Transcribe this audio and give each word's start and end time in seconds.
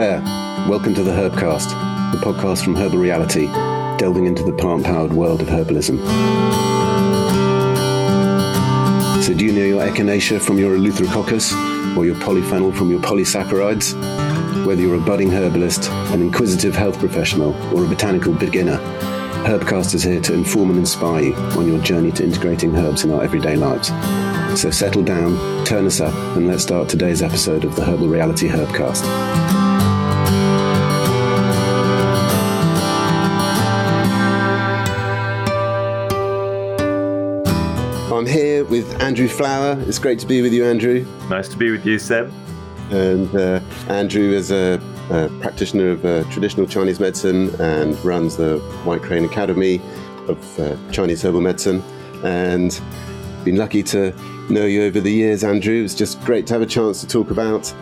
there. 0.00 0.20
Welcome 0.66 0.94
to 0.94 1.02
the 1.02 1.10
Herbcast, 1.10 1.68
the 2.12 2.18
podcast 2.24 2.64
from 2.64 2.74
Herbal 2.74 2.98
Reality, 2.98 3.48
delving 3.98 4.24
into 4.24 4.42
the 4.42 4.52
plant 4.54 4.84
powered 4.84 5.12
world 5.12 5.42
of 5.42 5.48
herbalism. 5.48 5.98
So, 9.22 9.34
do 9.34 9.44
you 9.44 9.52
know 9.52 9.64
your 9.64 9.86
echinacea 9.86 10.40
from 10.40 10.58
your 10.58 10.74
eleutherococcus 10.74 11.96
or 11.98 12.06
your 12.06 12.14
polyphenol 12.14 12.74
from 12.74 12.90
your 12.90 13.00
polysaccharides? 13.00 14.64
Whether 14.64 14.80
you're 14.80 14.96
a 14.96 15.00
budding 15.00 15.30
herbalist, 15.30 15.90
an 15.90 16.22
inquisitive 16.22 16.74
health 16.74 16.98
professional, 16.98 17.54
or 17.76 17.84
a 17.84 17.86
botanical 17.86 18.32
beginner, 18.32 18.78
Herbcast 19.44 19.94
is 19.94 20.02
here 20.02 20.22
to 20.22 20.32
inform 20.32 20.70
and 20.70 20.78
inspire 20.78 21.24
you 21.24 21.34
on 21.34 21.68
your 21.68 21.80
journey 21.82 22.10
to 22.12 22.24
integrating 22.24 22.74
herbs 22.74 23.04
in 23.04 23.10
our 23.10 23.22
everyday 23.22 23.56
lives. 23.56 23.88
So 24.58 24.70
settle 24.70 25.02
down, 25.02 25.64
turn 25.66 25.84
us 25.84 26.00
up, 26.00 26.14
and 26.36 26.48
let's 26.48 26.62
start 26.62 26.88
today's 26.88 27.20
episode 27.22 27.64
of 27.64 27.76
the 27.76 27.84
Herbal 27.84 28.08
Reality 28.08 28.48
Herbcast. 28.48 29.49
I'm 38.20 38.26
here 38.26 38.66
with 38.66 39.00
Andrew 39.00 39.28
Flower. 39.28 39.82
It's 39.88 39.98
great 39.98 40.18
to 40.18 40.26
be 40.26 40.42
with 40.42 40.52
you, 40.52 40.66
Andrew. 40.66 41.06
Nice 41.30 41.48
to 41.48 41.56
be 41.56 41.70
with 41.70 41.86
you, 41.86 41.98
Seb. 41.98 42.30
And 42.90 43.34
uh, 43.34 43.60
Andrew 43.88 44.34
is 44.34 44.50
a, 44.50 44.78
a 45.08 45.30
practitioner 45.40 45.92
of 45.92 46.04
uh, 46.04 46.24
traditional 46.24 46.66
Chinese 46.66 47.00
medicine 47.00 47.48
and 47.58 47.98
runs 48.04 48.36
the 48.36 48.58
White 48.84 49.00
Crane 49.00 49.24
Academy 49.24 49.80
of 50.28 50.60
uh, 50.60 50.76
Chinese 50.92 51.22
herbal 51.22 51.40
medicine. 51.40 51.82
And 52.22 52.78
been 53.42 53.56
lucky 53.56 53.82
to 53.84 54.12
know 54.50 54.66
you 54.66 54.82
over 54.82 55.00
the 55.00 55.10
years, 55.10 55.42
Andrew. 55.42 55.82
It's 55.82 55.94
just 55.94 56.20
great 56.20 56.46
to 56.48 56.52
have 56.52 56.62
a 56.62 56.66
chance 56.66 57.00
to 57.00 57.06
talk 57.06 57.30
about, 57.30 57.74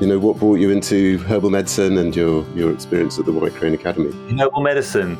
you 0.00 0.06
know, 0.06 0.18
what 0.18 0.38
brought 0.38 0.60
you 0.60 0.70
into 0.70 1.18
herbal 1.24 1.50
medicine 1.50 1.98
and 1.98 2.16
your 2.16 2.46
your 2.54 2.72
experience 2.72 3.18
at 3.18 3.26
the 3.26 3.32
White 3.32 3.52
Crane 3.52 3.74
Academy. 3.74 4.12
Herbal 4.38 4.62
medicine. 4.62 5.18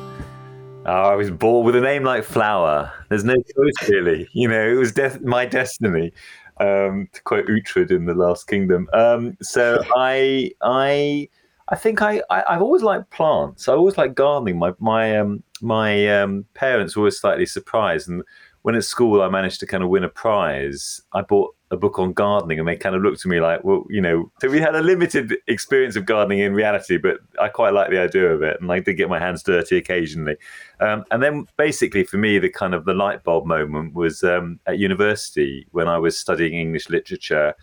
Oh, 0.86 0.92
I 0.92 1.14
was 1.14 1.30
born 1.30 1.64
with 1.64 1.76
a 1.76 1.80
name 1.80 2.04
like 2.04 2.24
Flower. 2.24 2.92
There's 3.08 3.24
no 3.24 3.34
choice, 3.34 3.88
really. 3.88 4.28
You 4.32 4.48
know, 4.48 4.68
it 4.68 4.74
was 4.74 4.92
de- 4.92 5.20
my 5.22 5.46
destiny. 5.46 6.12
Um, 6.60 7.08
to 7.12 7.22
quote 7.22 7.46
Uhtred 7.46 7.90
in 7.90 8.04
the 8.04 8.14
Last 8.14 8.46
Kingdom. 8.46 8.88
Um, 8.92 9.36
so 9.42 9.82
I, 9.96 10.52
I, 10.62 11.28
I 11.68 11.74
think 11.74 12.02
I, 12.02 12.22
I, 12.30 12.52
have 12.52 12.62
always 12.62 12.82
liked 12.82 13.10
plants. 13.10 13.66
I 13.66 13.72
always 13.72 13.96
liked 13.96 14.14
gardening. 14.14 14.58
My 14.58 14.72
my 14.78 15.18
um, 15.18 15.42
my 15.62 16.06
um, 16.20 16.44
parents 16.54 16.94
were 16.94 17.00
always 17.00 17.18
slightly 17.18 17.46
surprised, 17.46 18.08
and 18.08 18.22
when 18.64 18.74
at 18.74 18.84
school 18.84 19.20
I 19.20 19.28
managed 19.28 19.60
to 19.60 19.66
kind 19.66 19.82
of 19.82 19.90
win 19.90 20.04
a 20.04 20.08
prize, 20.08 21.02
I 21.12 21.20
bought 21.20 21.54
a 21.70 21.76
book 21.76 21.98
on 21.98 22.14
gardening, 22.14 22.58
and 22.58 22.66
they 22.66 22.76
kind 22.76 22.96
of 22.96 23.02
looked 23.02 23.22
at 23.22 23.28
me 23.28 23.38
like, 23.38 23.62
well, 23.62 23.84
you 23.90 24.00
know. 24.00 24.32
So 24.40 24.48
we 24.48 24.58
had 24.58 24.74
a 24.74 24.80
limited 24.80 25.34
experience 25.48 25.96
of 25.96 26.06
gardening 26.06 26.38
in 26.38 26.54
reality, 26.54 26.96
but 26.96 27.18
I 27.38 27.48
quite 27.48 27.74
like 27.74 27.90
the 27.90 28.00
idea 28.00 28.32
of 28.32 28.40
it, 28.40 28.58
and 28.62 28.72
I 28.72 28.80
did 28.80 28.94
get 28.94 29.10
my 29.10 29.18
hands 29.18 29.42
dirty 29.42 29.76
occasionally. 29.76 30.36
Um, 30.80 31.04
and 31.10 31.22
then 31.22 31.46
basically 31.58 32.04
for 32.04 32.16
me, 32.16 32.38
the 32.38 32.48
kind 32.48 32.72
of 32.72 32.86
the 32.86 32.94
light 32.94 33.22
bulb 33.22 33.44
moment 33.44 33.92
was 33.92 34.24
um, 34.24 34.58
at 34.66 34.78
university 34.78 35.66
when 35.72 35.86
I 35.86 35.98
was 35.98 36.18
studying 36.18 36.54
English 36.54 36.88
literature. 36.88 37.54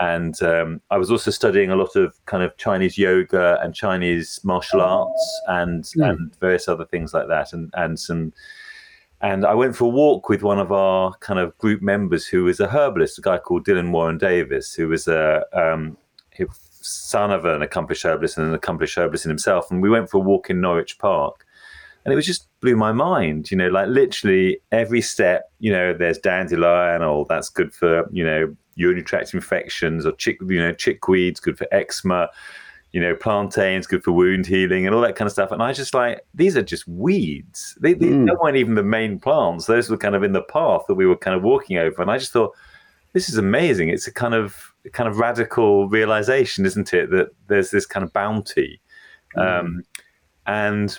And 0.00 0.40
um, 0.42 0.80
I 0.90 0.98
was 0.98 1.10
also 1.10 1.30
studying 1.30 1.70
a 1.70 1.76
lot 1.76 1.94
of 1.94 2.14
kind 2.26 2.42
of 2.42 2.56
Chinese 2.56 2.98
yoga 2.98 3.60
and 3.62 3.74
Chinese 3.74 4.40
martial 4.42 4.80
arts 4.80 5.40
and, 5.46 5.84
mm. 5.84 6.10
and 6.10 6.36
various 6.40 6.66
other 6.66 6.84
things 6.84 7.14
like 7.14 7.28
that, 7.28 7.52
and, 7.52 7.70
and 7.74 7.98
some 7.98 8.32
and 9.22 9.46
I 9.46 9.54
went 9.54 9.76
for 9.76 9.84
a 9.84 9.88
walk 9.88 10.28
with 10.28 10.42
one 10.42 10.58
of 10.58 10.72
our 10.72 11.14
kind 11.20 11.38
of 11.38 11.56
group 11.58 11.80
members 11.80 12.26
who 12.26 12.44
was 12.44 12.58
a 12.58 12.66
herbalist, 12.66 13.18
a 13.18 13.22
guy 13.22 13.38
called 13.38 13.64
Dylan 13.64 13.92
Warren 13.92 14.18
Davis, 14.18 14.74
who 14.74 14.88
was 14.88 15.06
a 15.06 15.44
um, 15.52 15.96
son 16.80 17.30
of 17.30 17.44
an 17.44 17.62
accomplished 17.62 18.04
herbalist 18.04 18.36
and 18.36 18.48
an 18.48 18.54
accomplished 18.54 18.98
herbalist 18.98 19.24
in 19.24 19.30
himself. 19.30 19.70
And 19.70 19.80
we 19.80 19.90
went 19.90 20.10
for 20.10 20.16
a 20.16 20.20
walk 20.20 20.50
in 20.50 20.60
Norwich 20.60 20.98
Park. 20.98 21.46
And 22.04 22.12
it 22.12 22.16
was 22.16 22.26
just 22.26 22.48
blew 22.60 22.74
my 22.74 22.90
mind, 22.90 23.52
you 23.52 23.56
know, 23.56 23.68
like 23.68 23.86
literally 23.86 24.58
every 24.72 25.00
step, 25.00 25.52
you 25.60 25.70
know, 25.70 25.92
there's 25.92 26.18
dandelion, 26.18 27.00
oh, 27.02 27.24
that's 27.28 27.48
good 27.48 27.72
for, 27.72 28.08
you 28.10 28.24
know, 28.24 28.56
urinary 28.74 29.04
tract 29.04 29.34
infections 29.34 30.04
or 30.04 30.10
chick, 30.12 30.38
you 30.48 30.58
know, 30.58 30.72
chickweeds, 30.72 31.40
good 31.40 31.56
for 31.56 31.68
eczema 31.70 32.28
you 32.92 33.00
know, 33.00 33.14
plantains 33.14 33.86
good 33.86 34.04
for 34.04 34.12
wound 34.12 34.46
healing 34.46 34.86
and 34.86 34.94
all 34.94 35.00
that 35.00 35.16
kind 35.16 35.26
of 35.26 35.32
stuff. 35.32 35.50
And 35.50 35.62
I 35.62 35.68
was 35.68 35.76
just 35.76 35.94
like 35.94 36.20
these 36.34 36.56
are 36.56 36.62
just 36.62 36.86
weeds. 36.86 37.76
They, 37.80 37.94
they 37.94 38.06
mm. 38.06 38.28
weren't 38.40 38.56
even 38.56 38.74
the 38.74 38.82
main 38.82 39.18
plants. 39.18 39.66
Those 39.66 39.88
were 39.88 39.96
kind 39.96 40.14
of 40.14 40.22
in 40.22 40.32
the 40.32 40.42
path 40.42 40.82
that 40.88 40.94
we 40.94 41.06
were 41.06 41.16
kind 41.16 41.36
of 41.36 41.42
walking 41.42 41.78
over. 41.78 42.02
And 42.02 42.10
I 42.10 42.18
just 42.18 42.32
thought, 42.32 42.52
this 43.14 43.28
is 43.28 43.38
amazing. 43.38 43.88
It's 43.88 44.06
a 44.06 44.12
kind 44.12 44.34
of 44.34 44.72
kind 44.92 45.08
of 45.08 45.18
radical 45.18 45.88
realization, 45.88 46.66
isn't 46.66 46.92
it? 46.92 47.10
That 47.10 47.28
there's 47.48 47.70
this 47.70 47.86
kind 47.86 48.04
of 48.04 48.12
bounty. 48.12 48.80
Mm. 49.36 49.60
Um, 49.60 49.82
and 50.46 50.98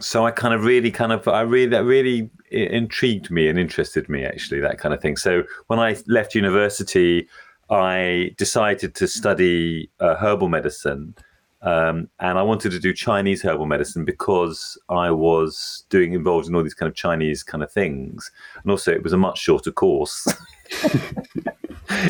so 0.00 0.26
I 0.26 0.30
kind 0.30 0.54
of 0.54 0.64
really 0.64 0.90
kind 0.90 1.12
of 1.12 1.26
I 1.28 1.42
really 1.42 1.70
that 1.70 1.84
really 1.84 2.30
intrigued 2.50 3.30
me 3.30 3.48
and 3.48 3.58
interested 3.58 4.08
me 4.08 4.24
actually 4.24 4.60
that 4.60 4.78
kind 4.78 4.94
of 4.94 5.00
thing. 5.00 5.16
So 5.16 5.44
when 5.66 5.78
I 5.78 5.96
left 6.06 6.34
university, 6.34 7.28
I 7.70 8.34
decided 8.38 8.94
to 8.96 9.06
study 9.06 9.90
uh, 10.00 10.16
herbal 10.16 10.48
medicine. 10.48 11.14
Um, 11.60 12.08
and 12.20 12.38
I 12.38 12.42
wanted 12.42 12.70
to 12.70 12.78
do 12.78 12.92
Chinese 12.92 13.42
herbal 13.42 13.66
medicine 13.66 14.04
because 14.04 14.78
I 14.88 15.10
was 15.10 15.84
doing 15.90 16.12
involved 16.12 16.48
in 16.48 16.54
all 16.54 16.62
these 16.62 16.74
kind 16.74 16.88
of 16.88 16.94
Chinese 16.94 17.42
kind 17.42 17.64
of 17.64 17.72
things, 17.72 18.30
and 18.62 18.70
also 18.70 18.92
it 18.92 19.02
was 19.02 19.12
a 19.12 19.16
much 19.16 19.40
shorter 19.40 19.72
course. 19.72 20.28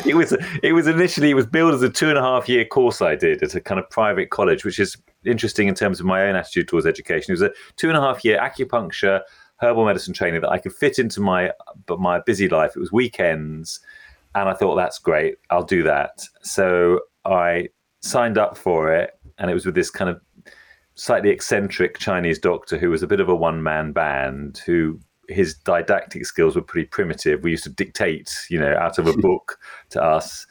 it 0.05 0.15
was 0.15 0.37
it 0.61 0.73
was 0.73 0.85
initially 0.85 1.31
it 1.31 1.33
was 1.33 1.47
billed 1.47 1.73
as 1.73 1.81
a 1.81 1.89
two 1.89 2.09
and 2.09 2.17
a 2.19 2.21
half 2.21 2.47
year 2.47 2.63
course 2.63 3.01
I 3.01 3.15
did 3.15 3.41
at 3.41 3.55
a 3.55 3.61
kind 3.61 3.79
of 3.79 3.89
private 3.89 4.29
college, 4.29 4.63
which 4.63 4.77
is 4.77 4.95
interesting 5.25 5.67
in 5.67 5.73
terms 5.73 5.99
of 5.99 6.05
my 6.05 6.27
own 6.27 6.35
attitude 6.35 6.67
towards 6.67 6.85
education. 6.85 7.31
It 7.31 7.39
was 7.39 7.41
a 7.41 7.51
two 7.75 7.89
and 7.89 7.97
a 7.97 8.01
half 8.01 8.23
year 8.23 8.39
acupuncture 8.39 9.21
herbal 9.61 9.85
medicine 9.85 10.13
training 10.13 10.41
that 10.41 10.51
I 10.51 10.59
could 10.59 10.73
fit 10.73 10.99
into 10.99 11.21
my 11.21 11.51
but 11.87 11.99
my 11.99 12.19
busy 12.19 12.47
life. 12.47 12.75
It 12.75 12.79
was 12.79 12.91
weekends 12.91 13.79
and 14.35 14.49
I 14.49 14.53
thought, 14.53 14.75
that's 14.75 14.99
great. 14.99 15.35
I'll 15.49 15.63
do 15.63 15.83
that. 15.83 16.21
So 16.41 17.01
I 17.25 17.69
signed 18.01 18.37
up 18.37 18.57
for 18.57 18.93
it. 18.93 19.11
And 19.37 19.49
it 19.49 19.53
was 19.53 19.65
with 19.65 19.75
this 19.75 19.89
kind 19.89 20.09
of 20.09 20.21
slightly 20.95 21.29
eccentric 21.29 21.97
Chinese 21.97 22.39
doctor 22.39 22.77
who 22.77 22.89
was 22.89 23.01
a 23.01 23.07
bit 23.07 23.19
of 23.19 23.29
a 23.29 23.35
one 23.35 23.63
man 23.63 23.93
band 23.93 24.61
who 24.65 24.99
his 25.29 25.55
didactic 25.55 26.25
skills 26.25 26.55
were 26.55 26.61
pretty 26.61 26.87
primitive. 26.87 27.43
We 27.43 27.51
used 27.51 27.63
to 27.63 27.69
dictate, 27.69 28.35
you 28.49 28.59
know, 28.59 28.75
out 28.75 28.97
of 28.97 29.07
a 29.07 29.13
book 29.17 29.57
to 29.91 30.03
us. 30.03 30.45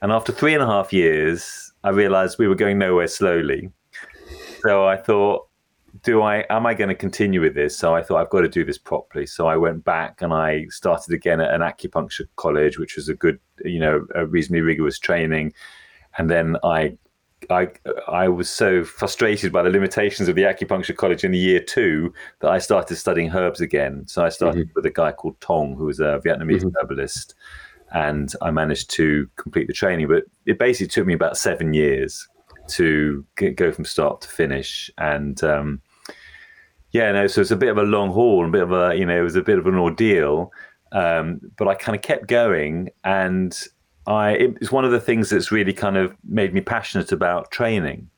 And 0.00 0.12
after 0.12 0.32
three 0.32 0.54
and 0.54 0.62
a 0.62 0.66
half 0.66 0.92
years, 0.92 1.72
I 1.82 1.90
realized 1.90 2.38
we 2.38 2.48
were 2.48 2.54
going 2.54 2.78
nowhere 2.78 3.08
slowly. 3.08 3.70
So 4.62 4.86
I 4.86 4.96
thought, 4.96 5.46
do 6.02 6.22
I 6.22 6.44
am 6.50 6.66
I 6.66 6.74
going 6.74 6.88
to 6.88 6.94
continue 6.94 7.40
with 7.40 7.54
this? 7.54 7.76
So 7.76 7.94
I 7.94 8.02
thought 8.02 8.20
I've 8.20 8.30
got 8.30 8.40
to 8.40 8.48
do 8.48 8.64
this 8.64 8.78
properly. 8.78 9.26
So 9.26 9.46
I 9.46 9.56
went 9.56 9.84
back 9.84 10.22
and 10.22 10.32
I 10.32 10.66
started 10.70 11.14
again 11.14 11.40
at 11.40 11.54
an 11.54 11.60
acupuncture 11.60 12.26
college, 12.36 12.78
which 12.78 12.96
was 12.96 13.08
a 13.08 13.14
good, 13.14 13.38
you 13.64 13.78
know, 13.78 14.06
a 14.14 14.26
reasonably 14.26 14.62
rigorous 14.62 14.98
training. 14.98 15.52
And 16.18 16.28
then 16.28 16.56
I 16.64 16.96
I 17.50 17.68
I 18.08 18.28
was 18.28 18.50
so 18.50 18.84
frustrated 18.84 19.52
by 19.52 19.62
the 19.62 19.70
limitations 19.70 20.28
of 20.28 20.34
the 20.34 20.42
acupuncture 20.42 20.96
college 20.96 21.22
in 21.22 21.32
the 21.32 21.38
year 21.38 21.60
two 21.60 22.12
that 22.40 22.50
I 22.50 22.58
started 22.58 22.96
studying 22.96 23.30
herbs 23.30 23.60
again. 23.60 24.04
So 24.06 24.24
I 24.24 24.30
started 24.30 24.66
mm-hmm. 24.66 24.72
with 24.74 24.86
a 24.86 24.90
guy 24.90 25.12
called 25.12 25.40
Tong, 25.40 25.76
who 25.76 25.84
was 25.84 26.00
a 26.00 26.20
Vietnamese 26.24 26.62
mm-hmm. 26.62 26.76
herbalist, 26.80 27.34
and 27.92 28.32
I 28.42 28.50
managed 28.50 28.90
to 28.90 29.28
complete 29.36 29.68
the 29.68 29.72
training. 29.72 30.08
But 30.08 30.24
it 30.46 30.58
basically 30.58 30.88
took 30.88 31.06
me 31.06 31.14
about 31.14 31.36
seven 31.36 31.74
years 31.74 32.26
to 32.68 33.24
get, 33.36 33.56
go 33.56 33.72
from 33.72 33.84
start 33.84 34.20
to 34.22 34.28
finish. 34.28 34.90
And 34.98 35.42
um, 35.44 35.82
yeah, 36.90 37.10
no, 37.12 37.26
so 37.26 37.40
it's 37.40 37.50
a 37.50 37.56
bit 37.56 37.70
of 37.70 37.78
a 37.78 37.82
long 37.82 38.10
haul, 38.10 38.46
a 38.46 38.50
bit 38.50 38.62
of 38.62 38.72
a 38.72 38.94
you 38.96 39.04
know, 39.04 39.18
it 39.18 39.22
was 39.22 39.36
a 39.36 39.42
bit 39.42 39.58
of 39.58 39.66
an 39.66 39.74
ordeal. 39.74 40.52
Um, 40.92 41.40
but 41.56 41.66
I 41.66 41.74
kind 41.74 41.96
of 41.96 42.02
kept 42.02 42.28
going, 42.28 42.90
and 43.02 43.58
I 44.06 44.32
it's 44.32 44.70
one 44.70 44.84
of 44.84 44.92
the 44.92 45.00
things 45.00 45.30
that's 45.30 45.50
really 45.50 45.72
kind 45.72 45.96
of 45.96 46.14
made 46.22 46.54
me 46.54 46.60
passionate 46.60 47.10
about 47.10 47.50
training. 47.50 48.08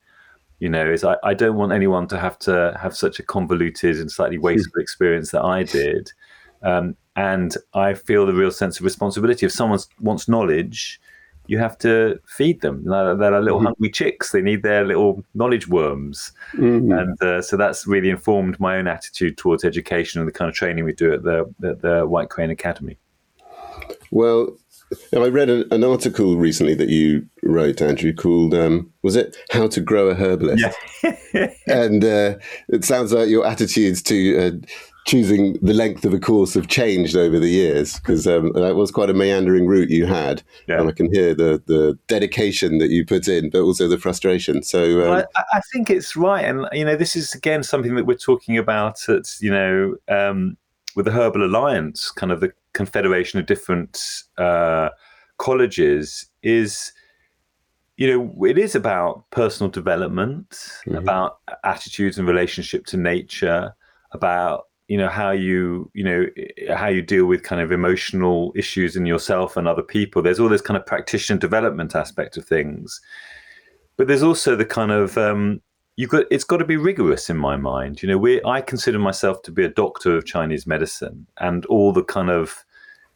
You 0.58 0.68
know, 0.68 0.90
is 0.90 1.04
I, 1.04 1.16
I 1.22 1.34
don't 1.34 1.56
want 1.56 1.72
anyone 1.72 2.06
to 2.08 2.18
have 2.18 2.38
to 2.40 2.76
have 2.80 2.96
such 2.96 3.18
a 3.18 3.22
convoluted 3.22 3.96
and 3.96 4.10
slightly 4.10 4.38
wasteful 4.38 4.80
experience 4.80 5.30
that 5.30 5.42
I 5.42 5.62
did. 5.62 6.12
Um, 6.62 6.96
and 7.14 7.56
I 7.74 7.94
feel 7.94 8.26
the 8.26 8.34
real 8.34 8.50
sense 8.50 8.78
of 8.78 8.84
responsibility. 8.84 9.46
If 9.46 9.52
someone 9.52 9.80
wants 10.00 10.28
knowledge, 10.28 11.00
you 11.48 11.58
have 11.58 11.78
to 11.78 12.20
feed 12.26 12.60
them. 12.60 12.84
They're, 12.84 13.14
little 13.14 13.58
mm-hmm. 13.58 13.66
hungry 13.66 13.90
chicks. 13.90 14.32
They 14.32 14.42
need 14.42 14.62
their 14.62 14.84
little 14.84 15.24
knowledge 15.34 15.68
worms. 15.68 16.32
Mm-hmm. 16.54 16.92
And 16.92 17.22
uh, 17.22 17.42
so 17.42 17.56
that's 17.56 17.86
really 17.86 18.10
informed 18.10 18.58
my 18.60 18.76
own 18.76 18.86
attitude 18.86 19.36
towards 19.36 19.64
education 19.64 20.20
and 20.20 20.28
the 20.28 20.32
kind 20.32 20.48
of 20.48 20.54
training 20.54 20.84
we 20.84 20.92
do 20.92 21.12
at 21.12 21.22
the, 21.22 21.52
at 21.64 21.82
the 21.82 22.06
White 22.06 22.30
Crane 22.30 22.50
Academy. 22.50 22.98
Well, 24.10 24.56
I 25.12 25.28
read 25.28 25.50
an, 25.50 25.64
an, 25.72 25.82
article 25.82 26.36
recently 26.36 26.74
that 26.74 26.88
you 26.88 27.26
wrote, 27.42 27.82
Andrew, 27.82 28.12
called 28.12 28.54
um, 28.54 28.92
was 29.02 29.16
it 29.16 29.36
"How 29.50 29.66
to 29.68 29.80
Grow 29.80 30.08
a 30.08 30.14
Herbalist?" 30.14 30.64
Yeah. 31.02 31.48
and 31.66 32.04
uh, 32.04 32.36
it 32.68 32.84
sounds 32.84 33.12
like 33.12 33.28
your 33.28 33.44
attitudes 33.44 34.00
to 34.04 34.38
uh, 34.38 34.66
choosing 35.06 35.52
the 35.62 35.72
length 35.72 36.04
of 36.04 36.12
a 36.12 36.18
course 36.18 36.54
have 36.54 36.66
changed 36.66 37.16
over 37.16 37.38
the 37.38 37.48
years 37.48 37.98
because 38.00 38.26
um, 38.26 38.52
that 38.54 38.74
was 38.74 38.90
quite 38.90 39.08
a 39.08 39.14
meandering 39.14 39.66
route 39.66 39.88
you 39.88 40.04
had, 40.04 40.42
yeah. 40.68 40.80
and 40.80 40.88
I 40.88 40.92
can 40.92 41.12
hear 41.12 41.34
the 41.34 41.62
the 41.66 41.98
dedication 42.08 42.78
that 42.78 42.90
you 42.90 43.06
put 43.06 43.28
in, 43.28 43.50
but 43.50 43.60
also 43.60 43.88
the 43.88 43.98
frustration. 43.98 44.62
So 44.62 45.08
um, 45.08 45.24
I, 45.36 45.42
I, 45.52 45.60
think 45.72 45.90
it's 45.90 46.16
right, 46.16 46.44
and 46.44 46.66
you 46.72 46.84
know, 46.84 46.96
this 46.96 47.16
is 47.16 47.34
again 47.34 47.62
something 47.62 47.94
that 47.94 48.04
we're 48.04 48.16
talking 48.16 48.58
about 48.58 49.08
at 49.08 49.26
you 49.40 49.50
know 49.50 49.94
um, 50.08 50.56
with 50.96 51.06
the 51.06 51.12
Herbal 51.12 51.44
Alliance, 51.44 52.10
kind 52.10 52.32
of 52.32 52.40
the 52.40 52.52
confederation 52.72 53.38
of 53.38 53.46
different 53.46 54.02
uh, 54.38 54.90
colleges 55.38 56.26
is 56.42 56.92
you 57.96 58.06
know, 58.06 58.44
it 58.44 58.58
is 58.58 58.74
about 58.74 59.24
personal 59.30 59.70
development, 59.70 60.50
mm-hmm. 60.50 60.96
about 60.96 61.38
attitudes 61.64 62.18
and 62.18 62.28
relationship 62.28 62.84
to 62.84 62.98
nature, 62.98 63.74
about 64.12 64.66
you 64.88 64.96
know 64.96 65.08
how 65.08 65.30
you 65.30 65.90
you 65.94 66.04
know 66.04 66.26
how 66.74 66.88
you 66.88 67.02
deal 67.02 67.26
with 67.26 67.42
kind 67.42 67.60
of 67.60 67.72
emotional 67.72 68.52
issues 68.54 68.96
in 68.96 69.06
yourself 69.06 69.56
and 69.56 69.66
other 69.66 69.82
people. 69.82 70.22
There's 70.22 70.40
all 70.40 70.48
this 70.48 70.60
kind 70.60 70.76
of 70.76 70.86
practitioner 70.86 71.38
development 71.38 71.94
aspect 71.94 72.36
of 72.36 72.44
things, 72.44 73.00
but 73.96 74.06
there's 74.06 74.22
also 74.22 74.54
the 74.54 74.64
kind 74.64 74.92
of 74.92 75.18
um, 75.18 75.60
you've 75.96 76.10
got 76.10 76.26
it's 76.30 76.44
got 76.44 76.58
to 76.58 76.64
be 76.64 76.76
rigorous 76.76 77.28
in 77.28 77.36
my 77.36 77.56
mind. 77.56 78.02
You 78.02 78.08
know, 78.08 78.18
we 78.18 78.42
I 78.44 78.60
consider 78.60 78.98
myself 78.98 79.42
to 79.42 79.50
be 79.50 79.64
a 79.64 79.68
doctor 79.68 80.16
of 80.16 80.24
Chinese 80.24 80.66
medicine, 80.66 81.26
and 81.38 81.66
all 81.66 81.92
the 81.92 82.04
kind 82.04 82.30
of 82.30 82.64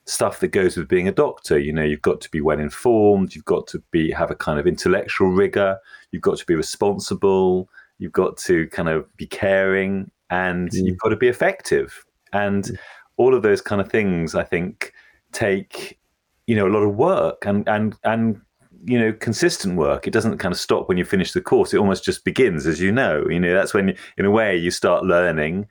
stuff 0.07 0.41
that 0.41 0.49
goes 0.49 0.77
with 0.77 0.89
being 0.89 1.07
a 1.07 1.13
doctor. 1.13 1.57
You 1.59 1.73
know, 1.73 1.85
you've 1.85 2.03
got 2.03 2.21
to 2.23 2.31
be 2.31 2.41
well 2.41 2.59
informed, 2.59 3.35
you've 3.35 3.45
got 3.45 3.69
to 3.69 3.83
be 3.93 4.11
have 4.11 4.33
a 4.33 4.37
kind 4.37 4.59
of 4.59 4.67
intellectual 4.67 5.29
rigor, 5.31 5.79
you've 6.11 6.23
got 6.23 6.39
to 6.39 6.47
be 6.47 6.57
responsible, 6.57 7.69
you've 7.99 8.13
got 8.13 8.37
to 8.39 8.67
kind 8.69 8.89
of 8.89 9.15
be 9.17 9.27
caring, 9.27 10.11
and 10.31 10.71
mm. 10.71 10.87
you've 10.87 10.99
got 10.99 11.11
to 11.11 11.17
be 11.17 11.29
effective. 11.29 12.05
And 12.33 12.65
mm. 12.65 12.79
all 13.17 13.35
of 13.35 13.43
those 13.43 13.61
kind 13.61 13.81
of 13.81 13.91
things, 13.91 14.35
I 14.35 14.45
think, 14.45 14.93
take 15.33 15.99
you 16.47 16.57
know 16.57 16.67
a 16.67 16.75
lot 16.75 16.83
of 16.83 16.97
work 16.97 17.47
and 17.47 17.69
and 17.69 17.95
and 18.03 18.41
you 18.85 18.99
know 18.99 19.13
consistent 19.13 19.77
work 19.77 20.09
it 20.09 20.11
doesn't 20.11 20.39
kind 20.39 20.53
of 20.53 20.59
stop 20.59 20.89
when 20.89 20.99
you 20.99 21.05
finish 21.05 21.33
the 21.33 21.41
course 21.41 21.73
it 21.73 21.79
almost 21.79 22.03
just 22.03 22.25
begins 22.25 22.67
as 22.67 22.81
you 22.81 22.91
know 22.91 23.25
you 23.29 23.39
know 23.39 23.55
that's 23.55 23.73
when 23.73 23.95
in 24.17 24.25
a 24.25 24.31
way 24.31 24.57
you 24.57 24.71
start 24.71 25.05
learning 25.05 25.69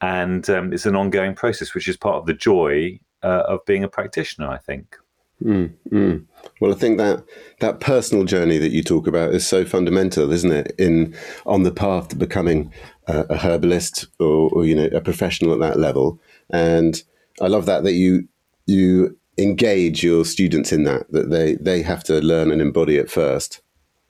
and 0.00 0.50
um, 0.50 0.72
it's 0.72 0.86
an 0.86 0.96
ongoing 0.96 1.34
process 1.34 1.74
which 1.74 1.88
is 1.88 1.96
part 1.96 2.16
of 2.16 2.26
the 2.26 2.34
joy 2.34 2.98
uh, 3.22 3.44
of 3.48 3.64
being 3.64 3.84
a 3.84 3.88
practitioner. 3.88 4.48
I 4.48 4.58
think. 4.58 4.96
Mm, 5.42 5.72
mm. 5.90 6.26
Well, 6.60 6.72
I 6.72 6.74
think 6.74 6.98
that 6.98 7.24
that 7.60 7.80
personal 7.80 8.24
journey 8.24 8.58
that 8.58 8.72
you 8.72 8.82
talk 8.82 9.06
about 9.06 9.34
is 9.34 9.46
so 9.46 9.64
fundamental, 9.64 10.32
isn't 10.32 10.50
it? 10.50 10.74
In 10.78 11.14
on 11.46 11.62
the 11.62 11.70
path 11.70 12.08
to 12.08 12.16
becoming 12.16 12.72
a, 13.06 13.20
a 13.30 13.36
herbalist 13.36 14.06
or, 14.18 14.50
or, 14.50 14.64
you 14.64 14.74
know 14.74 14.88
a 14.92 15.00
professional 15.00 15.52
at 15.52 15.60
that 15.60 15.78
level. 15.78 16.20
And 16.50 17.00
I 17.40 17.46
love 17.46 17.66
that 17.66 17.84
that 17.84 17.92
you 17.92 18.26
you 18.66 19.16
engage 19.38 20.02
your 20.02 20.24
students 20.24 20.72
in 20.72 20.82
that 20.84 21.10
that 21.12 21.30
they 21.30 21.54
they 21.54 21.82
have 21.82 22.02
to 22.04 22.20
learn 22.20 22.50
and 22.50 22.60
embody 22.60 22.96
it 22.96 23.10
first. 23.10 23.60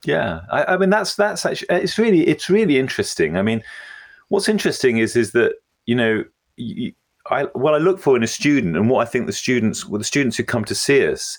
Yeah, 0.07 0.41
I, 0.51 0.65
I 0.65 0.77
mean 0.79 0.91
that's 0.91 1.15
that's 1.15 1.45
actually 1.45 1.69
it's 1.83 1.99
really 1.99 2.27
it's 2.27 2.49
really 2.49 2.79
interesting. 2.79 3.37
I 3.37 3.43
mean, 3.43 3.63
what's 4.29 4.49
interesting 4.49 4.99
is 4.99 5.15
is 5.15 5.33
that 5.33 5.55
you 5.85 5.95
know. 5.95 6.25
You, 6.61 6.93
I, 7.31 7.45
what 7.55 7.75
I 7.75 7.79
look 7.79 7.99
for 7.99 8.17
in 8.17 8.23
a 8.23 8.29
student 8.29 8.77
and 8.77 8.89
what 8.89 9.07
I 9.07 9.11
think 9.11 9.27
the 9.27 9.33
students, 9.33 9.87
well, 9.87 9.99
the 9.99 10.05
students 10.05 10.37
who 10.37 10.45
come 10.45 10.65
to 10.65 10.75
see 10.75 11.07
us, 11.07 11.39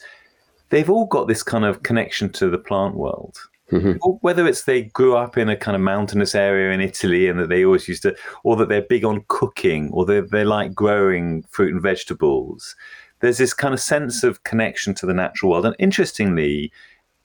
they've 0.70 0.90
all 0.90 1.06
got 1.06 1.28
this 1.28 1.44
kind 1.44 1.66
of 1.66 1.84
connection 1.84 2.32
to 2.34 2.50
the 2.50 2.58
plant 2.58 2.96
world. 2.96 3.38
Mm-hmm. 3.72 3.98
Whether 4.22 4.48
it's 4.48 4.64
they 4.64 4.84
grew 4.84 5.16
up 5.16 5.38
in 5.38 5.48
a 5.48 5.56
kind 5.56 5.76
of 5.76 5.82
mountainous 5.82 6.34
area 6.34 6.74
in 6.74 6.82
Italy 6.82 7.28
and 7.28 7.40
that 7.40 7.50
they 7.50 7.64
always 7.64 7.88
used 7.88 8.02
to, 8.02 8.16
or 8.44 8.56
that 8.56 8.68
they're 8.68 8.82
big 8.82 9.06
on 9.06 9.24
cooking, 9.28 9.92
or 9.92 10.06
they 10.06 10.22
they 10.22 10.44
like 10.44 10.74
growing 10.74 11.44
fruit 11.50 11.74
and 11.74 11.82
vegetables. 11.82 12.76
There's 13.20 13.38
this 13.38 13.54
kind 13.54 13.74
of 13.74 13.80
sense 13.80 14.24
of 14.24 14.44
connection 14.44 14.96
to 14.96 15.06
the 15.06 15.14
natural 15.14 15.52
world. 15.52 15.68
And 15.68 15.76
interestingly, 15.78 16.72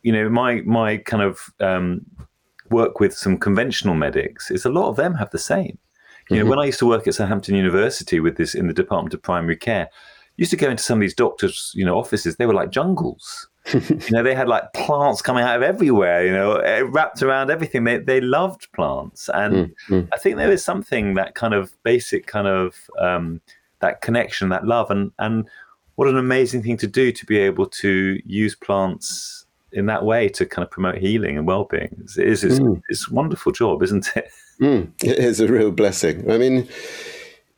you 0.02 0.12
know, 0.12 0.28
my 0.28 0.60
my 0.66 0.98
kind 0.98 1.22
of 1.22 1.50
um, 1.60 2.04
work 2.70 3.00
with 3.00 3.16
some 3.16 3.38
conventional 3.38 3.94
medics 3.94 4.50
is 4.50 4.66
a 4.66 4.70
lot 4.70 4.90
of 4.90 4.96
them 4.96 5.14
have 5.14 5.30
the 5.30 5.38
same. 5.38 5.78
You 6.30 6.36
know, 6.36 6.42
mm-hmm. 6.42 6.50
when 6.50 6.58
I 6.58 6.64
used 6.66 6.78
to 6.78 6.86
work 6.86 7.06
at 7.06 7.14
Southampton 7.14 7.54
University 7.54 8.20
with 8.20 8.36
this 8.36 8.54
in 8.54 8.66
the 8.66 8.72
Department 8.72 9.14
of 9.14 9.22
Primary 9.22 9.56
Care, 9.56 9.90
used 10.36 10.50
to 10.50 10.56
go 10.56 10.70
into 10.70 10.82
some 10.82 10.98
of 10.98 11.00
these 11.00 11.14
doctors, 11.14 11.72
you 11.74 11.84
know, 11.84 11.98
offices. 11.98 12.36
They 12.36 12.46
were 12.46 12.54
like 12.54 12.70
jungles. 12.70 13.48
you 13.72 14.10
know, 14.10 14.22
they 14.22 14.34
had 14.34 14.48
like 14.48 14.72
plants 14.74 15.22
coming 15.22 15.42
out 15.42 15.56
of 15.56 15.62
everywhere. 15.62 16.26
You 16.26 16.32
know, 16.32 16.56
eh, 16.56 16.82
wrapped 16.86 17.22
around 17.22 17.50
everything. 17.50 17.84
They 17.84 17.98
they 17.98 18.20
loved 18.20 18.70
plants, 18.72 19.30
and 19.32 19.74
mm-hmm. 19.88 20.00
I 20.12 20.18
think 20.18 20.36
there 20.36 20.52
is 20.52 20.64
something 20.64 21.14
that 21.14 21.34
kind 21.34 21.54
of 21.54 21.74
basic 21.82 22.26
kind 22.26 22.46
of 22.46 22.90
um, 22.98 23.40
that 23.80 24.02
connection, 24.02 24.50
that 24.50 24.66
love, 24.66 24.90
and 24.90 25.12
and 25.18 25.48
what 25.94 26.08
an 26.08 26.18
amazing 26.18 26.62
thing 26.62 26.76
to 26.78 26.86
do 26.86 27.12
to 27.12 27.24
be 27.24 27.38
able 27.38 27.66
to 27.66 28.20
use 28.26 28.54
plants 28.54 29.43
in 29.74 29.86
that 29.86 30.04
way 30.04 30.28
to 30.30 30.46
kind 30.46 30.64
of 30.64 30.70
promote 30.70 30.96
healing 30.98 31.36
and 31.36 31.46
well-being. 31.46 31.94
Is 32.04 32.44
it's, 32.44 32.58
mm. 32.58 32.80
it's 32.88 33.10
a 33.10 33.14
wonderful 33.14 33.52
job, 33.52 33.82
isn't 33.82 34.08
it? 34.16 34.30
Mm, 34.60 34.92
it 35.02 35.18
is 35.18 35.40
a 35.40 35.48
real 35.48 35.72
blessing. 35.72 36.30
I 36.30 36.38
mean, 36.38 36.68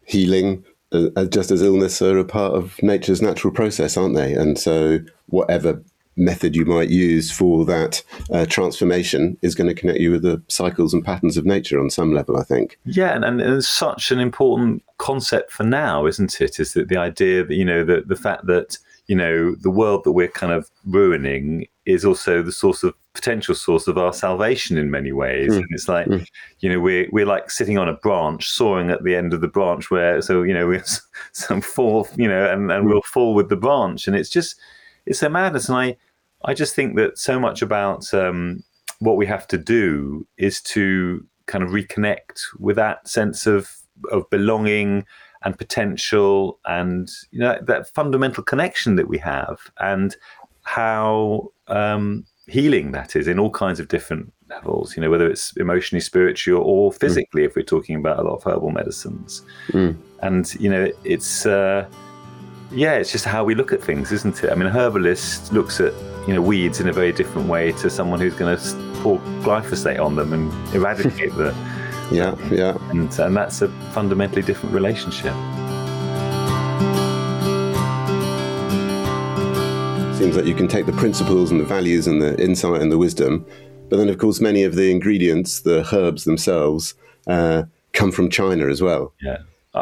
healing, 0.06 0.64
uh, 0.92 1.08
uh, 1.14 1.26
just 1.26 1.50
as 1.50 1.60
illness, 1.60 2.00
are 2.00 2.16
a 2.16 2.24
part 2.24 2.54
of 2.54 2.82
nature's 2.82 3.20
natural 3.20 3.52
process, 3.52 3.98
aren't 3.98 4.14
they? 4.14 4.32
And 4.32 4.58
so, 4.58 5.00
whatever 5.26 5.82
method 6.16 6.56
you 6.56 6.64
might 6.64 6.88
use 6.88 7.30
for 7.30 7.64
that 7.66 8.02
uh, 8.32 8.46
transformation 8.46 9.36
is 9.42 9.54
going 9.54 9.68
to 9.68 9.74
connect 9.74 10.00
you 10.00 10.10
with 10.10 10.22
the 10.22 10.42
cycles 10.48 10.94
and 10.94 11.04
patterns 11.04 11.36
of 11.36 11.44
nature 11.44 11.78
on 11.78 11.90
some 11.90 12.14
level, 12.14 12.38
I 12.38 12.42
think. 12.42 12.78
Yeah, 12.84 13.14
and, 13.14 13.24
and 13.24 13.40
it's 13.40 13.68
such 13.68 14.10
an 14.10 14.18
important 14.18 14.82
concept 14.98 15.52
for 15.52 15.64
now, 15.64 16.06
isn't 16.06 16.40
it? 16.40 16.58
Is 16.58 16.72
that 16.72 16.88
the 16.88 16.96
idea 16.96 17.44
that, 17.44 17.54
you 17.54 17.64
know, 17.64 17.84
the, 17.84 18.02
the 18.06 18.16
fact 18.16 18.46
that, 18.46 18.78
you 19.06 19.16
know, 19.16 19.54
the 19.54 19.70
world 19.70 20.04
that 20.04 20.12
we're 20.12 20.28
kind 20.28 20.52
of 20.52 20.70
ruining 20.86 21.66
is 21.86 22.04
also 22.04 22.42
the 22.42 22.52
source 22.52 22.82
of 22.82 22.94
potential 23.14 23.54
source 23.54 23.86
of 23.86 23.96
our 23.96 24.12
salvation 24.12 24.76
in 24.76 24.90
many 24.90 25.12
ways. 25.12 25.52
Mm. 25.52 25.58
And 25.58 25.68
it's 25.70 25.88
like, 25.88 26.06
mm. 26.06 26.26
you 26.60 26.68
know, 26.68 26.80
we're 26.80 27.08
we're 27.12 27.26
like 27.26 27.50
sitting 27.50 27.78
on 27.78 27.88
a 27.88 27.94
branch, 27.94 28.48
soaring 28.48 28.90
at 28.90 29.04
the 29.04 29.14
end 29.14 29.32
of 29.32 29.40
the 29.40 29.48
branch, 29.48 29.90
where 29.90 30.20
so 30.20 30.42
you 30.42 30.52
know 30.52 30.66
we're 30.68 30.84
some 31.32 31.60
fall, 31.60 32.08
you 32.16 32.28
know, 32.28 32.50
and, 32.50 32.70
and 32.70 32.84
mm. 32.84 32.88
we'll 32.88 33.02
fall 33.02 33.34
with 33.34 33.48
the 33.48 33.56
branch, 33.56 34.06
and 34.06 34.16
it's 34.16 34.30
just 34.30 34.60
it's 35.06 35.22
a 35.22 35.30
madness. 35.30 35.68
And 35.68 35.78
I 35.78 35.96
I 36.44 36.54
just 36.54 36.74
think 36.74 36.96
that 36.96 37.18
so 37.18 37.38
much 37.38 37.62
about 37.62 38.12
um, 38.12 38.62
what 38.98 39.16
we 39.16 39.26
have 39.26 39.46
to 39.48 39.58
do 39.58 40.26
is 40.36 40.60
to 40.62 41.24
kind 41.46 41.62
of 41.62 41.70
reconnect 41.70 42.40
with 42.58 42.76
that 42.76 43.08
sense 43.08 43.46
of 43.46 43.70
of 44.10 44.28
belonging 44.30 45.06
and 45.42 45.56
potential 45.56 46.58
and 46.66 47.10
you 47.30 47.38
know 47.38 47.58
that 47.62 47.88
fundamental 47.94 48.42
connection 48.42 48.96
that 48.96 49.08
we 49.08 49.16
have 49.16 49.70
and 49.78 50.16
how 50.64 51.50
um, 51.68 52.24
healing 52.46 52.92
that 52.92 53.16
is 53.16 53.26
in 53.26 53.38
all 53.38 53.50
kinds 53.50 53.80
of 53.80 53.88
different 53.88 54.32
levels 54.48 54.96
you 54.96 55.00
know 55.00 55.10
whether 55.10 55.28
it's 55.28 55.56
emotionally 55.56 56.00
spiritual 56.00 56.62
or 56.62 56.92
mm. 56.92 56.98
physically 56.98 57.42
mm. 57.42 57.46
if 57.46 57.56
we're 57.56 57.62
talking 57.62 57.96
about 57.96 58.18
a 58.18 58.22
lot 58.22 58.34
of 58.34 58.44
herbal 58.44 58.70
medicines 58.70 59.42
mm. 59.68 59.96
and 60.22 60.54
you 60.60 60.70
know 60.70 60.90
it's 61.02 61.44
uh, 61.46 61.88
yeah 62.70 62.94
it's 62.94 63.10
just 63.10 63.24
how 63.24 63.42
we 63.42 63.54
look 63.54 63.72
at 63.72 63.82
things 63.82 64.12
isn't 64.12 64.44
it 64.44 64.52
i 64.52 64.54
mean 64.54 64.66
a 64.66 64.70
herbalist 64.70 65.52
looks 65.52 65.80
at 65.80 65.92
you 66.28 66.34
know 66.34 66.40
weeds 66.40 66.80
in 66.80 66.88
a 66.88 66.92
very 66.92 67.12
different 67.12 67.48
way 67.48 67.72
to 67.72 67.90
someone 67.90 68.20
who's 68.20 68.34
going 68.34 68.56
to 68.56 69.00
pour 69.02 69.18
glyphosate 69.42 70.00
on 70.00 70.14
them 70.14 70.32
and 70.32 70.74
eradicate 70.74 71.34
them. 71.36 71.54
yeah 72.12 72.36
yeah 72.50 72.76
and, 72.90 73.18
and 73.18 73.36
that's 73.36 73.60
a 73.62 73.68
fundamentally 73.92 74.42
different 74.42 74.72
relationship 74.72 75.34
Seems 80.18 80.34
like 80.34 80.46
you 80.46 80.54
can 80.54 80.66
take 80.66 80.86
the 80.86 80.92
principles 80.92 81.50
and 81.50 81.60
the 81.60 81.64
values 81.64 82.06
and 82.06 82.22
the 82.22 82.42
insight 82.42 82.80
and 82.80 82.90
the 82.90 82.96
wisdom, 82.96 83.44
but 83.90 83.98
then, 83.98 84.08
of 84.08 84.16
course, 84.16 84.40
many 84.40 84.62
of 84.62 84.74
the 84.74 84.90
ingredients, 84.90 85.60
the 85.60 85.86
herbs 85.94 86.24
themselves, 86.24 86.94
uh, 87.26 87.64
come 87.92 88.10
from 88.10 88.30
China 88.30 88.68
as 88.68 88.80
well. 88.80 89.12
Yeah. 89.20 89.38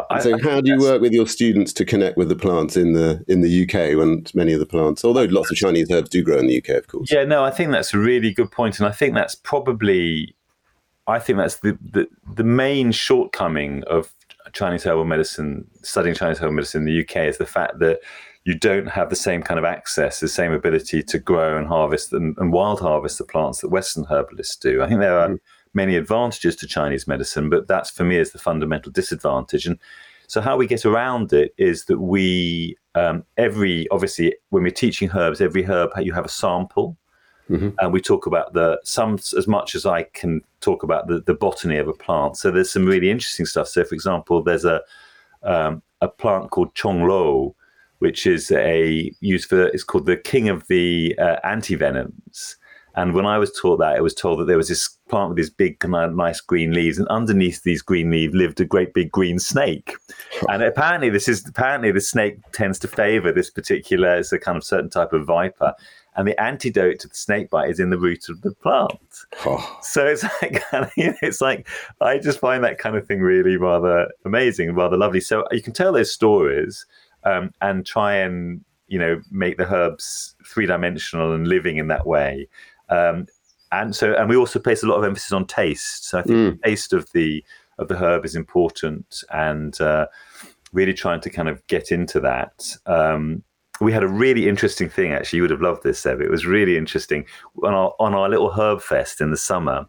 I, 0.09 0.19
so, 0.19 0.37
how 0.39 0.59
do 0.59 0.69
you 0.69 0.77
work 0.77 1.01
with 1.01 1.13
your 1.13 1.25
students 1.25 1.71
to 1.73 1.85
connect 1.85 2.17
with 2.17 2.27
the 2.27 2.35
plants 2.35 2.75
in 2.75 2.91
the 2.91 3.23
in 3.29 3.39
the 3.39 3.63
UK 3.63 3.97
when 3.97 4.25
many 4.33 4.51
of 4.51 4.59
the 4.59 4.65
plants, 4.65 5.05
although 5.05 5.23
lots 5.23 5.51
of 5.51 5.55
Chinese 5.55 5.89
herbs 5.89 6.09
do 6.09 6.21
grow 6.21 6.37
in 6.37 6.47
the 6.47 6.57
UK, 6.57 6.69
of 6.75 6.87
course? 6.87 7.09
Yeah, 7.09 7.23
no, 7.23 7.45
I 7.45 7.49
think 7.49 7.71
that's 7.71 7.93
a 7.93 7.97
really 7.97 8.33
good 8.33 8.51
point, 8.51 8.77
and 8.77 8.89
I 8.89 8.91
think 8.91 9.13
that's 9.15 9.35
probably, 9.35 10.35
I 11.07 11.19
think 11.19 11.37
that's 11.37 11.59
the 11.59 11.77
the, 11.81 12.09
the 12.29 12.43
main 12.43 12.91
shortcoming 12.91 13.85
of 13.85 14.11
Chinese 14.51 14.83
herbal 14.83 15.05
medicine, 15.05 15.65
studying 15.81 16.13
Chinese 16.13 16.39
herbal 16.39 16.55
medicine 16.55 16.81
in 16.81 16.93
the 16.93 17.01
UK, 17.01 17.27
is 17.29 17.37
the 17.37 17.45
fact 17.45 17.79
that 17.79 18.01
you 18.45 18.53
don't 18.53 18.87
have 18.87 19.09
the 19.09 19.15
same 19.15 19.41
kind 19.41 19.57
of 19.57 19.65
access, 19.65 20.19
the 20.19 20.27
same 20.27 20.51
ability 20.51 21.01
to 21.01 21.19
grow 21.19 21.57
and 21.57 21.67
harvest 21.67 22.13
and, 22.13 22.37
and 22.37 22.53
wild 22.53 22.79
harvest 22.79 23.17
the 23.17 23.23
plants 23.23 23.59
that 23.59 23.69
Western 23.69 24.05
herbalists 24.05 24.55
do. 24.55 24.83
I 24.83 24.87
think 24.87 24.99
there 25.01 25.19
are 25.19 25.29
mm. 25.29 25.39
many 25.73 25.95
advantages 25.95 26.55
to 26.57 26.67
Chinese 26.67 27.07
medicine, 27.07 27.49
but 27.49 27.67
that's 27.67 27.89
for 27.89 28.03
me 28.03 28.17
is 28.17 28.31
the 28.31 28.37
fundamental 28.37 28.91
disadvantage. 28.91 29.65
And 29.65 29.79
so 30.27 30.41
how 30.41 30.57
we 30.57 30.67
get 30.67 30.85
around 30.85 31.33
it 31.33 31.55
is 31.57 31.85
that 31.85 31.99
we 31.99 32.77
um, 32.93 33.23
every 33.37 33.87
obviously 33.89 34.35
when 34.49 34.63
we're 34.63 34.71
teaching 34.71 35.09
herbs, 35.11 35.41
every 35.41 35.63
herb 35.63 35.91
you 35.99 36.13
have 36.13 36.25
a 36.25 36.29
sample. 36.29 36.95
Mm-hmm. 37.49 37.69
And 37.77 37.93
we 37.93 38.01
talk 38.01 38.25
about 38.25 38.53
the 38.53 38.79
some 38.83 39.19
as 39.37 39.47
much 39.47 39.75
as 39.75 39.85
I 39.85 40.03
can 40.03 40.41
talk 40.61 40.81
about 40.81 41.07
the, 41.07 41.21
the 41.21 41.35
botany 41.35 41.77
of 41.77 41.87
a 41.87 41.93
plant. 41.93 42.37
So 42.37 42.49
there's 42.49 42.71
some 42.71 42.87
really 42.87 43.11
interesting 43.11 43.45
stuff. 43.45 43.67
So, 43.67 43.83
for 43.83 43.93
example, 43.93 44.41
there's 44.41 44.65
a 44.65 44.81
um, 45.43 45.83
a 46.01 46.07
plant 46.07 46.49
called 46.49 46.73
Chong 46.73 47.01
chonglo, 47.01 47.53
which 47.99 48.25
is 48.25 48.51
a 48.51 49.11
used 49.21 49.49
for 49.49 49.67
it's 49.67 49.83
called 49.83 50.05
the 50.05 50.17
king 50.17 50.49
of 50.49 50.67
the 50.67 51.15
uh, 51.19 51.37
antivenoms. 51.45 52.55
And 52.97 53.13
when 53.13 53.25
I 53.25 53.37
was 53.37 53.51
taught 53.51 53.77
that, 53.77 53.97
it 53.97 54.03
was 54.03 54.13
told 54.13 54.39
that 54.39 54.45
there 54.45 54.57
was 54.57 54.69
this 54.69 54.87
plant 55.09 55.29
with 55.29 55.37
these 55.37 55.49
big, 55.49 55.77
nice 55.87 56.39
green 56.39 56.73
leaves, 56.73 56.97
and 56.97 57.07
underneath 57.09 57.63
these 57.63 57.81
green 57.81 58.09
leaves 58.09 58.33
lived 58.33 58.61
a 58.61 58.65
great 58.65 58.93
big 58.93 59.11
green 59.11 59.37
snake. 59.37 59.95
And 60.47 60.63
apparently, 60.63 61.09
this 61.09 61.27
is 61.27 61.45
apparently 61.45 61.91
the 61.91 61.99
snake 61.99 62.37
tends 62.53 62.79
to 62.79 62.87
favour 62.87 63.33
this 63.33 63.49
particular. 63.49 64.15
It's 64.15 64.31
a 64.31 64.39
kind 64.39 64.57
of 64.57 64.63
certain 64.63 64.89
type 64.89 65.11
of 65.11 65.25
viper, 65.25 65.73
and 66.15 66.25
the 66.25 66.41
antidote 66.41 66.99
to 66.99 67.09
the 67.09 67.15
snake 67.15 67.49
bite 67.49 67.69
is 67.69 67.79
in 67.79 67.89
the 67.89 67.99
root 67.99 68.29
of 68.29 68.41
the 68.41 68.53
plant. 68.53 68.93
Oh. 69.45 69.77
So 69.81 70.05
it's 70.05 70.23
like 70.41 70.63
it's 70.71 71.41
like 71.41 71.67
I 71.99 72.17
just 72.17 72.39
find 72.39 72.63
that 72.63 72.77
kind 72.77 72.95
of 72.95 73.05
thing 73.05 73.19
really 73.19 73.57
rather 73.57 74.09
amazing, 74.23 74.73
rather 74.73 74.97
lovely. 74.97 75.19
So 75.19 75.45
you 75.51 75.61
can 75.61 75.73
tell 75.73 75.91
those 75.91 76.11
stories 76.11 76.85
um, 77.25 77.51
and 77.61 77.85
try 77.85 78.15
and 78.15 78.63
you 78.87 78.99
know 78.99 79.21
make 79.31 79.57
the 79.57 79.71
herbs 79.73 80.35
three 80.45 80.65
dimensional 80.65 81.33
and 81.33 81.47
living 81.47 81.77
in 81.77 81.87
that 81.87 82.05
way. 82.05 82.47
Um, 82.89 83.27
and 83.71 83.95
so, 83.95 84.13
and 84.13 84.29
we 84.29 84.35
also 84.35 84.59
place 84.59 84.83
a 84.83 84.87
lot 84.87 84.97
of 84.97 85.03
emphasis 85.03 85.31
on 85.31 85.47
taste. 85.47 86.05
So 86.05 86.19
I 86.19 86.21
think 86.21 86.37
mm. 86.37 86.61
the 86.61 86.67
taste 86.69 86.93
of 86.93 87.11
the 87.11 87.43
of 87.77 87.87
the 87.87 87.97
herb 87.97 88.23
is 88.25 88.35
important, 88.35 89.23
and 89.31 89.79
uh, 89.81 90.07
really 90.71 90.93
trying 90.93 91.21
to 91.21 91.29
kind 91.29 91.49
of 91.49 91.65
get 91.67 91.91
into 91.91 92.19
that. 92.21 92.77
Um, 92.85 93.43
we 93.81 93.91
had 93.91 94.03
a 94.03 94.07
really 94.07 94.47
interesting 94.47 94.87
thing. 94.87 95.11
Actually, 95.11 95.37
you 95.37 95.43
would 95.43 95.51
have 95.51 95.61
loved 95.61 95.83
this, 95.83 95.99
Seb. 95.99 96.21
It 96.21 96.31
was 96.31 96.45
really 96.45 96.77
interesting 96.77 97.25
on 97.63 97.73
our 97.73 97.93
on 97.99 98.13
our 98.13 98.29
little 98.29 98.51
herb 98.51 98.81
fest 98.81 99.19
in 99.19 99.31
the 99.31 99.37
summer. 99.37 99.87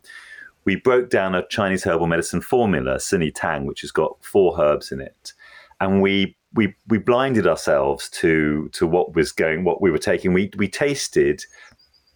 We 0.65 0.77
broke 0.77 1.11
down 1.11 1.37
a 1.37 1.47
Chinese 1.47 1.85
herbal 1.85 2.09
medicine 2.09 2.41
formula, 2.41 2.97
Sini 2.97 3.31
Tang, 3.33 3.67
which 3.67 3.83
has 3.83 3.93
got 3.93 4.17
four 4.25 4.61
herbs 4.61 4.91
in 4.91 5.01
it, 5.01 5.33
and 5.81 6.03
we 6.03 6.37
we 6.57 6.75
we 6.89 6.99
blinded 6.99 7.47
ourselves 7.47 8.09
to 8.11 8.69
to 8.73 8.87
what 8.87 9.15
was 9.15 9.33
going, 9.33 9.65
what 9.65 9.81
we 9.81 9.91
were 9.91 9.99
taking. 9.99 10.33
We 10.33 10.51
we 10.57 10.69
tasted 10.69 11.45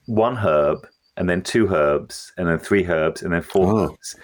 one 0.06 0.36
herb 0.36 0.86
and 1.16 1.28
then 1.28 1.42
two 1.42 1.68
herbs 1.68 2.32
and 2.36 2.48
then 2.48 2.58
three 2.58 2.86
herbs 2.86 3.22
and 3.22 3.32
then 3.32 3.42
four 3.42 3.66
oh. 3.66 3.84
herbs 3.84 4.16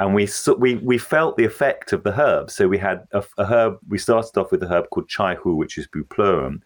and 0.00 0.14
we 0.14 0.28
we 0.58 0.76
we 0.76 0.98
felt 0.98 1.36
the 1.36 1.44
effect 1.44 1.92
of 1.92 2.02
the 2.02 2.12
herb. 2.12 2.50
So 2.50 2.68
we 2.68 2.78
had 2.78 3.06
a, 3.12 3.24
a, 3.38 3.44
herb. 3.44 3.78
We 3.88 3.98
started 3.98 4.36
off 4.38 4.50
with 4.50 4.62
a 4.62 4.66
herb 4.66 4.90
called 4.90 5.08
chai 5.08 5.34
hu, 5.36 5.54
which 5.54 5.78
is 5.78 5.86
bupleurum, 5.86 6.60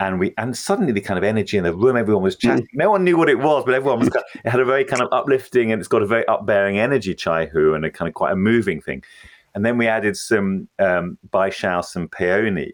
and 0.00 0.18
we 0.18 0.32
and 0.38 0.56
suddenly 0.56 0.92
the 0.92 1.00
kind 1.00 1.18
of 1.18 1.24
energy 1.24 1.56
in 1.56 1.64
the 1.64 1.74
room, 1.74 1.96
everyone 1.96 2.22
was 2.22 2.36
chatting. 2.36 2.64
Mm. 2.64 2.74
No 2.74 2.90
one 2.90 3.04
knew 3.04 3.16
what 3.16 3.28
it 3.28 3.38
was, 3.38 3.64
but 3.64 3.74
everyone 3.74 4.00
was. 4.00 4.08
Kind 4.08 4.24
of, 4.34 4.40
it 4.44 4.50
had 4.50 4.60
a 4.60 4.64
very 4.64 4.84
kind 4.84 5.02
of 5.02 5.08
uplifting, 5.12 5.72
and 5.72 5.80
it's 5.80 5.88
got 5.88 6.02
a 6.02 6.06
very 6.06 6.24
upbearing 6.24 6.76
energy, 6.76 7.14
chai 7.14 7.46
hu, 7.46 7.74
and 7.74 7.84
a 7.84 7.90
kind 7.90 8.08
of 8.08 8.14
quite 8.14 8.32
a 8.32 8.36
moving 8.36 8.80
thing. 8.80 9.02
And 9.54 9.64
then 9.64 9.78
we 9.78 9.86
added 9.86 10.16
some 10.16 10.68
um, 10.78 11.18
baishao, 11.30 11.84
some 11.84 12.08
peony, 12.08 12.72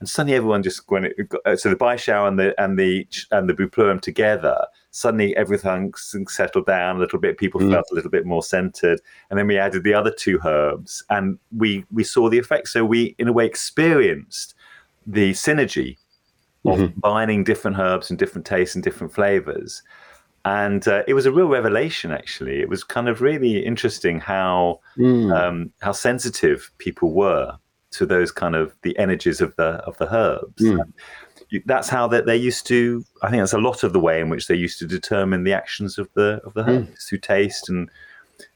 and 0.00 0.08
suddenly 0.08 0.36
everyone 0.36 0.62
just 0.62 0.82
when 0.88 1.06
it 1.06 1.16
so 1.58 1.70
the 1.70 1.76
baishao 1.76 2.28
and 2.28 2.38
the 2.38 2.60
and 2.62 2.78
the 2.78 3.06
and 3.32 3.48
the 3.48 3.54
bupleurum 3.54 4.00
together 4.00 4.64
suddenly 4.98 5.36
everything 5.36 5.92
settled 5.94 6.66
down 6.66 6.96
a 6.96 6.98
little 6.98 7.18
bit. 7.18 7.38
People 7.38 7.60
mm. 7.60 7.70
felt 7.70 7.86
a 7.92 7.94
little 7.94 8.10
bit 8.10 8.26
more 8.26 8.42
centered. 8.42 9.00
And 9.30 9.38
then 9.38 9.46
we 9.46 9.58
added 9.58 9.84
the 9.84 9.94
other 9.94 10.10
two 10.10 10.40
herbs 10.44 11.04
and 11.10 11.38
we, 11.56 11.84
we 11.92 12.04
saw 12.04 12.28
the 12.28 12.38
effect. 12.38 12.68
So 12.68 12.84
we, 12.84 13.14
in 13.18 13.28
a 13.28 13.32
way, 13.32 13.46
experienced 13.46 14.54
the 15.06 15.32
synergy 15.32 15.98
of 16.64 16.78
mm-hmm. 16.78 16.92
combining 16.92 17.44
different 17.44 17.78
herbs 17.78 18.10
and 18.10 18.18
different 18.18 18.46
tastes 18.46 18.74
and 18.74 18.82
different 18.82 19.14
flavors. 19.14 19.82
And 20.48 20.86
uh, 20.86 21.02
it 21.06 21.14
was 21.14 21.26
a 21.26 21.32
real 21.32 21.48
revelation, 21.48 22.12
actually. 22.12 22.60
It 22.60 22.68
was 22.68 22.84
kind 22.84 23.08
of 23.08 23.20
really 23.20 23.64
interesting 23.64 24.20
how 24.20 24.80
mm. 24.96 25.36
um, 25.36 25.72
how 25.80 25.92
sensitive 25.92 26.70
people 26.78 27.12
were 27.12 27.56
to 27.90 28.06
those 28.06 28.30
kind 28.30 28.54
of 28.54 28.74
the 28.82 28.98
energies 28.98 29.40
of 29.40 29.54
the 29.56 29.82
of 29.86 29.96
the 29.98 30.14
herbs. 30.14 30.62
Mm 30.62 30.92
that's 31.64 31.88
how 31.88 32.06
that 32.08 32.26
they 32.26 32.36
used 32.36 32.66
to. 32.66 33.04
I 33.22 33.30
think 33.30 33.40
that's 33.40 33.52
a 33.52 33.58
lot 33.58 33.82
of 33.82 33.92
the 33.92 34.00
way 34.00 34.20
in 34.20 34.28
which 34.28 34.48
they 34.48 34.54
used 34.54 34.78
to 34.80 34.86
determine 34.86 35.44
the 35.44 35.52
actions 35.52 35.98
of 35.98 36.08
the 36.14 36.40
of 36.44 36.54
the 36.54 36.62
herbs 36.68 36.88
mm. 36.88 37.08
through 37.08 37.18
taste 37.18 37.68
and 37.68 37.90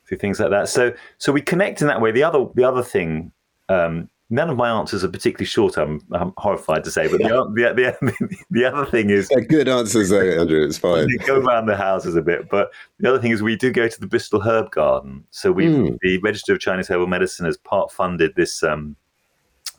through 0.06 0.18
things 0.18 0.40
like 0.40 0.50
that. 0.50 0.68
So 0.68 0.92
so 1.18 1.32
we 1.32 1.40
connect 1.40 1.80
in 1.80 1.88
that 1.88 2.00
way. 2.00 2.12
The 2.12 2.22
other 2.22 2.46
the 2.54 2.64
other 2.64 2.82
thing. 2.82 3.32
Um, 3.68 4.10
none 4.32 4.48
of 4.48 4.56
my 4.56 4.70
answers 4.70 5.04
are 5.04 5.08
particularly 5.08 5.44
short. 5.44 5.76
I'm, 5.76 6.00
I'm 6.10 6.32
horrified 6.38 6.84
to 6.84 6.90
say, 6.90 7.06
but 7.06 7.18
the, 7.18 7.28
the, 7.28 7.94
the, 8.00 8.36
the 8.50 8.64
other 8.64 8.86
thing 8.86 9.10
is 9.10 9.28
yeah, 9.30 9.40
good 9.40 9.68
answers, 9.68 10.08
though, 10.08 10.22
Andrew. 10.22 10.64
It's 10.64 10.78
fine. 10.78 11.06
go 11.26 11.38
around 11.38 11.66
the 11.66 11.76
houses 11.76 12.16
a 12.16 12.22
bit, 12.22 12.48
but 12.48 12.72
the 12.98 13.10
other 13.10 13.20
thing 13.20 13.30
is 13.30 13.42
we 13.42 13.56
do 13.56 13.70
go 13.70 13.88
to 13.88 14.00
the 14.00 14.06
Bristol 14.06 14.40
Herb 14.40 14.70
Garden. 14.70 15.24
So 15.30 15.52
we, 15.52 15.66
mm. 15.66 15.98
the 16.00 16.16
Register 16.18 16.54
of 16.54 16.60
Chinese 16.60 16.88
Herbal 16.88 17.08
Medicine, 17.08 17.44
has 17.44 17.58
part 17.58 17.92
funded 17.92 18.34
this 18.34 18.62
um, 18.62 18.96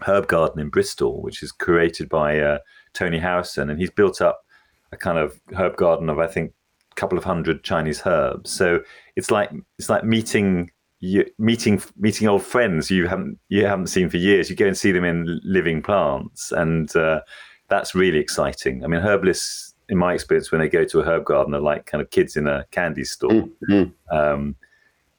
herb 0.01 0.27
garden 0.27 0.59
in 0.59 0.69
Bristol, 0.69 1.21
which 1.23 1.41
is 1.41 1.51
created 1.51 2.07
by 2.07 2.39
uh, 2.39 2.59
Tony 2.93 3.17
Harrison, 3.17 3.71
and 3.71 3.79
he's 3.79 3.91
built 3.91 4.21
up 4.21 4.45
a 4.91 4.97
kind 4.97 5.17
of 5.17 5.41
herb 5.57 5.77
garden 5.77 6.09
of 6.09 6.19
I 6.19 6.27
think 6.27 6.53
a 6.91 6.95
couple 6.95 7.17
of 7.17 7.23
hundred 7.23 7.63
Chinese 7.63 8.03
herbs. 8.05 8.51
So 8.51 8.81
it's 9.15 9.31
like 9.31 9.49
it's 9.79 9.89
like 9.89 10.03
meeting 10.03 10.69
you, 11.03 11.25
meeting 11.37 11.81
meeting 11.97 12.29
old 12.29 12.43
friends 12.43 12.89
you 12.89 13.07
haven't 13.07 13.37
you 13.49 13.65
haven't 13.65 13.87
seen 13.87 14.09
for 14.09 14.15
years. 14.15 14.49
You 14.49 14.55
go 14.55 14.67
and 14.67 14.77
see 14.77 14.93
them 14.93 15.03
in 15.03 15.41
living 15.43 15.81
plants, 15.81 16.53
and 16.53 16.95
uh, 16.95 17.19
that's 17.67 17.93
really 17.93 18.19
exciting. 18.19 18.85
I 18.85 18.87
mean, 18.87 19.01
herbalists, 19.01 19.75
in 19.89 19.97
my 19.97 20.13
experience, 20.13 20.49
when 20.49 20.61
they 20.61 20.69
go 20.69 20.85
to 20.85 21.01
a 21.01 21.03
herb 21.03 21.25
garden, 21.25 21.53
are 21.55 21.59
like 21.59 21.87
kind 21.87 22.01
of 22.01 22.09
kids 22.09 22.37
in 22.37 22.47
a 22.47 22.65
candy 22.71 23.03
store. 23.03 23.49
Mm-hmm. 23.69 24.15
Um, 24.15 24.55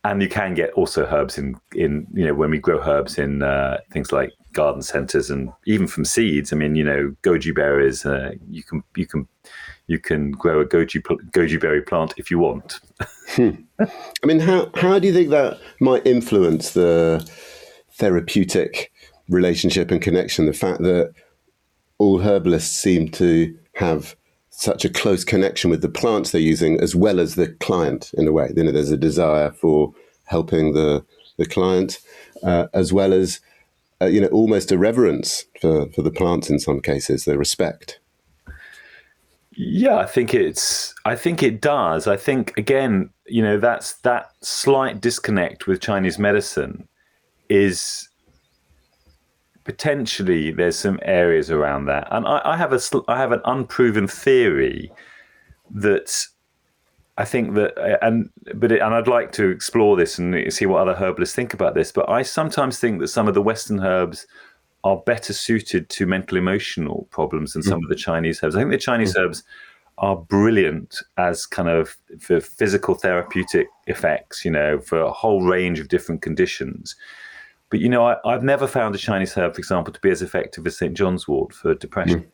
and 0.04 0.22
you 0.22 0.28
can 0.28 0.54
get 0.54 0.72
also 0.72 1.06
herbs 1.06 1.36
in 1.36 1.54
in 1.74 2.06
you 2.14 2.24
know 2.24 2.34
when 2.34 2.50
we 2.50 2.58
grow 2.58 2.80
herbs 2.80 3.18
in 3.18 3.42
uh, 3.42 3.78
things 3.92 4.10
like 4.10 4.30
garden 4.54 4.80
centers 4.80 5.28
and 5.28 5.52
even 5.66 5.86
from 5.86 6.06
seeds. 6.06 6.50
I 6.50 6.56
mean, 6.56 6.76
you 6.76 6.84
know, 6.84 7.14
goji 7.22 7.54
berries. 7.54 8.06
Uh, 8.06 8.32
you 8.48 8.62
can 8.62 8.82
you 8.96 9.06
can 9.06 9.28
you 9.86 9.98
can 9.98 10.30
grow 10.32 10.60
a 10.60 10.66
goji 10.66 11.02
goji 11.32 11.60
berry 11.60 11.82
plant 11.82 12.14
if 12.16 12.30
you 12.30 12.38
want. 12.38 12.80
hmm. 13.28 13.50
I 13.78 14.26
mean, 14.26 14.40
how 14.40 14.70
how 14.74 14.98
do 14.98 15.06
you 15.06 15.12
think 15.12 15.30
that 15.30 15.58
might 15.80 16.06
influence 16.06 16.72
the 16.72 17.28
therapeutic 17.92 18.92
relationship 19.28 19.90
and 19.90 20.00
connection? 20.00 20.46
The 20.46 20.52
fact 20.52 20.82
that 20.82 21.12
all 21.98 22.20
herbalists 22.20 22.76
seem 22.76 23.10
to 23.12 23.56
have 23.74 24.16
such 24.50 24.84
a 24.84 24.88
close 24.88 25.24
connection 25.24 25.70
with 25.70 25.82
the 25.82 25.88
plants 25.88 26.30
they're 26.30 26.40
using 26.40 26.80
as 26.80 26.94
well 26.94 27.18
as 27.18 27.34
the 27.34 27.48
client 27.48 28.12
in 28.14 28.28
a 28.28 28.32
way. 28.32 28.50
You 28.56 28.64
know, 28.64 28.72
there's 28.72 28.90
a 28.90 28.96
desire 28.96 29.50
for 29.50 29.92
helping 30.24 30.72
the 30.72 31.04
the 31.36 31.46
client 31.46 31.98
uh, 32.42 32.66
as 32.72 32.92
well 32.92 33.12
as 33.12 33.40
uh, 34.00 34.06
you 34.06 34.20
know, 34.20 34.28
almost 34.28 34.72
a 34.72 34.78
reverence 34.78 35.44
for, 35.60 35.88
for 35.90 36.02
the 36.02 36.10
plants 36.10 36.50
in 36.50 36.58
some 36.58 36.80
cases, 36.80 37.24
the 37.24 37.38
respect. 37.38 38.00
Yeah, 39.56 39.96
I 39.96 40.06
think 40.06 40.34
it's. 40.34 40.94
I 41.04 41.14
think 41.16 41.42
it 41.42 41.60
does. 41.60 42.06
I 42.06 42.16
think 42.16 42.56
again, 42.56 43.10
you 43.26 43.42
know, 43.42 43.58
that's 43.58 43.94
that 43.98 44.30
slight 44.42 45.00
disconnect 45.00 45.66
with 45.66 45.80
Chinese 45.80 46.18
medicine 46.18 46.88
is 47.48 48.08
potentially 49.64 50.50
there's 50.50 50.78
some 50.78 50.98
areas 51.02 51.50
around 51.50 51.86
that, 51.86 52.08
and 52.10 52.26
I, 52.26 52.40
I 52.44 52.56
have 52.56 52.72
a 52.72 52.80
I 53.08 53.18
have 53.18 53.32
an 53.32 53.42
unproven 53.44 54.08
theory 54.08 54.90
that 55.70 56.26
I 57.16 57.24
think 57.24 57.54
that, 57.54 57.78
uh, 57.78 57.98
and 58.02 58.30
but 58.54 58.72
it, 58.72 58.82
and 58.82 58.94
I'd 58.94 59.06
like 59.06 59.30
to 59.32 59.50
explore 59.50 59.96
this 59.96 60.18
and 60.18 60.52
see 60.52 60.66
what 60.66 60.80
other 60.80 60.94
herbalists 60.94 61.34
think 61.34 61.54
about 61.54 61.74
this. 61.74 61.92
But 61.92 62.08
I 62.08 62.22
sometimes 62.22 62.80
think 62.80 63.00
that 63.00 63.08
some 63.08 63.28
of 63.28 63.34
the 63.34 63.42
Western 63.42 63.80
herbs 63.80 64.26
are 64.84 64.98
better 64.98 65.32
suited 65.32 65.88
to 65.88 66.06
mental 66.06 66.36
emotional 66.36 67.08
problems 67.10 67.54
than 67.54 67.62
some 67.62 67.80
mm. 67.80 67.84
of 67.84 67.88
the 67.88 67.96
Chinese 67.96 68.42
herbs. 68.42 68.54
I 68.54 68.60
think 68.60 68.70
the 68.70 68.78
Chinese 68.78 69.14
mm. 69.14 69.24
herbs 69.24 69.42
are 69.98 70.16
brilliant 70.16 71.02
as 71.16 71.46
kind 71.46 71.68
of 71.68 71.96
for 72.20 72.40
physical 72.40 72.94
therapeutic 72.94 73.68
effects, 73.86 74.44
you 74.44 74.50
know, 74.50 74.78
for 74.80 75.00
a 75.00 75.10
whole 75.10 75.42
range 75.42 75.80
of 75.80 75.88
different 75.88 76.20
conditions. 76.20 76.94
But 77.70 77.80
you 77.80 77.88
know, 77.88 78.04
I, 78.04 78.32
have 78.32 78.44
never 78.44 78.66
found 78.66 78.94
a 78.94 78.98
Chinese 78.98 79.32
herb, 79.32 79.54
for 79.54 79.58
example, 79.58 79.92
to 79.92 80.00
be 80.00 80.10
as 80.10 80.20
effective 80.20 80.66
as 80.66 80.76
St. 80.76 80.94
John's 80.94 81.26
wort 81.26 81.52
for 81.54 81.74
depression. 81.74 82.20
Mm. 82.20 82.30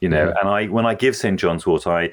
You 0.00 0.08
know, 0.10 0.34
and 0.40 0.48
I 0.48 0.66
when 0.66 0.84
I 0.84 0.94
give 0.94 1.16
St. 1.16 1.40
John's 1.40 1.66
wort, 1.66 1.86
I 1.86 2.10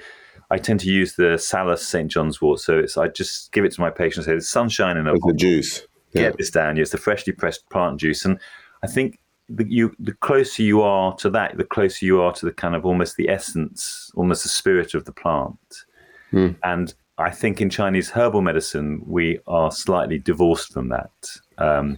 I 0.49 0.57
tend 0.57 0.79
to 0.81 0.89
use 0.89 1.15
the 1.15 1.37
Salus 1.37 1.85
St. 1.85 2.09
John's 2.09 2.41
wort. 2.41 2.59
So 2.59 2.79
it's 2.79 2.95
I 2.95 3.09
just 3.09 3.51
give 3.51 3.65
it 3.65 3.73
to 3.73 3.81
my 3.81 3.89
patients. 3.89 4.25
Say, 4.25 4.31
"There's 4.31 4.47
sunshine 4.47 4.95
in 4.95 5.07
a 5.07 5.13
the 5.13 5.33
juice. 5.35 5.85
Yeah. 6.13 6.23
Get 6.23 6.37
this 6.37 6.49
down. 6.49 6.77
It's 6.77 6.91
the 6.91 6.97
freshly 6.97 7.33
pressed 7.33 7.69
plant 7.69 7.99
juice." 7.99 8.23
And 8.23 8.39
I 8.81 8.87
think 8.87 9.19
the, 9.55 9.65
you 9.67 9.95
the 9.99 10.13
closer 10.13 10.63
you 10.63 10.81
are 10.81 11.15
to 11.17 11.29
that, 11.31 11.57
the 11.57 11.63
closer 11.63 12.05
you 12.05 12.21
are 12.21 12.33
to 12.33 12.45
the 12.45 12.51
kind 12.51 12.75
of 12.75 12.85
almost 12.85 13.17
the 13.17 13.29
essence, 13.29 14.11
almost 14.15 14.43
the 14.43 14.49
spirit 14.49 14.93
of 14.93 15.05
the 15.05 15.11
plant. 15.11 15.85
Mm. 16.31 16.55
And 16.63 16.93
I 17.17 17.29
think 17.29 17.61
in 17.61 17.69
Chinese 17.69 18.09
herbal 18.09 18.41
medicine, 18.41 19.01
we 19.05 19.39
are 19.47 19.71
slightly 19.71 20.17
divorced 20.17 20.73
from 20.73 20.89
that. 20.89 21.11
Um, 21.57 21.97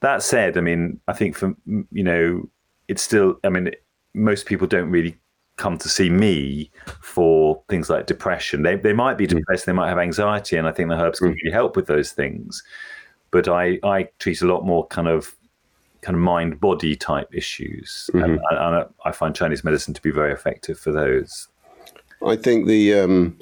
that 0.00 0.22
said, 0.22 0.56
I 0.56 0.60
mean, 0.60 1.00
I 1.08 1.12
think 1.12 1.36
for 1.36 1.54
you 1.66 2.04
know, 2.04 2.48
it's 2.86 3.02
still. 3.02 3.38
I 3.44 3.48
mean, 3.48 3.70
most 4.14 4.46
people 4.46 4.66
don't 4.66 4.90
really 4.90 5.18
come 5.56 5.76
to 5.76 5.88
see 5.88 6.08
me 6.08 6.70
for 7.02 7.60
things 7.68 7.90
like 7.90 8.06
depression. 8.06 8.62
They, 8.62 8.76
they 8.76 8.92
might 8.92 9.18
be 9.18 9.26
mm. 9.26 9.30
depressed, 9.30 9.66
they 9.66 9.72
might 9.72 9.88
have 9.88 9.98
anxiety, 9.98 10.56
and 10.56 10.68
I 10.68 10.72
think 10.72 10.88
the 10.88 10.96
herbs 10.96 11.18
can 11.18 11.32
mm. 11.32 11.36
really 11.42 11.52
help 11.52 11.76
with 11.76 11.86
those 11.86 12.12
things. 12.12 12.62
But 13.30 13.48
I, 13.48 13.78
I 13.82 14.08
treat 14.20 14.40
a 14.40 14.46
lot 14.46 14.64
more 14.64 14.86
kind 14.86 15.08
of 15.08 15.36
kind 16.02 16.16
of 16.16 16.22
mind 16.22 16.60
body 16.60 16.96
type 16.96 17.28
issues, 17.32 18.10
mm-hmm. 18.12 18.24
and, 18.24 18.40
and, 18.50 18.88
I 19.04 19.12
find 19.12 19.34
Chinese 19.34 19.64
medicine 19.64 19.94
to 19.94 20.02
be 20.02 20.10
very 20.10 20.32
effective 20.32 20.78
for 20.78 20.92
those. 20.92 21.48
I 22.26 22.36
think 22.36 22.66
the 22.66 22.94
um, 22.94 23.38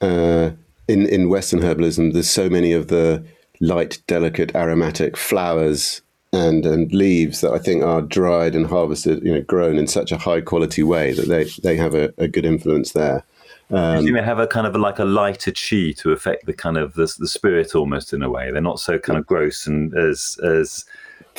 uh, 0.00 0.50
in 0.88 1.06
in 1.06 1.28
Western 1.28 1.60
herbalism, 1.60 2.12
there's 2.12 2.30
so 2.30 2.48
many 2.48 2.72
of 2.72 2.88
the 2.88 3.24
light, 3.60 4.02
delicate, 4.06 4.54
aromatic 4.54 5.16
flowers 5.16 6.02
and 6.32 6.64
and 6.64 6.92
leaves 6.92 7.40
that 7.40 7.52
I 7.52 7.58
think 7.58 7.82
are 7.82 8.02
dried 8.02 8.54
and 8.54 8.66
harvested, 8.66 9.22
you 9.22 9.34
know, 9.34 9.42
grown 9.42 9.76
in 9.78 9.86
such 9.86 10.12
a 10.12 10.18
high 10.18 10.40
quality 10.40 10.82
way 10.82 11.12
that 11.12 11.28
they 11.28 11.44
they 11.62 11.76
have 11.76 11.94
a, 11.94 12.12
a 12.18 12.28
good 12.28 12.44
influence 12.44 12.92
there. 12.92 13.24
Um, 13.72 14.04
you 14.04 14.16
have 14.16 14.40
a 14.40 14.48
kind 14.48 14.66
of 14.66 14.74
like 14.74 14.98
a 14.98 15.04
lighter 15.04 15.52
chi 15.52 15.92
to 15.98 16.10
affect 16.10 16.46
the 16.46 16.52
kind 16.52 16.76
of 16.76 16.94
the, 16.94 17.12
the 17.18 17.28
spirit 17.28 17.76
almost 17.76 18.12
in 18.12 18.22
a 18.22 18.30
way. 18.30 18.50
They're 18.50 18.60
not 18.60 18.80
so 18.80 18.98
kind 18.98 19.18
of 19.18 19.26
gross 19.26 19.66
and 19.66 19.94
as 19.96 20.38
as 20.42 20.84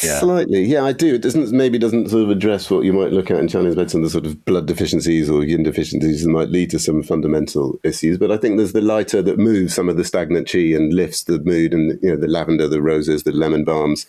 yeah. 0.03 0.19
Slightly, 0.19 0.63
yeah, 0.63 0.83
I 0.83 0.93
do. 0.93 1.15
It 1.15 1.21
doesn't 1.21 1.51
maybe 1.51 1.77
doesn't 1.77 2.09
sort 2.09 2.23
of 2.23 2.29
address 2.29 2.69
what 2.69 2.85
you 2.85 2.93
might 2.93 3.11
look 3.11 3.29
at 3.29 3.37
in 3.37 3.47
Chinese 3.47 3.75
medicine, 3.75 4.01
the 4.01 4.09
sort 4.09 4.25
of 4.25 4.43
blood 4.45 4.65
deficiencies 4.65 5.29
or 5.29 5.43
yin 5.43 5.63
deficiencies 5.63 6.23
that 6.23 6.29
might 6.29 6.49
lead 6.49 6.69
to 6.71 6.79
some 6.79 7.03
fundamental 7.03 7.79
issues. 7.83 8.17
But 8.17 8.31
I 8.31 8.37
think 8.37 8.57
there's 8.57 8.73
the 8.73 8.81
lighter 8.81 9.21
that 9.21 9.37
moves 9.37 9.75
some 9.75 9.89
of 9.89 9.97
the 9.97 10.05
stagnant 10.05 10.51
chi 10.51 10.59
and 10.59 10.93
lifts 10.93 11.23
the 11.23 11.39
mood, 11.39 11.73
and 11.73 11.99
you 12.01 12.11
know 12.11 12.15
the 12.15 12.27
lavender, 12.27 12.67
the 12.67 12.81
roses, 12.81 13.23
the 13.23 13.31
lemon 13.31 13.63
balms 13.63 14.05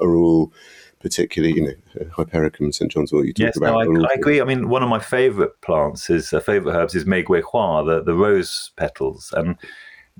are 0.00 0.14
all 0.14 0.52
particularly, 1.00 1.54
you 1.54 1.62
know, 1.62 2.06
Hypericum, 2.16 2.72
St. 2.72 2.90
John's 2.90 3.12
Wort 3.12 3.26
you 3.26 3.34
talk 3.34 3.44
yes, 3.44 3.56
about. 3.58 3.86
No, 3.86 4.04
I, 4.06 4.08
I, 4.08 4.14
agree. 4.14 4.40
I 4.40 4.44
mean, 4.44 4.70
one 4.70 4.82
of 4.82 4.88
my 4.88 4.98
favourite 4.98 5.60
plants 5.60 6.08
is, 6.08 6.32
uh, 6.32 6.40
favourite 6.40 6.74
herbs 6.74 6.94
is 6.94 7.04
Mei 7.04 7.22
Gui 7.22 7.42
Hua, 7.42 7.84
the, 7.84 8.02
the 8.02 8.14
rose 8.14 8.72
petals. 8.76 9.30
And 9.36 9.56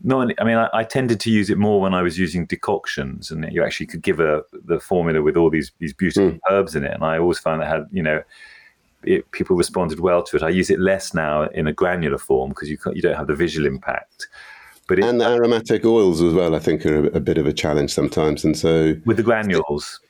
no, 0.03 0.23
I 0.23 0.45
mean, 0.45 0.57
I, 0.57 0.69
I, 0.73 0.85
tended 0.85 1.21
to 1.21 1.31
use 1.31 1.51
it 1.51 1.59
more 1.59 1.81
when 1.81 1.95
I 1.95 2.03
was 2.03 2.19
using 2.19 2.47
decoctions, 2.47 3.31
and 3.31 3.51
you 3.53 3.63
actually 3.63 3.87
could 3.87 4.03
give 4.03 4.21
a 4.21 4.43
the 4.65 4.81
formula 4.81 5.23
with 5.23 5.37
all 5.37 5.51
these 5.51 5.73
these 5.79 5.93
beautiful 5.93 6.33
mm. 6.33 6.41
herbs 6.51 6.75
in 6.75 6.85
it. 6.85 6.93
And 6.93 7.05
I 7.05 7.19
always 7.19 7.39
found 7.39 7.63
that 7.63 7.69
had 7.69 7.87
you 7.93 8.03
know, 8.03 8.23
it, 9.05 9.31
people 9.31 9.57
responded 9.57 10.01
well 10.01 10.23
to 10.25 10.37
it. 10.37 10.43
I 10.43 10.49
use 10.49 10.69
it 10.71 10.81
less 10.81 11.15
now 11.15 11.45
in 11.45 11.67
a 11.67 11.73
granular 11.73 12.19
form 12.19 12.51
because 12.51 12.69
you 12.69 12.79
you 12.93 13.03
don't 13.03 13.17
have 13.17 13.29
the 13.29 13.37
visual 13.37 13.67
impact. 13.67 14.29
But 14.89 14.99
it, 14.99 15.05
and 15.05 15.21
the 15.21 15.27
aromatic 15.27 15.85
oils 15.85 16.21
as 16.21 16.35
well, 16.35 16.55
I 16.55 16.59
think, 16.59 16.85
are 16.85 17.07
a, 17.07 17.17
a, 17.17 17.21
bit 17.21 17.39
of 17.39 17.47
a 17.47 17.53
challenge 17.53 17.91
sometimes. 17.91 18.45
And 18.45 18.57
so 18.57 18.95
with 19.07 19.17
the 19.17 19.23
granules, 19.23 20.01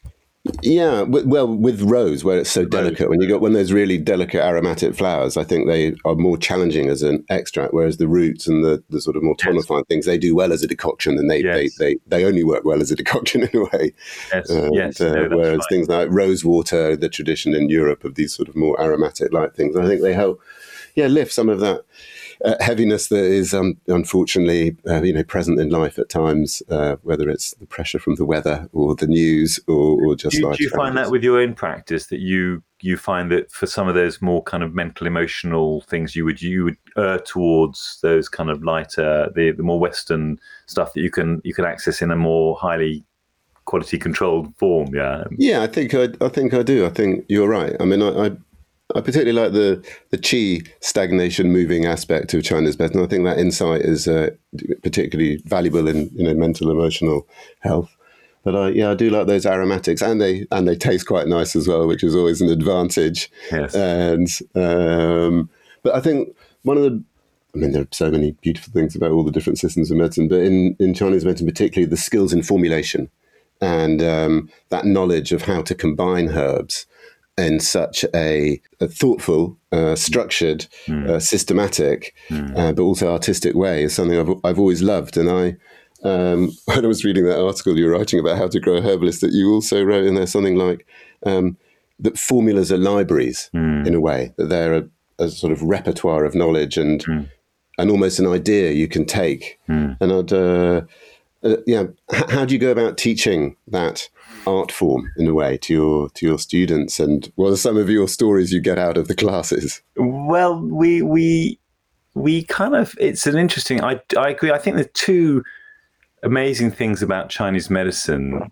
yeah, 0.61 1.03
well, 1.03 1.47
with 1.47 1.81
rose, 1.81 2.23
where 2.23 2.39
it's 2.39 2.51
so 2.51 2.67
delicate, 2.67 3.09
when 3.09 3.21
you 3.23 3.29
got 3.29 3.41
when 3.41 3.55
there's 3.55 3.73
really 3.73 3.97
delicate 3.97 4.43
aromatic 4.43 4.95
flowers, 4.95 5.39
I 5.39 5.45
think 5.45 5.67
they 5.67 5.95
are 6.05 6.15
more 6.15 6.37
challenging 6.37 6.89
as 6.91 7.03
an 7.03 7.25
extract. 7.31 7.73
Whereas 7.73 7.97
the 7.97 8.09
roots 8.09 8.47
and 8.47 8.63
the, 8.63 8.85
the 8.91 9.01
sort 9.01 9.17
of 9.17 9.23
more 9.23 9.37
tonifying 9.37 9.79
yes. 9.79 9.87
things, 9.89 10.07
they 10.07 10.19
do 10.19 10.35
well 10.35 10.53
as 10.53 10.63
a 10.63 10.67
decoction, 10.67 11.17
and 11.19 11.31
they, 11.31 11.43
yes. 11.43 11.79
they, 11.79 11.95
they, 11.95 12.01
they 12.07 12.25
only 12.27 12.45
work 12.45 12.63
well 12.65 12.83
as 12.83 12.91
a 12.91 12.95
decoction 12.95 13.43
in 13.53 13.57
a 13.57 13.65
way. 13.65 13.95
Yes, 14.35 14.51
uh, 14.51 14.69
yes. 14.73 15.01
Uh, 15.01 15.15
no, 15.15 15.37
whereas 15.37 15.59
right. 15.59 15.69
things 15.71 15.89
like 15.89 16.11
rose 16.11 16.45
water, 16.45 16.95
the 16.95 17.09
tradition 17.09 17.55
in 17.55 17.71
Europe 17.71 18.05
of 18.05 18.15
these 18.15 18.35
sort 18.35 18.49
of 18.49 18.55
more 18.55 18.79
aromatic 18.79 19.33
light 19.33 19.57
things, 19.57 19.77
I 19.77 19.87
think 19.87 20.03
they 20.03 20.13
help, 20.13 20.43
yeah, 20.95 21.07
lift 21.07 21.33
some 21.33 21.49
of 21.49 21.61
that 21.61 21.85
uh, 22.45 22.55
heaviness 22.61 23.09
that 23.09 23.25
is 23.25 23.55
um, 23.55 23.77
unfortunately 23.87 24.77
uh, 24.87 25.03
you 25.03 25.13
know 25.13 25.25
present 25.25 25.61
in 25.61 25.71
life 25.71 25.99
at 25.99 26.09
times, 26.09 26.63
uh, 26.71 26.97
whether 27.03 27.29
it's 27.29 27.55
the 27.55 27.67
pressure 27.67 27.99
from 27.99 28.15
the 28.17 28.25
weather 28.25 28.69
or 28.73 28.95
the 28.95 29.07
news 29.07 29.61
or, 29.67 30.03
or 30.05 30.17
just 30.17 30.37
do, 30.37 30.47
life. 30.47 30.57
Do 30.57 30.65
you 30.65 30.71
find 30.71 30.97
that 30.97 31.11
with 31.11 31.23
your 31.23 31.39
own 31.41 31.55
practice 31.55 32.07
that 32.07 32.21
you 32.21 32.63
you 32.81 32.97
find 32.99 33.31
that 33.33 33.51
for 33.51 33.67
some 33.67 33.89
of 33.89 33.95
those 33.95 34.21
more 34.21 34.43
kind 34.43 34.63
of 34.63 34.75
mental 34.75 35.07
emotional 35.07 35.81
things 35.83 36.15
you 36.15 36.25
would 36.25 36.43
you 36.43 36.65
would 36.65 36.77
err 36.97 37.19
towards 37.19 37.99
those 38.03 38.29
kind 38.29 38.51
of 38.51 38.63
lighter 38.63 39.31
the, 39.35 39.53
the 39.53 39.63
more 39.63 39.81
western 39.81 40.39
stuff 40.67 40.93
that 40.93 41.01
you 41.01 41.11
can 41.11 41.41
you 41.45 41.55
can 41.55 41.65
access 41.65 42.03
in 42.03 42.11
a 42.11 42.17
more 42.17 42.57
highly 42.57 43.05
quality 43.65 43.99
controlled 43.99 44.55
form? 44.57 44.95
Yeah. 44.95 45.25
Yeah 45.39 45.63
i 45.63 45.67
think 45.67 45.95
i, 45.95 46.09
I 46.21 46.29
think 46.29 46.53
i 46.53 46.63
do. 46.63 46.85
I 46.85 46.91
think 46.91 47.25
you're 47.29 47.49
right. 47.49 47.75
I 47.81 47.85
mean 47.85 48.03
i, 48.03 48.27
I 48.27 48.31
I 48.95 49.01
particularly 49.01 49.33
like 49.33 49.53
the 49.53 49.83
the 50.11 50.19
chi 50.19 50.71
stagnation 50.81 51.53
moving 51.53 51.87
aspect 51.87 52.35
of 52.35 52.45
China's 52.45 52.79
medicine. 52.79 53.03
I 53.03 53.07
think 53.07 53.25
that 53.25 53.39
insight 53.39 53.81
is 53.81 54.07
uh, 54.07 54.31
particularly 54.83 55.43
valuable 55.47 55.89
in 55.89 56.11
you 56.15 56.25
know 56.25 56.35
mental 56.35 56.71
emotional 56.71 57.27
health. 57.61 57.95
But 58.43 58.55
uh, 58.55 58.67
yeah, 58.67 58.91
I 58.91 58.95
do 58.95 59.09
like 59.09 59.27
those 59.27 59.47
aromatics, 59.47 60.03
and 60.03 60.21
they 60.21 60.47
and 60.51 60.69
they 60.69 60.77
taste 60.77 61.07
quite 61.07 61.29
nice 61.29 61.57
as 61.57 61.67
well, 61.67 61.87
which 61.87 62.05
is 62.05 62.15
always 62.15 62.43
an 62.43 62.51
advantage. 62.51 63.31
Yes. 63.51 63.75
And 63.75 64.29
um, 64.55 65.49
but 65.83 65.95
I 65.95 66.01
think 66.01 66.37
one 66.63 66.77
of 66.77 66.83
the 66.83 67.03
I 67.55 67.59
mean, 67.59 67.73
there 67.73 67.83
are 67.83 67.89
so 67.93 68.11
many 68.11 68.33
beautiful 68.43 68.73
things 68.73 68.97
about 68.97 69.13
all 69.13 69.25
the 69.25 69.31
different 69.31 69.59
systems 69.59 69.91
of 69.91 69.97
medicine, 69.97 70.29
but 70.29 70.41
in, 70.41 70.77
in 70.81 70.93
Chinese 70.93 71.25
medicine, 71.25 71.47
particularly 71.47 71.89
the 71.89 71.97
skills 71.97 72.33
in 72.33 72.43
formulation 72.43 73.09
and 73.61 74.03
um, 74.03 74.51
that 74.71 74.85
knowledge 74.85 75.31
of 75.31 75.43
how 75.43 75.63
to 75.63 75.75
combine 75.75 76.31
herbs 76.31 76.87
in 77.37 77.59
such 77.61 78.05
a, 78.15 78.61
a 78.81 78.87
thoughtful, 78.87 79.59
uh, 79.73 79.97
structured, 79.97 80.67
mm. 80.87 81.09
uh, 81.09 81.21
systematic, 81.21 82.15
mm. 82.29 82.57
uh, 82.57 82.73
but 82.73 82.83
also 82.83 83.13
artistic 83.13 83.55
way 83.55 83.85
is 83.85 83.95
something 83.95 84.19
I've, 84.19 84.39
I've 84.45 84.59
always 84.59 84.83
loved. 84.83 85.17
And 85.17 85.29
I, 85.29 85.57
um, 86.09 86.53
when 86.67 86.85
I 86.85 86.89
was 86.89 87.05
reading 87.05 87.25
that 87.25 87.43
article 87.43 87.77
you 87.77 87.87
were 87.87 87.99
writing 87.99 88.21
about 88.21 88.39
how 88.39 88.49
to 88.49 88.61
grow 88.61 88.77
a 88.77 88.83
herbalist, 88.83 89.21
that 89.23 89.33
you 89.33 89.53
also 89.53 89.83
wrote 89.83 90.07
in 90.07 90.15
there 90.15 90.27
something 90.27 90.57
like 90.57 90.87
um, 91.27 91.57
that 91.99 92.19
formulas 92.19 92.71
are 92.71 92.79
libraries 92.79 93.51
mm. 93.55 93.87
in 93.87 93.95
a 93.95 94.01
way, 94.01 94.33
that 94.37 94.49
they're 94.49 94.75
a, 94.75 94.89
a, 95.19 95.29
sort 95.29 95.53
of 95.53 95.63
repertoire 95.63 96.25
of 96.25 96.35
knowledge 96.35 96.77
and 96.77 97.03
hmm. 97.05 97.23
and 97.79 97.91
almost 97.91 98.19
an 98.19 98.27
idea 98.27 98.73
you 98.73 98.89
can 98.89 99.05
take. 99.05 99.59
Hmm. 99.67 99.93
And 100.01 100.13
I'd, 100.13 100.33
uh, 100.33 100.83
uh, 101.45 101.57
yeah, 101.67 101.85
h- 102.13 102.31
how 102.31 102.45
do 102.45 102.55
you 102.55 102.61
go 102.61 102.71
about 102.71 102.99
teaching 102.99 103.57
that? 103.69 104.09
Art 104.47 104.73
form 104.73 105.11
in 105.17 105.27
a 105.27 105.35
way 105.35 105.57
to 105.59 105.73
your 105.73 106.11
to 106.11 106.27
your 106.27 106.39
students? 106.39 107.01
And 107.01 107.31
what 107.37 107.53
are 107.53 107.57
some 107.57 107.77
of 107.77 107.89
your 107.91 108.09
stories 108.09 108.53
you 108.53 108.61
get 108.61 108.79
out 108.79 108.97
of 108.97 109.09
the 109.09 109.15
classes? 109.15 109.83
Well 109.97 110.61
we 110.61 111.03
we 111.03 111.59
we 112.15 112.45
kind 112.45 112.75
of 112.75 112.95
it's 113.01 113.27
an 113.27 113.37
interesting 113.37 113.83
i 113.83 114.01
i 114.17 114.29
agree. 114.29 114.53
I 114.53 114.59
think 114.59 114.77
the 114.77 114.85
two 114.85 115.43
amazing 116.23 116.71
things 116.71 117.03
about 117.03 117.29
chinese 117.29 117.69
medicine 117.69 118.51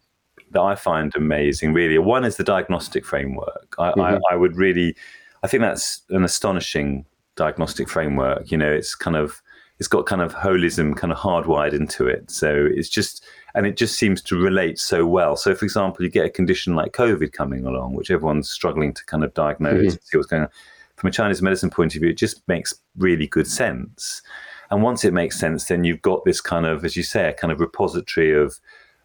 that 0.50 0.60
i 0.60 0.74
find 0.74 1.10
amazing 1.16 1.72
really 1.72 1.96
one 1.96 2.22
is 2.24 2.36
the 2.36 2.44
diagnostic 2.44 3.06
framework. 3.06 3.74
I 3.78 3.92
mm-hmm. 3.92 4.00
I, 4.00 4.18
I 4.32 4.36
would 4.36 4.56
really 4.56 4.96
i 5.42 5.46
think 5.46 5.62
that's 5.62 6.02
an 6.10 6.24
astonishing 6.24 7.06
diagnostic 7.36 7.88
framework. 7.88 8.50
You 8.50 8.58
know 8.58 8.70
it's 8.70 8.94
kind 8.94 9.16
of 9.16 9.42
it's 9.78 9.88
got 9.88 10.06
kind 10.06 10.22
of 10.22 10.34
holism 10.34 10.96
kind 10.96 11.12
of 11.12 11.18
hardwired 11.18 11.72
into 11.72 12.06
it. 12.06 12.30
So 12.30 12.68
it's 12.70 12.88
just 12.88 13.24
and 13.54 13.66
it 13.66 13.76
just 13.76 13.98
seems 13.98 14.22
to 14.22 14.36
relate 14.36 14.78
so 14.78 15.06
well. 15.06 15.36
So, 15.36 15.54
for 15.54 15.64
example, 15.64 16.04
you 16.04 16.10
get 16.10 16.26
a 16.26 16.30
condition 16.30 16.74
like 16.74 16.92
COVID 16.92 17.32
coming 17.32 17.66
along, 17.66 17.94
which 17.94 18.10
everyone's 18.10 18.50
struggling 18.50 18.94
to 18.94 19.04
kind 19.04 19.24
of 19.24 19.34
diagnose 19.34 19.74
mm-hmm. 19.74 19.88
and 19.88 20.02
see 20.02 20.16
what's 20.16 20.28
going 20.28 20.44
on. 20.44 20.48
From 20.96 21.08
a 21.08 21.12
Chinese 21.12 21.42
medicine 21.42 21.70
point 21.70 21.94
of 21.94 22.00
view, 22.00 22.10
it 22.10 22.18
just 22.18 22.46
makes 22.48 22.74
really 22.96 23.26
good 23.26 23.46
sense. 23.46 24.22
And 24.70 24.82
once 24.82 25.04
it 25.04 25.12
makes 25.12 25.38
sense, 25.38 25.66
then 25.66 25.84
you've 25.84 26.02
got 26.02 26.24
this 26.24 26.40
kind 26.40 26.64
of, 26.64 26.84
as 26.84 26.96
you 26.96 27.02
say, 27.02 27.28
a 27.28 27.32
kind 27.32 27.52
of 27.52 27.60
repository 27.60 28.34
of, 28.34 28.58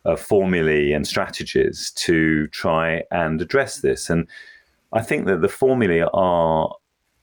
of 0.05 0.19
formulae 0.19 0.91
and 0.91 1.05
strategies 1.05 1.91
to 1.91 2.47
try 2.47 3.03
and 3.11 3.41
address 3.41 3.81
this. 3.81 4.09
And 4.09 4.27
I 4.93 5.01
think 5.01 5.25
that 5.25 5.41
the 5.41 5.49
formulae 5.49 6.07
are 6.13 6.73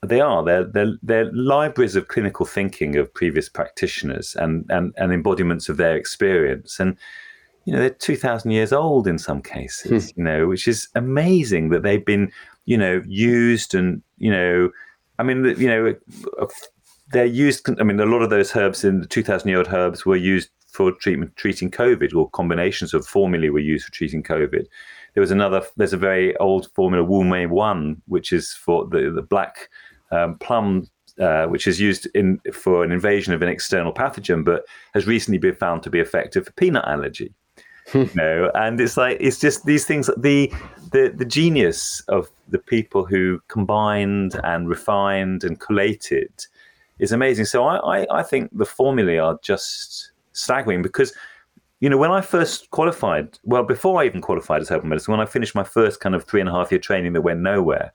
they 0.05 0.21
are. 0.21 0.43
They're, 0.43 0.63
they're, 0.63 0.93
they're 1.03 1.31
libraries 1.33 1.95
of 1.95 2.07
clinical 2.07 2.45
thinking 2.45 2.95
of 2.95 3.13
previous 3.13 3.49
practitioners 3.49 4.35
and, 4.35 4.65
and, 4.69 4.93
and 4.97 5.13
embodiments 5.13 5.69
of 5.69 5.77
their 5.77 5.95
experience. 5.95 6.79
And, 6.79 6.97
you 7.65 7.73
know, 7.73 7.79
they're 7.79 7.89
2,000 7.89 8.51
years 8.51 8.71
old 8.71 9.07
in 9.07 9.17
some 9.17 9.41
cases, 9.41 10.11
hmm. 10.11 10.19
you 10.19 10.23
know, 10.23 10.47
which 10.47 10.67
is 10.67 10.87
amazing 10.95 11.69
that 11.69 11.83
they've 11.83 12.05
been, 12.05 12.31
you 12.65 12.77
know, 12.77 13.01
used 13.07 13.73
and, 13.73 14.01
you 14.17 14.31
know, 14.31 14.69
I 15.17 15.23
mean, 15.23 15.45
you 15.57 15.67
know, 15.67 15.95
they're 17.11 17.25
used. 17.25 17.69
I 17.79 17.83
mean, 17.83 17.99
a 17.99 18.05
lot 18.05 18.21
of 18.21 18.29
those 18.29 18.55
herbs 18.55 18.83
in 18.83 19.01
the 19.01 19.07
2,000 19.07 19.47
year 19.47 19.59
old 19.59 19.67
herbs 19.67 20.05
were 20.05 20.15
used 20.15 20.49
for 20.67 20.91
treatment, 20.91 21.35
treating 21.37 21.71
COVID, 21.71 22.13
or 22.13 22.29
combinations 22.31 22.93
of 22.93 23.07
formulae 23.07 23.49
were 23.49 23.59
used 23.59 23.85
for 23.85 23.91
treating 23.91 24.23
COVID. 24.23 24.65
There 25.13 25.21
was 25.21 25.31
another. 25.31 25.61
There's 25.77 25.93
a 25.93 25.97
very 25.97 26.35
old 26.37 26.69
formula, 26.73 27.03
Wu 27.03 27.23
Mei 27.23 27.45
Wan, 27.45 28.01
which 28.07 28.33
is 28.33 28.51
for 28.51 28.85
the 28.85 29.09
the 29.09 29.21
black 29.21 29.69
um, 30.11 30.37
plum, 30.39 30.87
uh, 31.19 31.45
which 31.45 31.67
is 31.67 31.79
used 31.79 32.07
in 32.13 32.39
for 32.53 32.83
an 32.83 32.91
invasion 32.91 33.33
of 33.33 33.41
an 33.41 33.49
external 33.49 33.93
pathogen, 33.93 34.43
but 34.43 34.65
has 34.93 35.07
recently 35.07 35.37
been 35.37 35.55
found 35.55 35.83
to 35.83 35.89
be 35.89 35.99
effective 35.99 36.45
for 36.45 36.51
peanut 36.53 36.85
allergy. 36.87 37.33
You 37.93 38.09
know, 38.15 38.51
and 38.55 38.81
it's 38.81 38.97
like 38.97 39.17
it's 39.19 39.39
just 39.39 39.67
these 39.67 39.85
things. 39.85 40.09
The 40.17 40.51
the 40.91 41.13
the 41.15 41.23
genius 41.23 42.01
of 42.07 42.27
the 42.49 42.57
people 42.57 43.05
who 43.05 43.39
combined 43.47 44.39
and 44.43 44.67
refined 44.67 45.43
and 45.43 45.59
collated 45.59 46.31
is 46.97 47.11
amazing. 47.11 47.45
So 47.45 47.63
I, 47.63 47.99
I, 47.99 48.19
I 48.19 48.23
think 48.23 48.49
the 48.57 48.65
formulae 48.65 49.17
are 49.17 49.37
just 49.43 50.11
staggering 50.33 50.81
because 50.81 51.13
you 51.81 51.89
know, 51.89 51.97
when 51.97 52.11
I 52.11 52.21
first 52.21 52.69
qualified, 52.71 53.37
well, 53.43 53.63
before 53.63 54.01
I 54.01 54.05
even 54.05 54.21
qualified 54.21 54.61
as 54.61 54.69
herbal 54.69 54.87
medicine, 54.87 55.11
when 55.11 55.19
I 55.21 55.25
finished 55.25 55.55
my 55.55 55.63
first 55.63 55.99
kind 55.99 56.15
of 56.15 56.23
three 56.23 56.39
and 56.39 56.49
a 56.49 56.51
half 56.51 56.71
year 56.71 56.79
training 56.79 57.13
that 57.13 57.21
went 57.21 57.41
nowhere, 57.41 57.91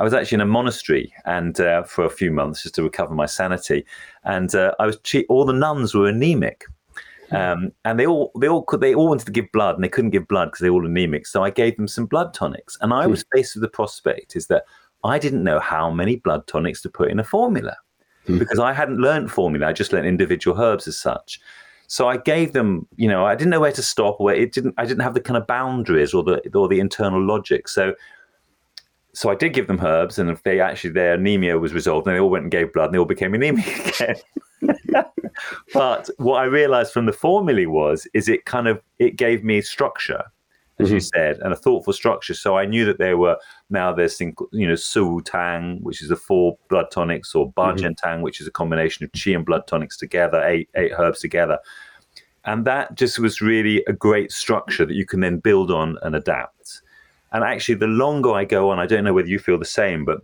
I 0.00 0.02
was 0.02 0.14
actually 0.14 0.36
in 0.36 0.40
a 0.40 0.46
monastery 0.46 1.12
and 1.26 1.60
uh, 1.60 1.82
for 1.82 2.04
a 2.04 2.10
few 2.10 2.32
months 2.32 2.62
just 2.62 2.74
to 2.76 2.82
recover 2.82 3.14
my 3.14 3.26
sanity. 3.26 3.84
And 4.24 4.54
uh, 4.54 4.74
I 4.80 4.86
was 4.86 4.98
che- 5.04 5.26
all 5.28 5.44
the 5.44 5.52
nuns 5.52 5.94
were 5.94 6.08
anemic. 6.08 6.64
Um, 7.32 7.70
and 7.84 8.00
they 8.00 8.06
all 8.06 8.32
they 8.40 8.48
all 8.48 8.64
could 8.64 8.80
they 8.80 8.92
all 8.92 9.08
wanted 9.08 9.26
to 9.26 9.30
give 9.30 9.52
blood 9.52 9.76
and 9.76 9.84
they 9.84 9.88
couldn't 9.88 10.10
give 10.10 10.26
blood 10.26 10.46
because 10.46 10.60
they're 10.60 10.72
all 10.72 10.84
anemic. 10.84 11.28
So 11.28 11.44
I 11.44 11.50
gave 11.50 11.76
them 11.76 11.86
some 11.86 12.06
blood 12.06 12.34
tonics, 12.34 12.76
and 12.80 12.92
I 12.92 13.06
was 13.06 13.24
faced 13.32 13.54
with 13.54 13.62
the 13.62 13.68
prospect 13.68 14.34
is 14.34 14.48
that 14.48 14.64
I 15.04 15.16
didn't 15.20 15.44
know 15.44 15.60
how 15.60 15.90
many 15.90 16.16
blood 16.16 16.48
tonics 16.48 16.82
to 16.82 16.88
put 16.88 17.08
in 17.08 17.20
a 17.20 17.24
formula 17.24 17.76
because 18.38 18.58
I 18.58 18.72
hadn't 18.72 18.98
learned 18.98 19.30
formula. 19.30 19.68
I 19.68 19.72
just 19.72 19.92
learned 19.92 20.08
individual 20.08 20.60
herbs 20.60 20.88
as 20.88 20.98
such. 20.98 21.40
So 21.86 22.08
I 22.08 22.16
gave 22.16 22.52
them, 22.52 22.86
you 22.96 23.08
know, 23.08 23.24
I 23.24 23.34
didn't 23.34 23.50
know 23.50 23.60
where 23.60 23.72
to 23.72 23.82
stop, 23.82 24.20
where 24.20 24.34
it 24.34 24.52
didn't. 24.52 24.74
I 24.76 24.84
didn't 24.84 25.02
have 25.02 25.14
the 25.14 25.20
kind 25.20 25.36
of 25.36 25.46
boundaries 25.46 26.14
or 26.14 26.22
the 26.22 26.40
or 26.54 26.68
the 26.68 26.80
internal 26.80 27.24
logic. 27.24 27.68
So, 27.68 27.94
so 29.12 29.30
I 29.30 29.34
did 29.34 29.52
give 29.52 29.66
them 29.66 29.80
herbs, 29.84 30.18
and 30.18 30.36
they 30.44 30.60
actually 30.60 30.90
their 30.90 31.14
anemia 31.14 31.58
was 31.58 31.72
resolved, 31.72 32.06
and 32.06 32.14
they 32.14 32.20
all 32.20 32.30
went 32.30 32.44
and 32.44 32.52
gave 32.52 32.72
blood, 32.72 32.86
and 32.86 32.94
they 32.94 32.98
all 32.98 33.04
became 33.04 33.34
anemic 33.34 34.00
again. 34.00 34.16
but 35.74 36.08
what 36.18 36.40
I 36.40 36.44
realized 36.44 36.92
from 36.92 37.06
the 37.06 37.12
formulae 37.12 37.66
was, 37.66 38.06
is 38.14 38.28
it 38.28 38.44
kind 38.44 38.68
of 38.68 38.80
it 38.98 39.16
gave 39.16 39.42
me 39.42 39.60
structure, 39.62 40.22
as 40.78 40.86
mm-hmm. 40.86 40.94
you 40.94 41.00
said, 41.00 41.38
and 41.40 41.52
a 41.52 41.56
thoughtful 41.56 41.92
structure. 41.92 42.34
So 42.34 42.56
I 42.56 42.66
knew 42.66 42.84
that 42.84 42.98
there 42.98 43.16
were 43.16 43.36
now 43.68 43.92
there's 43.92 44.16
thing, 44.16 44.34
you 44.52 44.66
know, 44.66 44.76
Si 44.76 45.00
Wu 45.00 45.22
Tang, 45.22 45.78
which 45.82 46.02
is 46.02 46.10
a 46.10 46.16
four 46.16 46.56
blood 46.68 46.90
tonics, 46.90 47.34
or 47.34 47.50
Ba 47.52 47.72
Zhen 47.72 47.78
mm-hmm. 47.78 47.92
Tang, 47.94 48.22
which 48.22 48.40
is 48.40 48.46
a 48.46 48.52
combination 48.52 49.04
of 49.04 49.12
Qi 49.12 49.34
and 49.34 49.44
blood 49.44 49.66
tonics 49.66 49.96
together, 49.96 50.42
eight 50.44 50.68
eight 50.76 50.92
herbs 50.96 51.20
together. 51.20 51.58
And 52.44 52.64
that 52.64 52.94
just 52.94 53.18
was 53.18 53.40
really 53.40 53.84
a 53.86 53.92
great 53.92 54.32
structure 54.32 54.86
that 54.86 54.94
you 54.94 55.04
can 55.04 55.20
then 55.20 55.38
build 55.38 55.70
on 55.70 55.98
and 56.02 56.16
adapt. 56.16 56.82
And 57.32 57.44
actually, 57.44 57.76
the 57.76 57.86
longer 57.86 58.32
I 58.32 58.44
go 58.44 58.70
on, 58.70 58.78
I 58.78 58.86
don't 58.86 59.04
know 59.04 59.12
whether 59.12 59.28
you 59.28 59.38
feel 59.38 59.58
the 59.58 59.64
same, 59.64 60.04
but 60.04 60.20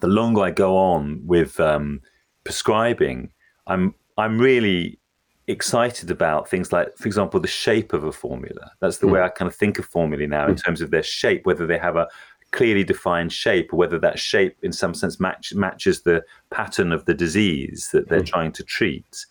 the 0.00 0.06
longer 0.06 0.42
I 0.42 0.50
go 0.50 0.76
on 0.76 1.20
with 1.26 1.58
um, 1.60 2.00
prescribing, 2.44 3.30
I'm 3.66 3.94
I'm 4.16 4.38
really 4.38 4.98
excited 5.46 6.10
about 6.10 6.48
things 6.48 6.72
like, 6.72 6.96
for 6.96 7.06
example, 7.06 7.38
the 7.38 7.48
shape 7.48 7.92
of 7.92 8.04
a 8.04 8.12
formula. 8.12 8.70
That's 8.80 8.98
the 8.98 9.06
mm. 9.06 9.12
way 9.12 9.22
I 9.22 9.28
kind 9.28 9.48
of 9.48 9.54
think 9.54 9.78
of 9.78 9.84
formulae 9.84 10.26
now 10.26 10.46
mm. 10.46 10.50
in 10.50 10.54
hmm. 10.54 10.60
terms 10.60 10.80
of 10.80 10.90
their 10.90 11.02
shape, 11.02 11.44
whether 11.44 11.66
they 11.66 11.78
have 11.78 11.96
a 11.96 12.08
clearly 12.52 12.84
defined 12.84 13.32
shape, 13.32 13.72
or 13.72 13.76
whether 13.76 13.98
that 13.98 14.18
shape, 14.18 14.56
in 14.62 14.72
some 14.72 14.94
sense, 14.94 15.18
match, 15.18 15.52
matches 15.54 16.02
the 16.02 16.24
pattern 16.50 16.92
of 16.92 17.04
the 17.04 17.14
disease 17.14 17.90
that 17.92 18.08
they're 18.08 18.20
mm. 18.20 18.26
trying 18.26 18.52
to 18.52 18.62
treat, 18.62 19.26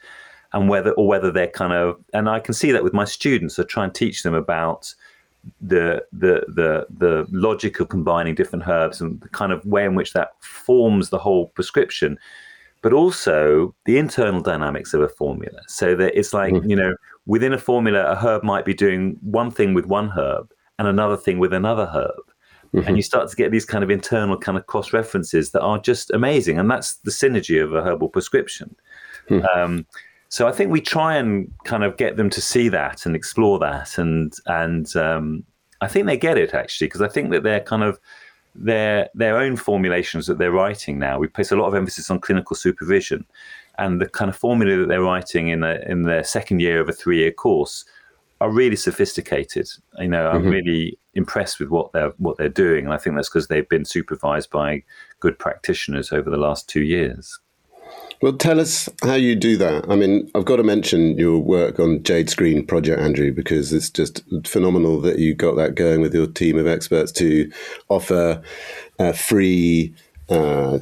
and 0.51 0.69
whether 0.69 0.91
or 0.91 1.07
whether 1.07 1.31
they're 1.31 1.47
kind 1.47 1.73
of. 1.73 1.97
And 2.13 2.29
I 2.29 2.39
can 2.39 2.53
see 2.53 2.71
that 2.71 2.83
with 2.83 2.93
my 2.93 3.05
students. 3.05 3.57
I 3.57 3.63
try 3.63 3.85
and 3.85 3.95
teach 3.95 4.23
them 4.23 4.33
about 4.33 4.93
the 5.61 6.03
the 6.11 6.45
the 6.47 6.85
the 6.89 7.27
logic 7.31 7.79
of 7.79 7.89
combining 7.89 8.35
different 8.35 8.67
herbs 8.67 9.01
and 9.01 9.19
the 9.21 9.29
kind 9.29 9.51
of 9.51 9.65
way 9.65 9.83
in 9.85 9.95
which 9.95 10.13
that 10.13 10.31
forms 10.41 11.09
the 11.09 11.19
whole 11.19 11.47
prescription 11.47 12.17
but 12.83 12.93
also 12.93 13.73
the 13.85 13.97
internal 13.97 14.41
dynamics 14.41 14.93
of 14.93 15.01
a 15.01 15.07
formula. 15.07 15.57
So 15.67 15.95
that 15.95 16.19
it's 16.19 16.33
like, 16.33 16.53
mm-hmm. 16.53 16.69
you 16.69 16.75
know, 16.75 16.93
within 17.25 17.53
a 17.53 17.57
formula, 17.57 18.03
a 18.03 18.15
herb 18.15 18.43
might 18.43 18.65
be 18.65 18.73
doing 18.73 19.17
one 19.21 19.49
thing 19.49 19.73
with 19.73 19.85
one 19.85 20.09
herb 20.09 20.51
and 20.77 20.87
another 20.87 21.15
thing 21.15 21.39
with 21.39 21.53
another 21.53 21.89
herb. 21.91 22.11
Mm-hmm. 22.73 22.87
And 22.87 22.97
you 22.97 23.01
start 23.01 23.29
to 23.29 23.35
get 23.37 23.51
these 23.51 23.65
kind 23.65 23.85
of 23.85 23.89
internal 23.89 24.37
kind 24.37 24.57
of 24.57 24.65
cross 24.65 24.91
references 24.91 25.51
that 25.51 25.61
are 25.61 25.79
just 25.79 26.11
amazing. 26.11 26.59
And 26.59 26.69
that's 26.69 26.95
the 26.97 27.11
synergy 27.11 27.63
of 27.63 27.73
a 27.73 27.81
herbal 27.81 28.09
prescription. 28.09 28.75
Mm-hmm. 29.29 29.45
Um, 29.57 29.85
so 30.33 30.47
I 30.47 30.51
think 30.51 30.71
we 30.71 30.81
try 30.81 31.15
and 31.15 31.53
kind 31.63 31.83
of 31.83 31.95
get 31.97 32.17
them 32.17 32.29
to 32.31 32.41
see 32.41 32.67
that 32.69 33.05
and 33.05 33.15
explore 33.15 33.59
that. 33.59 33.99
And, 33.99 34.33
and 34.47 34.95
um, 34.95 35.43
I 35.79 35.87
think 35.87 36.07
they 36.07 36.17
get 36.17 36.39
it 36.39 36.55
actually, 36.55 36.87
because 36.87 37.03
I 37.03 37.07
think 37.07 37.29
that 37.31 37.43
they're 37.43 37.59
kind 37.59 37.83
of, 37.83 37.99
their 38.55 39.09
their 39.15 39.37
own 39.37 39.55
formulations 39.55 40.27
that 40.27 40.37
they're 40.37 40.51
writing 40.51 40.99
now. 40.99 41.17
We 41.17 41.27
place 41.27 41.51
a 41.51 41.55
lot 41.55 41.67
of 41.67 41.75
emphasis 41.75 42.11
on 42.11 42.19
clinical 42.19 42.55
supervision, 42.55 43.25
and 43.77 43.99
the 43.99 44.07
kind 44.07 44.29
of 44.29 44.35
formula 44.35 44.77
that 44.77 44.87
they're 44.87 45.01
writing 45.01 45.47
in 45.49 45.63
a, 45.63 45.79
in 45.87 46.03
their 46.03 46.23
second 46.23 46.61
year 46.61 46.79
of 46.79 46.89
a 46.89 46.93
three 46.93 47.19
year 47.19 47.31
course 47.31 47.85
are 48.41 48.51
really 48.51 48.75
sophisticated. 48.75 49.67
You 49.99 50.07
know, 50.07 50.27
I'm 50.27 50.41
mm-hmm. 50.41 50.49
really 50.49 50.99
impressed 51.15 51.59
with 51.59 51.69
what 51.69 51.91
they're 51.93 52.13
what 52.17 52.37
they're 52.37 52.49
doing, 52.49 52.85
and 52.85 52.93
I 52.93 52.97
think 52.97 53.15
that's 53.15 53.29
because 53.29 53.47
they've 53.47 53.69
been 53.69 53.85
supervised 53.85 54.51
by 54.51 54.83
good 55.19 55.39
practitioners 55.39 56.11
over 56.11 56.29
the 56.29 56.37
last 56.37 56.69
two 56.69 56.83
years. 56.83 57.39
Well, 58.21 58.37
tell 58.37 58.59
us 58.61 58.87
how 59.03 59.15
you 59.15 59.35
do 59.35 59.57
that. 59.57 59.89
I 59.89 59.97
mean, 59.97 60.31
I've 60.33 60.45
got 60.45 60.55
to 60.55 60.63
mention 60.63 61.17
your 61.17 61.39
work 61.39 61.77
on 61.77 62.03
Jade 62.03 62.29
Screen 62.29 62.65
Project, 62.65 63.01
Andrew, 63.01 63.33
because 63.33 63.73
it's 63.73 63.89
just 63.89 64.23
phenomenal 64.45 65.01
that 65.01 65.19
you 65.19 65.35
got 65.35 65.57
that 65.57 65.75
going 65.75 65.99
with 65.99 66.13
your 66.13 66.27
team 66.27 66.57
of 66.57 66.65
experts 66.65 67.11
to 67.13 67.51
offer 67.89 68.41
free 69.13 69.93
uh, 70.29 70.79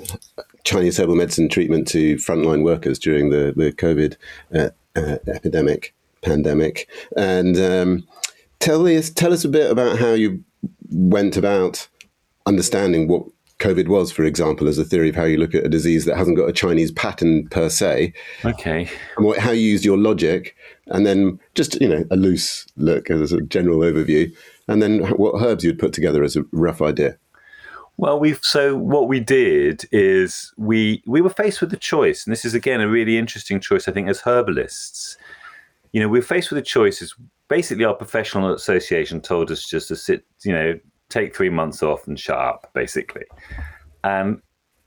Chinese 0.63 0.97
herbal 0.97 1.15
medicine 1.15 1.49
treatment 1.49 1.87
to 1.87 2.15
frontline 2.17 2.63
workers 2.63 2.99
during 2.99 3.29
the, 3.29 3.53
the 3.55 3.71
COVID 3.71 4.15
uh, 4.53 4.69
uh, 4.95 5.17
epidemic, 5.27 5.93
pandemic. 6.21 6.87
And 7.17 7.57
um, 7.57 8.07
tell, 8.59 8.85
us, 8.85 9.09
tell 9.09 9.33
us 9.33 9.43
a 9.43 9.49
bit 9.49 9.71
about 9.71 9.97
how 9.97 10.13
you 10.13 10.43
went 10.91 11.37
about 11.37 11.87
understanding 12.45 13.07
what 13.07 13.25
COVID 13.61 13.87
was, 13.87 14.11
for 14.11 14.23
example, 14.23 14.67
as 14.67 14.77
a 14.77 14.83
theory 14.83 15.09
of 15.09 15.15
how 15.15 15.23
you 15.23 15.37
look 15.37 15.53
at 15.53 15.65
a 15.65 15.69
disease 15.69 16.05
that 16.05 16.17
hasn't 16.17 16.35
got 16.35 16.49
a 16.49 16.53
Chinese 16.53 16.91
pattern 16.91 17.47
per 17.49 17.69
se. 17.69 18.13
Okay. 18.43 18.89
And 19.15 19.25
what, 19.25 19.37
how 19.37 19.51
you 19.51 19.61
used 19.61 19.85
your 19.85 19.97
logic, 19.97 20.55
and 20.87 21.05
then 21.05 21.39
just 21.53 21.79
you 21.79 21.87
know 21.87 22.03
a 22.09 22.15
loose 22.15 22.65
look 22.75 23.11
as 23.11 23.21
a 23.21 23.27
sort 23.27 23.43
of 23.43 23.49
general 23.49 23.79
overview, 23.79 24.33
and 24.67 24.81
then 24.81 24.99
what 25.17 25.41
herbs 25.41 25.63
you'd 25.63 25.79
put 25.79 25.93
together 25.93 26.23
as 26.23 26.35
a 26.35 26.43
rough 26.51 26.81
idea. 26.81 27.17
Well, 27.97 28.19
we've 28.19 28.39
so 28.41 28.75
what 28.75 29.07
we 29.07 29.19
did 29.19 29.85
is 29.91 30.51
we 30.57 31.03
we 31.05 31.21
were 31.21 31.29
faced 31.29 31.61
with 31.61 31.71
a 31.71 31.77
choice, 31.77 32.25
and 32.25 32.31
this 32.31 32.45
is 32.45 32.55
again 32.55 32.81
a 32.81 32.87
really 32.87 33.17
interesting 33.17 33.59
choice, 33.59 33.87
I 33.87 33.91
think, 33.91 34.09
as 34.09 34.21
herbalists. 34.21 35.17
You 35.91 36.01
know, 36.01 36.09
we're 36.09 36.23
faced 36.23 36.49
with 36.49 36.57
a 36.57 36.63
choice. 36.63 37.01
Is 37.01 37.13
basically 37.47 37.85
our 37.85 37.93
professional 37.93 38.53
association 38.53 39.21
told 39.21 39.51
us 39.51 39.67
just 39.67 39.89
to 39.89 39.95
sit, 39.95 40.25
you 40.43 40.53
know, 40.53 40.79
take 41.11 41.35
three 41.35 41.49
months 41.49 41.83
off 41.83 42.07
and 42.07 42.19
shut 42.19 42.37
up, 42.37 42.71
basically. 42.73 43.25
And 44.03 44.41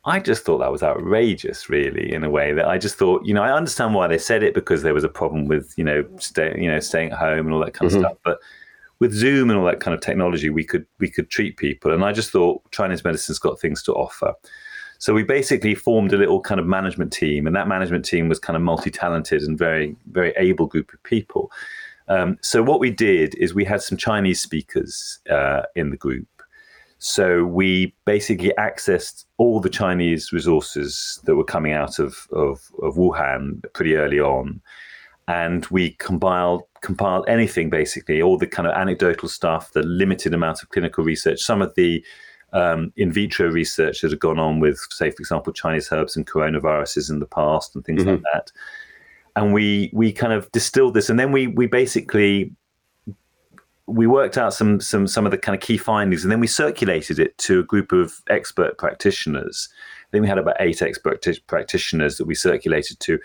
I 0.07 0.21
just 0.21 0.45
thought 0.45 0.59
that 0.59 0.73
was 0.73 0.83
outrageous, 0.83 1.71
really, 1.71 2.13
in 2.13 2.25
a 2.25 2.31
way 2.31 2.53
that 2.53 2.69
I 2.69 2.77
just 2.79 2.97
thought, 2.97 3.25
you 3.25 3.33
know, 3.33 3.43
I 3.43 3.53
understand 3.53 3.95
why 3.95 4.07
they 4.07 4.19
said 4.19 4.43
it 4.43 4.55
because 4.55 4.83
there 4.83 4.95
was 4.95 5.05
a 5.05 5.09
problem 5.09 5.47
with, 5.47 5.73
you 5.77 5.85
know, 5.85 6.05
stay, 6.19 6.55
you 6.59 6.71
know, 6.71 6.81
staying 6.81 7.13
at 7.13 7.19
home 7.19 7.47
and 7.47 7.53
all 7.53 7.65
that 7.65 7.73
kind 7.73 7.91
mm-hmm. 7.91 8.05
of 8.05 8.11
stuff. 8.11 8.19
But 8.23 8.39
with 8.99 9.13
Zoom 9.13 9.51
and 9.51 9.59
all 9.59 9.65
that 9.67 9.81
kind 9.81 9.95
of 9.95 10.01
technology, 10.01 10.51
we 10.51 10.65
could 10.65 10.87
we 10.99 11.11
could 11.11 11.31
treat 11.31 11.57
people, 11.57 11.93
and 11.93 12.05
I 12.05 12.13
just 12.13 12.31
thought 12.31 12.63
Chinese 12.71 13.05
medicine's 13.05 13.39
got 13.39 13.61
things 13.61 13.83
to 13.85 13.93
offer. 13.93 14.35
So 14.99 15.13
we 15.13 15.23
basically 15.23 15.75
formed 15.75 16.13
a 16.13 16.17
little 16.17 16.41
kind 16.41 16.61
of 16.61 16.67
management 16.67 17.13
team, 17.13 17.47
and 17.47 17.57
that 17.57 17.69
management 17.69 18.05
team 18.05 18.29
was 18.29 18.39
kind 18.39 18.57
of 18.57 18.63
multi-talented 18.63 19.43
and 19.43 19.59
very 19.59 19.97
very 20.11 20.33
able 20.37 20.67
group 20.67 20.93
of 20.93 21.03
people. 21.03 21.51
Um, 22.09 22.39
so 22.43 22.63
what 22.63 22.81
we 22.81 22.91
did 22.91 23.35
is 23.37 23.55
we 23.55 23.65
had 23.65 23.83
some 23.83 23.97
Chinese 23.97 24.41
speakers 24.41 25.19
uh, 25.31 25.63
in 25.75 25.91
the 25.91 25.97
group. 25.97 26.29
So 26.99 27.45
we 27.45 27.95
basically 28.05 28.53
accessed 28.59 29.25
all 29.37 29.61
the 29.61 29.69
Chinese 29.69 30.33
resources 30.33 31.21
that 31.25 31.37
were 31.37 31.45
coming 31.45 31.73
out 31.73 31.99
of, 31.99 32.27
of, 32.33 32.71
of 32.83 32.95
Wuhan 32.95 33.63
pretty 33.75 33.97
early 33.97 34.21
on. 34.21 34.61
And 35.29 35.67
we 35.67 35.93
compiled 35.93 36.63
compiled 36.83 37.25
anything 37.29 37.71
basically, 37.71 38.21
all 38.21 38.37
the 38.37 38.47
kind 38.47 38.69
of 38.69 38.75
anecdotal 38.75 39.29
stuff, 39.29 39.73
the 39.73 39.83
limited 39.83 40.35
amount 40.35 40.63
of 40.63 40.69
clinical 40.69 41.03
research, 41.03 41.41
some 41.41 41.63
of 41.63 41.75
the 41.77 42.05
um, 42.53 42.93
in 42.97 43.11
vitro 43.11 43.51
research 43.51 44.03
that 44.03 44.11
had 44.11 44.21
gone 44.21 44.39
on 44.39 44.61
with, 44.61 44.79
say, 44.91 45.11
for 45.11 45.21
example, 45.21 45.53
Chinese 45.53 45.91
herbs 45.91 46.15
and 46.15 46.27
coronaviruses 46.27 47.11
in 47.11 47.21
the 47.21 47.27
past 47.27 47.75
and 47.75 47.85
things 47.85 48.03
mm-hmm. 48.03 48.11
like 48.11 48.23
that 48.35 48.53
and 49.37 49.53
we 49.53 49.91
we 49.93 50.13
kind 50.13 50.33
of 50.33 50.51
distilled 50.53 50.95
this, 50.95 51.11
and 51.11 51.19
then 51.19 51.33
we 51.33 51.47
we 51.47 51.67
basically 51.67 52.53
we 53.87 54.07
worked 54.07 54.39
out 54.39 54.55
some 54.55 54.81
some 54.81 55.07
some 55.07 55.25
of 55.27 55.31
the 55.31 55.39
kind 55.39 55.55
of 55.55 55.61
key 55.61 55.77
findings, 55.77 56.25
and 56.25 56.33
then 56.33 56.41
we 56.41 56.47
circulated 56.47 57.19
it 57.19 57.37
to 57.39 57.61
a 57.61 57.65
group 57.65 57.93
of 57.93 58.21
expert 58.31 58.79
practitioners. 58.79 59.69
Then 60.11 60.23
we 60.23 60.29
had 60.29 60.39
about 60.39 60.57
eight 60.61 60.81
expert 60.81 61.23
t- 61.23 61.41
practitioners 61.47 62.17
that 62.17 62.27
we 62.27 62.35
circulated 62.35 63.01
to. 63.01 63.19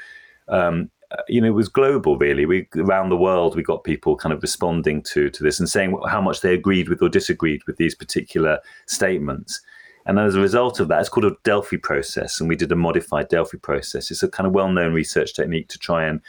Um, 0.48 0.90
you 1.28 1.42
know, 1.42 1.48
it 1.48 1.52
was 1.52 1.70
global, 1.70 2.18
really. 2.18 2.46
We 2.46 2.68
around 2.76 3.10
the 3.10 3.18
world, 3.18 3.56
we 3.56 3.64
got 3.64 3.84
people 3.84 4.16
kind 4.16 4.34
of 4.34 4.42
responding 4.42 5.02
to 5.04 5.30
to 5.30 5.44
this 5.44 5.60
and 5.60 5.70
saying 5.70 5.98
how 6.08 6.22
much 6.22 6.42
they 6.42 6.54
agreed 6.54 6.90
with 6.90 7.02
or 7.02 7.10
disagreed 7.10 7.62
with 7.66 7.78
these 7.78 7.96
particular 7.96 8.60
statements. 8.86 9.62
And 10.10 10.18
then 10.18 10.26
as 10.26 10.34
a 10.34 10.42
result 10.42 10.80
of 10.80 10.88
that, 10.88 11.02
it's 11.02 11.08
called 11.08 11.32
a 11.32 11.36
Delphi 11.44 11.78
process, 11.78 12.40
and 12.40 12.50
we 12.50 12.56
did 12.56 12.72
a 12.72 12.76
modified 12.76 13.28
Delphi 13.30 13.60
process. 13.60 14.10
It's 14.10 14.24
a 14.24 14.28
kind 14.28 14.48
of 14.48 14.54
well-known 14.54 14.92
research 14.92 15.36
technique 15.36 15.68
to 15.68 15.78
try 15.78 16.04
and 16.04 16.20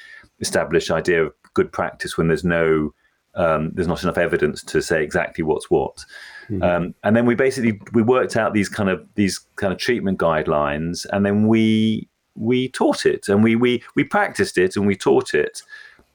establish 0.40 0.90
idea 0.90 1.24
of 1.24 1.32
good 1.54 1.72
practice 1.72 2.18
when 2.18 2.28
there's 2.28 2.44
no 2.44 2.92
um, 3.36 3.70
there's 3.72 3.88
not 3.88 4.02
enough 4.02 4.18
evidence 4.18 4.62
to 4.64 4.82
say 4.82 5.02
exactly 5.02 5.42
what's 5.42 5.70
what. 5.70 6.04
Mm-hmm. 6.50 6.62
Um, 6.62 6.94
and 7.04 7.16
then 7.16 7.24
we 7.24 7.34
basically 7.34 7.80
we 7.94 8.02
worked 8.02 8.36
out 8.36 8.52
these 8.52 8.68
kind 8.68 8.90
of 8.90 9.02
these 9.14 9.38
kind 9.56 9.72
of 9.72 9.78
treatment 9.78 10.18
guidelines, 10.18 11.06
and 11.10 11.24
then 11.24 11.48
we 11.48 12.06
we 12.34 12.68
taught 12.68 13.06
it, 13.06 13.30
and 13.30 13.42
we 13.42 13.56
we 13.56 13.82
we 13.96 14.04
practiced 14.04 14.58
it, 14.58 14.76
and 14.76 14.86
we 14.86 14.94
taught 14.94 15.32
it, 15.32 15.62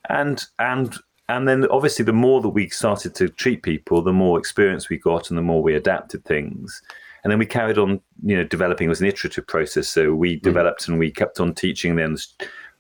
and 0.08 0.46
and 0.60 0.98
and 1.30 1.48
then 1.48 1.66
obviously 1.72 2.06
the 2.06 2.14
more 2.14 2.42
that 2.42 2.50
we 2.50 2.70
started 2.70 3.16
to 3.16 3.28
treat 3.28 3.64
people, 3.64 4.04
the 4.04 4.14
more 4.14 4.38
experience 4.38 4.88
we 4.88 5.00
got, 5.00 5.32
and 5.32 5.38
the 5.40 5.42
more 5.42 5.64
we 5.64 5.74
adapted 5.74 6.24
things 6.26 6.84
and 7.26 7.32
then 7.32 7.40
we 7.40 7.48
carried 7.48 7.80
on, 7.80 8.00
you 8.24 8.38
know, 8.38 8.44
developing. 8.44 8.86
It 8.86 8.90
was 8.90 9.02
an 9.02 9.08
iterative 9.08 9.48
process. 9.48 9.90
So 9.90 10.14
we 10.14 10.38
mm. 10.38 10.44
developed 10.44 10.88
and 10.88 11.00
we 11.00 11.10
kept 11.10 11.40
on 11.40 11.56
teaching 11.56 11.96
them 11.96 12.16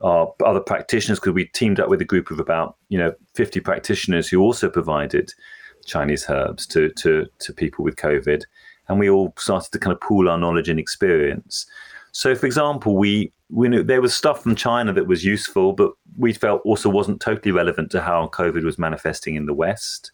our 0.02 0.32
other 0.46 0.60
practitioners 0.60 1.20
because 1.20 1.34
we 1.34 1.46
teamed 1.46 1.80
up 1.80 1.90
with 1.90 2.00
a 2.00 2.06
group 2.06 2.30
of 2.30 2.40
about 2.40 2.76
you 2.90 2.98
know 2.98 3.12
50 3.34 3.60
practitioners 3.62 4.28
who 4.28 4.40
also 4.42 4.70
provided 4.70 5.34
Chinese 5.86 6.26
herbs 6.30 6.68
to 6.68 6.92
to 6.92 7.26
to 7.40 7.54
people 7.54 7.84
with 7.84 7.96
COVID, 7.96 8.44
and 8.88 9.00
we 9.00 9.10
all 9.10 9.34
started 9.36 9.72
to 9.72 9.80
kind 9.80 9.94
of 9.94 10.00
pool 10.00 10.30
our 10.30 10.38
knowledge 10.38 10.70
and 10.70 10.80
experience. 10.80 11.66
So, 12.12 12.36
for 12.36 12.46
example, 12.46 12.98
we 12.98 13.34
we 13.50 13.68
knew 13.68 13.82
there 13.82 14.02
was 14.02 14.14
stuff 14.14 14.44
from 14.44 14.56
China 14.56 14.94
that 14.94 15.08
was 15.08 15.26
useful, 15.26 15.74
but 15.74 15.92
we 16.20 16.34
felt 16.34 16.62
also 16.66 16.88
wasn't 16.88 17.20
totally 17.20 17.52
relevant 17.52 17.90
to 17.92 18.02
how 18.02 18.30
COVID 18.32 18.64
was 18.64 18.78
manifesting 18.78 19.34
in 19.34 19.48
the 19.48 19.56
West. 19.56 20.12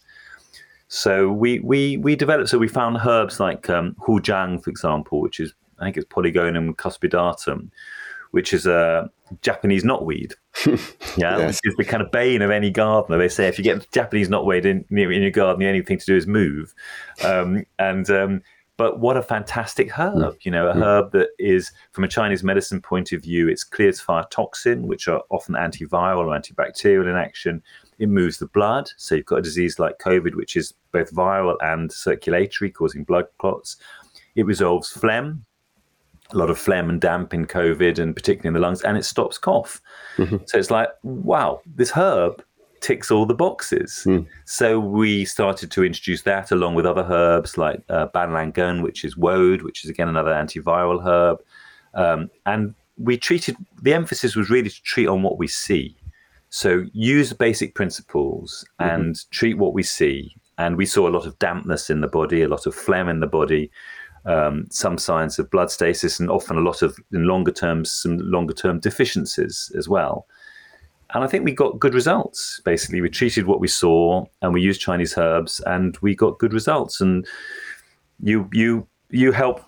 So 0.94 1.32
we 1.32 1.58
we 1.60 1.96
we 1.96 2.14
developed. 2.16 2.50
So 2.50 2.58
we 2.58 2.68
found 2.68 2.98
herbs 2.98 3.40
like 3.40 3.70
um, 3.70 3.96
Hu 4.04 4.20
Zhang, 4.20 4.62
for 4.62 4.68
example, 4.68 5.22
which 5.22 5.40
is 5.40 5.54
I 5.78 5.84
think 5.84 5.96
it's 5.96 6.04
Polygonum 6.04 6.74
cuspidatum, 6.74 7.70
which 8.32 8.52
is 8.52 8.66
a 8.66 9.10
Japanese 9.40 9.84
knotweed. 9.84 10.34
Yeah, 11.16 11.36
yes. 11.36 11.60
which 11.62 11.72
is 11.72 11.76
the 11.76 11.84
kind 11.84 12.02
of 12.02 12.10
bane 12.10 12.40
of 12.40 12.50
any 12.50 12.70
gardener. 12.70 13.18
They 13.18 13.28
say 13.28 13.46
if 13.46 13.58
you 13.58 13.64
get 13.64 13.90
Japanese 13.92 14.28
knotweed 14.28 14.64
in, 14.64 14.84
in 14.90 15.22
your 15.22 15.30
garden, 15.30 15.60
the 15.60 15.66
only 15.66 15.82
thing 15.82 15.98
to 15.98 16.06
do 16.06 16.16
is 16.16 16.26
move. 16.26 16.74
Um, 17.22 17.64
and 17.78 18.08
um, 18.08 18.42
but 18.76 19.00
what 19.00 19.16
a 19.16 19.22
fantastic 19.22 19.90
herb! 19.90 20.14
Mm. 20.14 20.36
You 20.42 20.50
know, 20.50 20.68
a 20.68 20.74
mm. 20.74 20.82
herb 20.82 21.12
that 21.12 21.28
is, 21.38 21.70
from 21.92 22.04
a 22.04 22.08
Chinese 22.08 22.42
medicine 22.42 22.80
point 22.80 23.12
of 23.12 23.22
view, 23.22 23.48
it's 23.48 23.64
clears 23.64 24.00
fire 24.00 24.24
toxin, 24.30 24.86
which 24.86 25.08
are 25.08 25.22
often 25.30 25.54
antiviral 25.54 26.26
or 26.26 26.38
antibacterial 26.38 27.08
in 27.08 27.16
action. 27.16 27.62
It 27.98 28.08
moves 28.08 28.38
the 28.38 28.46
blood, 28.46 28.90
so 28.96 29.14
you've 29.14 29.26
got 29.26 29.38
a 29.38 29.42
disease 29.42 29.78
like 29.78 29.98
COVID, 29.98 30.34
which 30.34 30.56
is 30.56 30.74
both 30.90 31.14
viral 31.14 31.56
and 31.60 31.92
circulatory, 31.92 32.70
causing 32.70 33.04
blood 33.04 33.26
clots. 33.38 33.76
It 34.34 34.46
resolves 34.46 34.90
phlegm, 34.90 35.44
a 36.30 36.36
lot 36.38 36.50
of 36.50 36.58
phlegm 36.58 36.88
and 36.88 37.00
damp 37.00 37.34
in 37.34 37.46
COVID, 37.46 37.98
and 37.98 38.16
particularly 38.16 38.48
in 38.48 38.54
the 38.54 38.60
lungs, 38.60 38.82
and 38.82 38.96
it 38.96 39.04
stops 39.04 39.38
cough. 39.38 39.80
Mm-hmm. 40.16 40.38
So 40.46 40.58
it's 40.58 40.70
like, 40.70 40.88
wow, 41.02 41.60
this 41.66 41.90
herb 41.90 42.42
ticks 42.82 43.10
all 43.10 43.24
the 43.26 43.34
boxes. 43.34 44.04
Mm. 44.06 44.26
So 44.44 44.78
we 44.78 45.24
started 45.24 45.70
to 45.70 45.84
introduce 45.84 46.22
that 46.22 46.50
along 46.50 46.74
with 46.74 46.84
other 46.84 47.06
herbs 47.08 47.56
like 47.56 47.82
uh, 47.88 48.08
Banlangen, 48.08 48.82
which 48.82 49.04
is 49.04 49.16
woad, 49.16 49.62
which 49.62 49.84
is 49.84 49.90
again 49.90 50.08
another 50.08 50.32
antiviral 50.32 51.02
herb. 51.04 51.40
Um, 51.94 52.30
and 52.44 52.74
we 52.98 53.16
treated, 53.16 53.56
the 53.80 53.94
emphasis 53.94 54.36
was 54.36 54.50
really 54.50 54.68
to 54.68 54.82
treat 54.82 55.06
on 55.06 55.22
what 55.22 55.38
we 55.38 55.46
see. 55.46 55.96
So 56.50 56.84
use 56.92 57.32
basic 57.32 57.74
principles 57.74 58.64
mm-hmm. 58.80 58.94
and 58.94 59.30
treat 59.30 59.56
what 59.56 59.72
we 59.72 59.82
see. 59.82 60.36
And 60.58 60.76
we 60.76 60.84
saw 60.84 61.08
a 61.08 61.10
lot 61.10 61.26
of 61.26 61.38
dampness 61.38 61.88
in 61.88 62.02
the 62.02 62.08
body, 62.08 62.42
a 62.42 62.48
lot 62.48 62.66
of 62.66 62.74
phlegm 62.74 63.08
in 63.08 63.20
the 63.20 63.26
body 63.26 63.70
um, 64.24 64.66
some 64.70 64.98
signs 64.98 65.38
of 65.38 65.50
blood 65.50 65.70
stasis, 65.70 66.20
and 66.20 66.30
often 66.30 66.56
a 66.56 66.60
lot 66.60 66.82
of, 66.82 66.96
in 67.12 67.24
longer 67.26 67.52
terms, 67.52 67.90
some 67.90 68.18
longer 68.18 68.54
term 68.54 68.78
deficiencies 68.78 69.72
as 69.76 69.88
well. 69.88 70.26
And 71.14 71.22
I 71.22 71.26
think 71.26 71.44
we 71.44 71.52
got 71.52 71.78
good 71.78 71.94
results. 71.94 72.60
Basically, 72.64 73.00
we 73.00 73.10
treated 73.10 73.46
what 73.46 73.60
we 73.60 73.68
saw, 73.68 74.24
and 74.40 74.52
we 74.52 74.62
used 74.62 74.80
Chinese 74.80 75.16
herbs, 75.16 75.60
and 75.66 75.96
we 76.00 76.14
got 76.14 76.38
good 76.38 76.52
results. 76.52 77.00
And 77.00 77.26
you 78.20 78.48
you 78.52 78.86
you 79.10 79.32
helped 79.32 79.64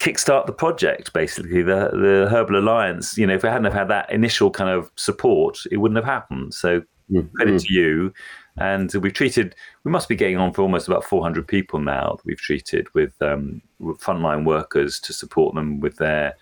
kickstart 0.00 0.46
the 0.46 0.52
project. 0.52 1.12
Basically, 1.12 1.62
the 1.62 1.90
the 1.92 2.28
Herbal 2.30 2.58
Alliance. 2.58 3.16
You 3.16 3.26
know, 3.26 3.34
if 3.34 3.42
we 3.42 3.48
hadn't 3.48 3.64
have 3.64 3.74
had 3.74 3.88
that 3.88 4.10
initial 4.10 4.50
kind 4.50 4.70
of 4.70 4.90
support, 4.96 5.58
it 5.70 5.76
wouldn't 5.76 5.96
have 5.96 6.04
happened. 6.04 6.54
So 6.54 6.80
mm-hmm. 7.10 7.34
credit 7.36 7.60
to 7.60 7.72
you 7.72 8.12
and 8.56 8.92
we've 8.94 9.12
treated, 9.12 9.54
we 9.82 9.90
must 9.90 10.08
be 10.08 10.14
getting 10.14 10.36
on 10.36 10.52
for 10.52 10.62
almost 10.62 10.86
about 10.86 11.04
400 11.04 11.46
people 11.46 11.80
now 11.80 12.14
that 12.16 12.24
we've 12.24 12.38
treated 12.38 12.92
with, 12.94 13.20
um, 13.20 13.60
with 13.80 13.98
frontline 13.98 14.44
workers 14.44 15.00
to 15.00 15.12
support 15.12 15.54
them 15.54 15.80
with 15.80 15.96
their 15.96 16.36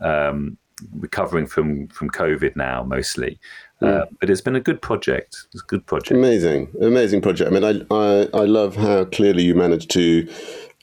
um, 0.00 0.56
recovering 0.94 1.46
from, 1.46 1.88
from 1.88 2.08
COVID 2.10 2.54
now, 2.54 2.84
mostly. 2.84 3.40
Mm. 3.82 4.02
Uh, 4.02 4.06
but 4.20 4.30
it's 4.30 4.40
been 4.40 4.56
a 4.56 4.60
good 4.60 4.80
project. 4.80 5.46
It's 5.52 5.62
a 5.62 5.66
good 5.66 5.84
project. 5.86 6.12
Amazing, 6.12 6.68
amazing 6.80 7.20
project. 7.20 7.50
I 7.50 7.54
mean, 7.58 7.86
I, 7.90 7.94
I, 7.94 8.28
I 8.32 8.44
love 8.44 8.76
how 8.76 9.04
clearly 9.04 9.42
you 9.42 9.54
managed 9.54 9.90
to 9.90 10.28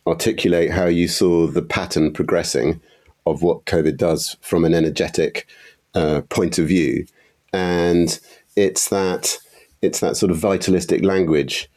articulate 0.06 0.72
how 0.72 0.86
you 0.86 1.08
saw 1.08 1.48
the 1.48 1.62
pattern 1.62 2.12
progressing 2.12 2.82
of 3.26 3.42
what 3.42 3.66
COVID 3.66 3.98
does 3.98 4.38
from 4.42 4.66
an 4.66 4.74
energetic 4.74 5.48
uh, 5.96 6.22
point 6.30 6.60
of 6.60 6.68
view. 6.68 7.06
And 7.54 8.20
it's 8.56 8.90
that 8.90 9.38
it's 9.82 10.00
that 10.00 10.16
sort 10.16 10.32
of 10.32 10.38
vitalistic 10.38 11.04
language 11.04 11.70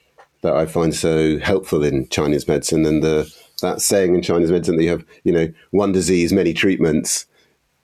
that 0.42 0.54
I 0.54 0.66
find 0.66 0.94
so 0.94 1.38
helpful 1.38 1.82
in 1.82 2.08
Chinese 2.08 2.46
medicine, 2.46 2.86
and 2.86 3.02
the 3.02 3.32
that 3.62 3.80
saying 3.80 4.14
in 4.14 4.22
Chinese 4.22 4.50
medicine 4.50 4.76
that 4.76 4.84
you 4.84 4.90
have, 4.90 5.04
you 5.24 5.32
know, 5.32 5.52
one 5.70 5.92
disease, 5.92 6.32
many 6.32 6.52
treatments, 6.52 7.26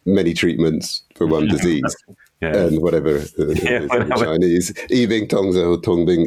many 0.05 0.35
treatments 0.35 1.03
for 1.15 1.27
one 1.27 1.49
disease. 1.49 1.97
Yeah. 2.43 2.57
and 2.57 2.83
whatever 2.83 3.19
uh, 3.19 3.47
yeah, 3.63 3.87
Chinese, 3.87 4.73
Yibing 4.91 5.29
Tongzi 5.29 5.65
or 5.65 5.81
Tongbing 5.81 6.27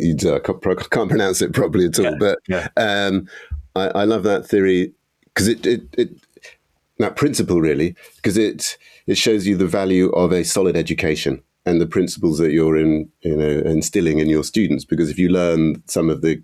can't 0.90 1.10
pronounce 1.10 1.42
it 1.42 1.54
properly 1.54 1.88
at 1.88 2.00
all. 2.00 2.18
But. 2.18 2.40
Um, 2.78 3.28
I, 3.76 3.88
I, 3.90 4.04
love 4.06 4.24
that 4.24 4.48
theory 4.48 4.94
because 5.26 5.48
it, 5.48 5.66
it, 5.66 5.82
it, 5.98 6.10
that 6.98 7.16
principle 7.16 7.62
really, 7.62 7.96
because 8.16 8.38
it, 8.38 8.78
it 9.06 9.18
shows 9.18 9.46
you 9.46 9.58
the 9.58 9.68
value 9.68 10.10
of 10.12 10.32
a 10.32 10.44
solid 10.44 10.76
education 10.76 11.44
and 11.66 11.82
the 11.82 11.88
principles 11.88 12.38
that 12.38 12.52
you're 12.52 12.78
in, 12.78 13.10
you 13.22 13.36
know, 13.36 13.60
instilling 13.70 14.20
in 14.20 14.30
your 14.30 14.44
students. 14.44 14.86
Because 14.86 15.10
if 15.10 15.20
you 15.20 15.30
learn 15.30 15.84
some 15.88 16.10
of 16.10 16.22
the 16.22 16.42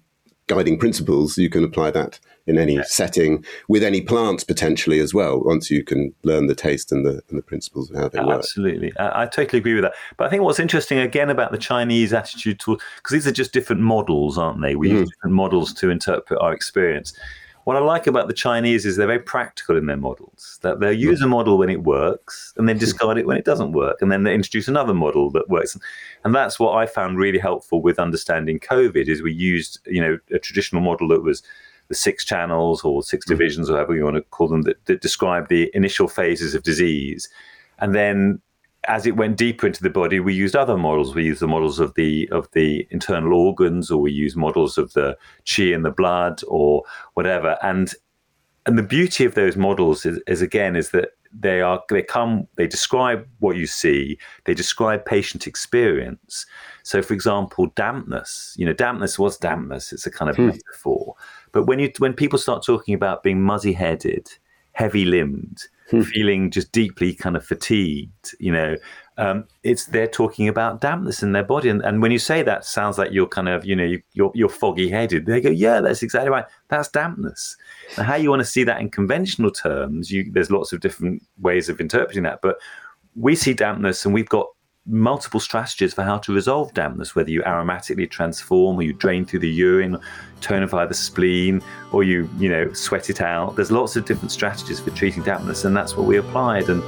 guiding 0.48 0.78
principles, 0.78 1.38
you 1.38 1.50
can 1.50 1.64
apply 1.64 1.92
that 1.92 2.20
in 2.52 2.60
any 2.60 2.76
yeah. 2.76 2.84
setting 2.86 3.44
with 3.68 3.84
any 3.84 4.02
plants 4.02 4.44
potentially 4.44 5.00
as 5.00 5.14
well. 5.14 5.42
Once 5.44 5.72
you 5.72 5.84
can 5.84 6.14
learn 6.24 6.48
the 6.48 6.56
taste 6.56 6.92
and 6.92 7.06
the 7.06 7.22
and 7.30 7.38
the 7.38 7.44
principles 7.44 7.90
of 7.90 7.96
how 7.96 8.10
they 8.10 8.20
Absolutely. 8.20 8.28
work. 8.28 8.40
Absolutely, 8.40 8.98
I, 8.98 9.24
I, 9.24 9.26
totally 9.26 9.60
agree 9.60 9.74
with 9.74 9.84
that. 9.84 9.94
But 10.18 10.28
I 10.28 10.30
think 10.30 10.44
what's 10.44 10.60
interesting 10.60 11.00
again 11.00 11.30
about 11.30 11.52
the 11.52 11.58
Chinese 11.58 12.14
attitude 12.14 12.60
to 12.62 12.78
because 12.98 13.14
these 13.14 13.28
are 13.28 13.32
just 13.32 13.54
different 13.54 13.82
models, 13.82 14.38
aren't 14.38 14.62
they? 14.62 14.76
We 14.76 14.90
mm. 14.90 15.00
use 15.00 15.10
different 15.10 15.36
models 15.36 15.74
to 15.74 15.90
interpret 15.90 16.40
our 16.40 16.54
experience 16.54 17.14
what 17.66 17.76
I 17.76 17.80
like 17.80 18.08
about 18.08 18.28
the 18.28 18.34
Chinese 18.34 18.86
is 18.86 18.98
they're 18.98 19.08
very 19.08 19.20
practical 19.20 19.78
in 19.78 19.86
their 19.86 19.98
models. 19.98 20.60
That 20.62 20.80
they'll 20.80 20.92
use 20.92 21.22
a 21.22 21.28
model 21.28 21.58
when 21.58 21.70
it 21.70 21.84
works, 21.84 22.54
and 22.58 22.68
then 22.68 22.78
discard 22.78 23.18
it 23.18 23.28
when 23.28 23.38
it 23.38 23.46
doesn't 23.46 23.74
work, 23.74 24.02
and 24.02 24.12
then 24.12 24.24
they 24.24 24.34
introduce 24.34 24.68
another 24.68 24.94
model 24.94 25.30
that 25.32 25.50
works. 25.50 25.78
And 26.24 26.34
that's 26.34 26.60
what 26.60 26.76
I 26.76 26.86
found 26.86 27.18
really 27.18 27.40
helpful 27.40 27.82
with 27.82 28.00
understanding 28.00 28.60
COVID. 28.60 29.08
Is 29.08 29.22
we 29.22 29.34
used 29.34 29.80
you 29.86 30.02
know 30.02 30.18
a 30.32 30.40
traditional 30.40 30.82
model 30.82 31.08
that 31.10 31.24
was 31.24 31.44
the 31.92 31.96
six 31.96 32.24
channels 32.24 32.84
or 32.84 33.04
six 33.04 33.26
mm-hmm. 33.26 33.34
divisions, 33.34 33.70
or 33.70 33.76
however 33.76 33.96
you 33.96 34.06
want 34.06 34.16
to 34.16 34.22
call 34.22 34.48
them, 34.48 34.62
that, 34.62 34.84
that 34.86 35.02
describe 35.02 35.50
the 35.50 35.70
initial 35.74 36.08
phases 36.08 36.56
of 36.56 36.64
disease, 36.64 37.30
and 37.80 37.94
then 37.94 38.42
as 38.88 39.06
it 39.06 39.16
went 39.16 39.38
deeper 39.38 39.68
into 39.68 39.84
the 39.84 39.90
body, 39.90 40.20
we 40.20 40.34
used 40.34 40.56
other 40.56 40.78
models. 40.78 41.14
We 41.14 41.26
used 41.26 41.42
the 41.42 41.48
models 41.48 41.80
of 41.80 41.94
the 41.96 42.28
of 42.32 42.50
the 42.54 42.88
internal 42.90 43.34
organs, 43.34 43.92
or 43.92 44.02
we 44.02 44.12
used 44.12 44.38
models 44.38 44.78
of 44.78 44.94
the 44.94 45.18
chi 45.46 45.64
in 45.64 45.84
the 45.84 45.92
blood, 45.92 46.42
or 46.48 46.84
whatever. 47.14 47.58
And 47.62 47.94
and 48.66 48.78
the 48.78 48.84
beauty 48.84 49.26
of 49.26 49.36
those 49.36 49.56
models 49.56 50.06
is, 50.06 50.20
is 50.28 50.42
again 50.42 50.76
is 50.76 50.92
that 50.92 51.10
they 51.34 51.62
are 51.62 51.82
they 51.90 52.02
come 52.02 52.48
they 52.56 52.68
describe 52.68 53.28
what 53.40 53.56
you 53.56 53.68
see. 53.68 54.18
They 54.46 54.54
describe 54.54 55.06
patient 55.06 55.48
experience. 55.48 56.46
So, 56.84 57.02
for 57.02 57.14
example, 57.14 57.68
dampness. 57.76 58.56
You 58.58 58.66
know, 58.66 58.74
dampness 58.74 59.20
was 59.20 59.38
dampness. 59.38 59.94
It's 59.94 60.08
a 60.08 60.12
kind 60.12 60.30
of 60.30 60.38
hmm. 60.38 60.48
metaphor. 60.48 61.16
But 61.52 61.66
when 61.66 61.80
you 61.80 61.92
when 62.00 62.14
people 62.14 62.40
start 62.40 62.66
talking 62.66 62.94
about 62.94 63.24
being 63.24 63.42
muzzy 63.42 63.74
headed, 63.74 64.30
heavy 64.74 65.06
limbed 65.06 65.68
Hmm. 65.92 66.04
feeling 66.04 66.52
just 66.52 66.72
deeply 66.72 67.14
kind 67.14 67.36
of 67.36 67.46
fatigued, 67.46 68.34
you 68.40 68.50
know, 68.50 68.78
um, 69.18 69.46
it's 69.64 69.88
they're 69.88 70.08
talking 70.08 70.48
about 70.48 70.80
dampness 70.80 71.22
in 71.22 71.34
their 71.34 71.44
body. 71.44 71.68
And, 71.68 71.82
and 71.82 72.02
when 72.02 72.12
you 72.12 72.18
say 72.18 72.44
that, 72.44 72.64
sounds 72.64 72.98
like 72.98 73.12
you're 73.12 73.28
kind 73.28 73.50
of, 73.50 73.66
you 73.66 73.76
know, 73.76 73.84
you, 73.84 74.02
you're, 74.14 74.32
you're 74.34 74.48
foggy 74.48 74.88
headed. 74.88 75.26
They 75.26 75.42
go, 75.42 75.50
yeah, 75.50 75.82
that's 75.82 76.02
exactly 76.02 76.32
right. 76.32 76.46
That's 76.70 76.88
dampness. 76.88 77.58
And 77.98 78.06
how 78.06 78.16
you 78.16 78.30
want 78.30 78.40
to 78.40 78.46
see 78.46 78.64
that 78.64 78.80
in 78.80 78.90
conventional 78.90 79.52
terms, 79.52 80.10
you, 80.10 80.32
there's 80.32 80.50
lots 80.50 80.72
of 80.72 80.80
different 80.80 81.24
ways 81.42 81.68
of 81.68 81.82
interpreting 81.82 82.24
that. 82.24 82.42
But 82.42 82.56
we 83.18 83.36
see 83.36 83.54
dampness 83.54 84.06
and 84.06 84.14
we've 84.14 84.30
got 84.30 84.48
multiple 84.88 85.40
strategies 85.40 85.94
for 85.94 86.04
how 86.04 86.18
to 86.18 86.34
resolve 86.34 86.74
dampness, 86.74 87.16
whether 87.16 87.30
you 87.30 87.42
aromatically 87.44 88.10
transform 88.10 88.78
or 88.78 88.82
you 88.82 88.94
drain 88.94 89.26
through 89.26 89.40
the 89.40 89.50
urine, 89.50 89.98
tonify 90.40 90.88
the 90.88 90.94
spleen, 90.94 91.62
or 91.92 92.04
you, 92.04 92.28
you 92.38 92.50
know, 92.50 92.72
sweat 92.74 93.10
it 93.10 93.22
out. 93.22 93.56
There's 93.56 93.72
lots 93.72 93.96
of 93.96 94.06
different 94.06 94.32
strategies 94.32 94.80
for 94.80 94.90
treating 94.92 95.24
dampness, 95.24 95.66
and 95.66 95.76
that's 95.76 95.96
what 95.96 96.08
we 96.08 96.18
applied. 96.18 96.70
And 96.70 96.82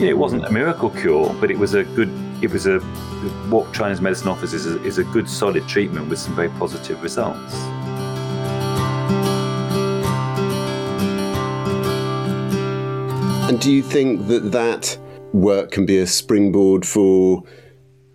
you 0.00 0.06
know, 0.06 0.10
it 0.10 0.18
wasn't 0.18 0.44
a 0.44 0.50
miracle 0.50 0.90
cure, 0.90 1.34
but 1.40 1.50
it 1.50 1.58
was 1.58 1.74
a 1.74 1.82
good, 1.82 2.10
it 2.42 2.50
was 2.52 2.66
a, 2.66 2.78
what 3.50 3.72
Chinese 3.74 4.00
medicine 4.00 4.28
offers 4.28 4.54
is 4.54 4.66
a, 4.66 4.82
is 4.84 4.98
a 4.98 5.04
good 5.04 5.28
solid 5.28 5.66
treatment 5.66 6.08
with 6.08 6.20
some 6.20 6.36
very 6.36 6.48
positive 6.50 7.02
results. 7.02 7.54
And 13.48 13.60
do 13.60 13.70
you 13.70 13.82
think 13.82 14.28
that 14.28 14.52
that 14.52 14.96
work 15.32 15.70
can 15.70 15.86
be 15.86 15.98
a 15.98 16.06
springboard 16.06 16.86
for 16.86 17.42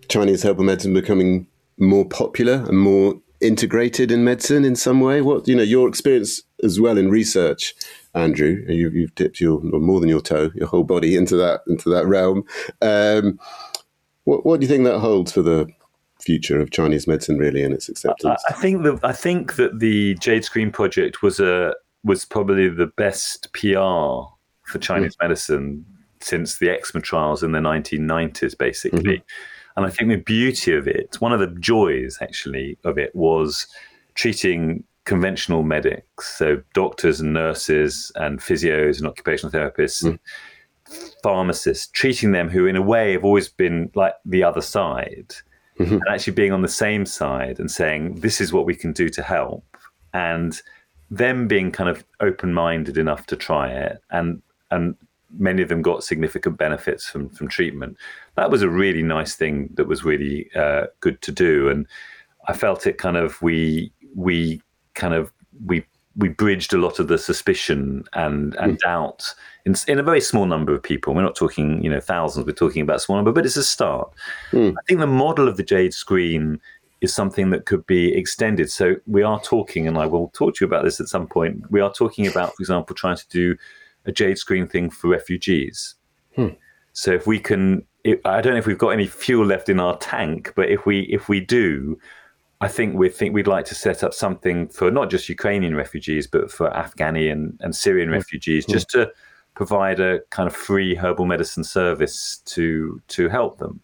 Chinese 0.08 0.42
herbal 0.42 0.64
medicine 0.64 0.94
becoming 0.94 1.46
more 1.78 2.04
popular 2.04 2.64
and 2.66 2.78
more 2.78 3.14
integrated 3.40 4.10
in 4.10 4.24
medicine 4.24 4.64
in 4.64 4.76
some 4.76 5.00
way? 5.00 5.20
What 5.20 5.46
you 5.48 5.56
know, 5.56 5.62
your 5.62 5.88
experience 5.88 6.42
as 6.62 6.80
well 6.80 6.98
in 6.98 7.10
research, 7.10 7.74
Andrew, 8.14 8.64
you, 8.68 9.02
have 9.02 9.14
dipped 9.14 9.40
your 9.40 9.60
more 9.62 10.00
than 10.00 10.08
your 10.08 10.20
toe, 10.20 10.50
your 10.54 10.66
whole 10.66 10.84
body 10.84 11.16
into 11.16 11.36
that 11.36 11.60
into 11.68 11.88
that 11.90 12.06
realm. 12.06 12.44
Um, 12.82 13.38
What, 14.28 14.44
what 14.44 14.60
do 14.60 14.66
you 14.66 14.68
think 14.68 14.84
that 14.84 14.98
holds 14.98 15.32
for 15.32 15.40
the 15.40 15.66
future 16.20 16.60
of 16.60 16.70
Chinese 16.70 17.06
medicine, 17.06 17.38
really, 17.38 17.62
and 17.62 17.72
its 17.72 17.88
acceptance? 17.88 18.44
I, 18.46 18.52
I 18.52 18.56
think 18.56 18.82
that 18.82 19.00
I 19.02 19.12
think 19.12 19.56
that 19.56 19.78
the 19.78 20.16
Jade 20.16 20.44
Screen 20.44 20.70
project 20.70 21.22
was 21.22 21.40
a 21.40 21.74
was 22.04 22.26
probably 22.26 22.68
the 22.68 22.92
best 22.98 23.50
PR 23.54 24.28
for 24.64 24.78
Chinese 24.78 25.16
mm. 25.16 25.22
medicine 25.22 25.86
since 26.20 26.58
the 26.58 26.70
eczema 26.70 27.02
trials 27.02 27.42
in 27.42 27.52
the 27.52 27.58
1990s, 27.58 28.56
basically. 28.56 29.18
Mm-hmm. 29.18 29.76
And 29.76 29.86
I 29.86 29.90
think 29.90 30.10
the 30.10 30.16
beauty 30.16 30.74
of 30.74 30.88
it, 30.88 31.16
one 31.20 31.32
of 31.32 31.40
the 31.40 31.54
joys 31.60 32.18
actually 32.20 32.76
of 32.84 32.98
it, 32.98 33.14
was 33.14 33.66
treating 34.14 34.82
conventional 35.04 35.62
medics, 35.62 36.36
so 36.36 36.60
doctors 36.74 37.20
and 37.20 37.32
nurses 37.32 38.12
and 38.16 38.40
physios 38.40 38.98
and 38.98 39.06
occupational 39.06 39.52
therapists. 39.52 40.02
Mm. 40.04 40.08
And 40.08 40.18
pharmacists, 41.22 41.86
treating 41.88 42.32
them 42.32 42.48
who, 42.48 42.66
in 42.66 42.74
a 42.74 42.82
way, 42.82 43.12
have 43.12 43.24
always 43.24 43.48
been 43.48 43.90
like 43.94 44.14
the 44.24 44.42
other 44.42 44.62
side, 44.62 45.34
mm-hmm. 45.78 45.94
and 45.94 46.02
actually 46.10 46.32
being 46.32 46.52
on 46.52 46.62
the 46.62 46.68
same 46.68 47.04
side 47.04 47.58
and 47.58 47.70
saying, 47.70 48.20
This 48.20 48.40
is 48.40 48.52
what 48.52 48.66
we 48.66 48.74
can 48.74 48.92
do 48.92 49.08
to 49.10 49.22
help. 49.22 49.64
And 50.14 50.60
them 51.10 51.48
being 51.48 51.70
kind 51.70 51.88
of 51.88 52.04
open 52.20 52.52
minded 52.52 52.98
enough 52.98 53.26
to 53.26 53.36
try 53.36 53.70
it 53.70 53.98
and 54.10 54.42
and 54.70 54.94
many 55.36 55.62
of 55.62 55.68
them 55.68 55.82
got 55.82 56.04
significant 56.04 56.56
benefits 56.56 57.08
from 57.08 57.28
from 57.28 57.48
treatment. 57.48 57.96
That 58.36 58.50
was 58.50 58.62
a 58.62 58.68
really 58.68 59.02
nice 59.02 59.34
thing 59.34 59.70
that 59.74 59.86
was 59.86 60.04
really 60.04 60.50
uh, 60.54 60.86
good 61.00 61.20
to 61.22 61.32
do, 61.32 61.68
and 61.68 61.86
I 62.48 62.52
felt 62.52 62.86
it 62.86 62.98
kind 62.98 63.16
of 63.16 63.40
we 63.42 63.92
we 64.14 64.62
kind 64.94 65.14
of 65.14 65.32
we 65.66 65.84
we 66.16 66.28
bridged 66.28 66.74
a 66.74 66.78
lot 66.78 66.98
of 66.98 67.08
the 67.08 67.18
suspicion 67.18 68.04
and 68.14 68.54
and 68.56 68.74
mm. 68.74 68.78
doubt 68.80 69.34
in, 69.64 69.74
in 69.86 69.98
a 69.98 70.02
very 70.02 70.20
small 70.20 70.46
number 70.46 70.74
of 70.74 70.82
people. 70.82 71.14
We're 71.14 71.22
not 71.22 71.36
talking 71.36 71.82
you 71.82 71.90
know 71.90 72.00
thousands. 72.00 72.46
We're 72.46 72.52
talking 72.52 72.82
about 72.82 72.96
a 72.96 73.00
small 73.00 73.16
number, 73.18 73.32
but 73.32 73.46
it's 73.46 73.56
a 73.56 73.64
start. 73.64 74.12
Mm. 74.52 74.72
I 74.72 74.82
think 74.86 75.00
the 75.00 75.06
model 75.06 75.48
of 75.48 75.56
the 75.56 75.62
Jade 75.62 75.94
screen 75.94 76.60
is 77.00 77.14
something 77.14 77.50
that 77.50 77.66
could 77.66 77.86
be 77.86 78.12
extended. 78.14 78.70
So 78.70 78.96
we 79.06 79.22
are 79.22 79.40
talking, 79.40 79.86
and 79.86 79.96
I 79.98 80.06
will 80.06 80.28
talk 80.30 80.56
to 80.56 80.64
you 80.64 80.66
about 80.66 80.84
this 80.84 81.00
at 81.00 81.06
some 81.06 81.28
point. 81.28 81.70
We 81.70 81.80
are 81.80 81.92
talking 81.92 82.26
about, 82.26 82.56
for 82.56 82.62
example, 82.62 82.96
trying 82.96 83.16
to 83.16 83.28
do 83.28 83.56
a 84.08 84.12
jade 84.12 84.38
screen 84.38 84.66
thing 84.66 84.90
for 84.90 85.08
refugees. 85.08 85.94
Hmm. 86.34 86.48
So 86.94 87.12
if 87.12 87.26
we 87.26 87.38
can, 87.38 87.86
I 88.24 88.40
don't 88.40 88.54
know 88.54 88.58
if 88.58 88.66
we've 88.66 88.78
got 88.78 88.88
any 88.88 89.06
fuel 89.06 89.46
left 89.46 89.68
in 89.68 89.78
our 89.78 89.96
tank, 89.98 90.52
but 90.56 90.68
if 90.68 90.86
we 90.86 91.00
if 91.02 91.28
we 91.28 91.38
do, 91.40 91.98
I 92.60 92.66
think 92.66 92.96
we 92.96 93.08
think 93.10 93.34
we'd 93.34 93.46
like 93.46 93.66
to 93.66 93.74
set 93.74 94.02
up 94.02 94.14
something 94.14 94.68
for 94.68 94.90
not 94.90 95.10
just 95.10 95.28
Ukrainian 95.28 95.76
refugees, 95.76 96.26
but 96.26 96.50
for 96.50 96.70
Afghani 96.70 97.30
and, 97.30 97.56
and 97.60 97.76
Syrian 97.76 98.08
hmm. 98.08 98.14
refugees, 98.14 98.64
hmm. 98.64 98.72
just 98.72 98.88
to 98.90 99.12
provide 99.54 100.00
a 100.00 100.20
kind 100.30 100.46
of 100.46 100.56
free 100.56 100.94
herbal 100.94 101.26
medicine 101.26 101.64
service 101.64 102.38
to 102.46 103.00
to 103.08 103.28
help 103.28 103.58
them. 103.58 103.80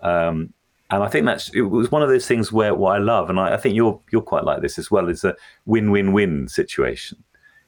Um, 0.00 0.52
and 0.90 1.02
I 1.02 1.08
think 1.08 1.24
that's 1.24 1.48
it 1.54 1.62
was 1.62 1.90
one 1.90 2.02
of 2.02 2.10
those 2.10 2.26
things 2.26 2.52
where 2.52 2.74
what 2.74 2.94
I 2.94 2.98
love, 2.98 3.30
and 3.30 3.40
I, 3.40 3.54
I 3.54 3.56
think 3.56 3.74
you're 3.74 3.98
you're 4.10 4.20
quite 4.20 4.44
like 4.44 4.60
this 4.60 4.78
as 4.78 4.90
well, 4.90 5.08
is 5.08 5.24
a 5.24 5.34
win-win-win 5.64 6.48
situation 6.48 7.24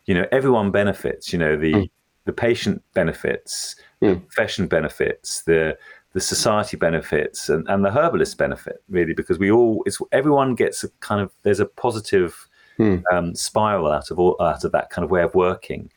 you 0.06 0.14
know 0.14 0.26
everyone 0.32 0.70
benefits 0.70 1.32
you 1.32 1.38
know 1.38 1.56
the 1.56 1.72
mm. 1.72 1.90
The 2.24 2.32
patient 2.32 2.82
benefits 2.94 3.76
mm. 4.02 4.14
the 4.14 4.20
profession 4.20 4.66
benefits 4.66 5.42
the 5.42 5.76
the 6.12 6.20
society 6.20 6.76
benefits 6.76 7.48
and, 7.48 7.66
and 7.68 7.84
the 7.84 7.90
herbalist 7.90 8.38
benefit 8.38 8.82
really 8.88 9.14
because 9.14 9.38
we 9.38 9.50
all 9.50 9.82
it's 9.86 9.98
everyone 10.12 10.54
gets 10.54 10.84
a 10.84 10.88
kind 11.00 11.20
of 11.20 11.32
there's 11.42 11.60
a 11.60 11.66
positive 11.66 12.48
mm. 12.78 13.02
um, 13.12 13.34
spiral 13.34 13.90
out 13.90 14.10
of 14.10 14.18
all 14.18 14.36
out 14.40 14.64
of 14.64 14.72
that 14.72 14.90
kind 14.90 15.04
of 15.04 15.10
way 15.10 15.22
of 15.22 15.34
working 15.34 15.90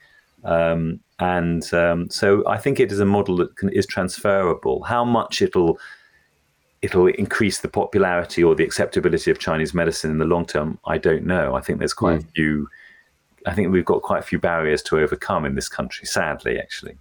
um, 0.43 0.99
and 1.19 1.73
um, 1.73 2.09
so 2.09 2.47
I 2.47 2.57
think 2.57 2.79
it 2.79 2.91
is 2.91 2.99
a 2.99 3.05
model 3.05 3.37
that 3.37 3.55
can, 3.57 3.69
is 3.69 3.85
transferable. 3.85 4.83
How 4.83 5.03
much 5.03 5.41
it'll 5.41 5.79
it'll 6.81 7.07
increase 7.07 7.59
the 7.59 7.67
popularity 7.67 8.43
or 8.43 8.53
the 8.53 8.63
acceptability 8.63 9.31
of 9.31 9.39
Chinese 9.39 9.73
medicine 9.73 10.11
in 10.11 10.19
the 10.19 10.25
long 10.25 10.45
term, 10.45 10.79
I 10.85 10.99
don't 10.99 11.25
know. 11.25 11.55
I 11.55 11.61
think 11.61 11.79
there's 11.79 11.93
quite 11.93 12.19
mm. 12.19 12.23
a 12.23 12.31
few 12.33 12.69
I 13.45 13.53
think 13.53 13.71
we've 13.71 13.85
got 13.85 14.01
quite 14.01 14.19
a 14.19 14.23
few 14.23 14.39
barriers 14.39 14.81
to 14.83 14.99
overcome 14.99 15.45
in 15.45 15.55
this 15.55 15.69
country, 15.69 16.05
sadly, 16.05 16.59
actually. 16.59 16.97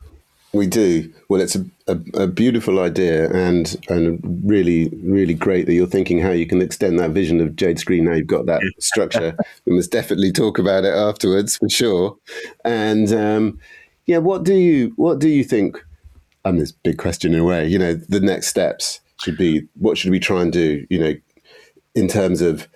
We 0.52 0.66
do. 0.66 1.12
Well, 1.28 1.40
it's 1.40 1.56
a, 1.56 1.66
a, 1.86 1.98
a, 2.14 2.26
beautiful 2.26 2.80
idea 2.80 3.30
and 3.30 3.76
and 3.90 4.20
really, 4.42 4.88
really 5.02 5.34
great 5.34 5.66
that 5.66 5.74
you're 5.74 5.86
thinking 5.86 6.18
how 6.18 6.30
you 6.30 6.46
can 6.46 6.62
extend 6.62 6.98
that 6.98 7.10
vision 7.10 7.40
of 7.40 7.56
Jade 7.56 7.78
Screen. 7.78 8.04
Now 8.04 8.12
you've 8.12 8.26
got 8.26 8.46
that 8.46 8.62
structure. 8.78 9.36
we 9.66 9.74
must 9.74 9.90
definitely 9.90 10.32
talk 10.32 10.58
about 10.58 10.84
it 10.84 10.94
afterwards 10.94 11.58
for 11.58 11.68
sure. 11.68 12.16
And 12.64 13.12
um, 13.12 13.58
yeah, 14.06 14.18
what 14.18 14.44
do 14.44 14.54
you 14.54 14.92
what 14.96 15.18
do 15.18 15.28
you 15.28 15.44
think? 15.44 15.84
And 16.44 16.58
this 16.60 16.72
big 16.72 16.96
question 16.96 17.34
in 17.34 17.40
a 17.40 17.44
way. 17.44 17.66
You 17.66 17.78
know, 17.78 17.94
the 17.94 18.20
next 18.20 18.46
steps 18.46 19.00
should 19.22 19.36
be 19.36 19.66
what 19.74 19.98
should 19.98 20.10
we 20.10 20.20
try 20.20 20.40
and 20.40 20.52
do? 20.52 20.86
You 20.88 21.00
know, 21.00 21.14
in 21.94 22.08
terms 22.08 22.40
of 22.40 22.66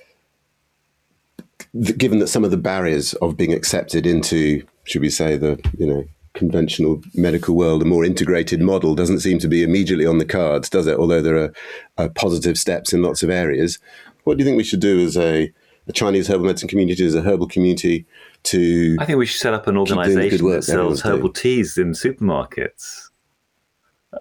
given 1.97 2.19
that 2.19 2.29
some 2.29 2.45
of 2.45 2.51
the 2.51 2.57
barriers 2.57 3.15
of 3.15 3.37
being 3.37 3.53
accepted 3.53 4.07
into, 4.07 4.67
should 4.85 5.03
we 5.03 5.11
say, 5.11 5.37
the 5.37 5.61
you 5.79 5.87
know 5.87 6.05
conventional 6.35 7.03
medical 7.15 7.57
world, 7.57 7.83
a 7.83 7.85
more 7.85 8.05
integrated 8.05 8.61
model 8.61 8.95
doesn't 8.95 9.21
seem 9.21 9.39
to 9.39 9.49
be 9.49 9.63
immediately 9.63 10.07
on 10.07 10.19
the 10.19 10.25
cards, 10.25 10.69
does 10.69 10.87
it? 10.87 10.99
Although 10.99 11.23
there 11.23 11.37
are, 11.37 11.53
are 11.99 12.09
positive 12.09 12.59
steps 12.59 12.93
in 12.93 13.03
lots 13.03 13.23
of 13.23 13.31
areas. 13.31 13.79
What 14.25 14.37
do 14.37 14.43
you 14.43 14.45
think 14.45 14.57
we 14.57 14.65
should 14.65 14.81
do 14.81 15.01
as 15.01 15.17
a, 15.17 15.53
a 15.89 15.93
Chinese 15.93 16.29
herbal 16.29 16.47
medicine 16.47 16.69
community, 16.69 17.05
as 17.05 17.15
a 17.15 17.23
herbal 17.23 17.49
community, 17.49 18.07
to? 18.45 18.97
I 19.01 19.07
think 19.07 19.19
we 19.19 19.27
should 19.27 19.41
set 19.41 19.55
up 19.55 19.67
an 19.67 19.77
organisation 19.77 20.51
that 20.51 20.65
sells 20.65 21.01
herbal 21.03 21.33
teas 21.33 21.79
in 21.79 21.93
supermarkets. 21.93 23.09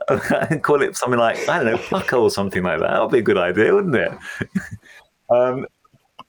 Call 0.62 0.84
it 0.84 0.96
something 0.96 1.20
like 1.20 1.50
I 1.50 1.64
don't 1.64 1.74
know, 1.74 1.78
Pukka 1.78 2.22
or 2.22 2.30
something 2.30 2.62
like 2.62 2.80
that. 2.80 2.92
That 2.92 3.02
would 3.02 3.12
be 3.12 3.20
a 3.20 3.24
good 3.24 3.38
idea, 3.38 3.74
wouldn't 3.74 3.96
it? 3.96 4.12
um, 5.32 5.66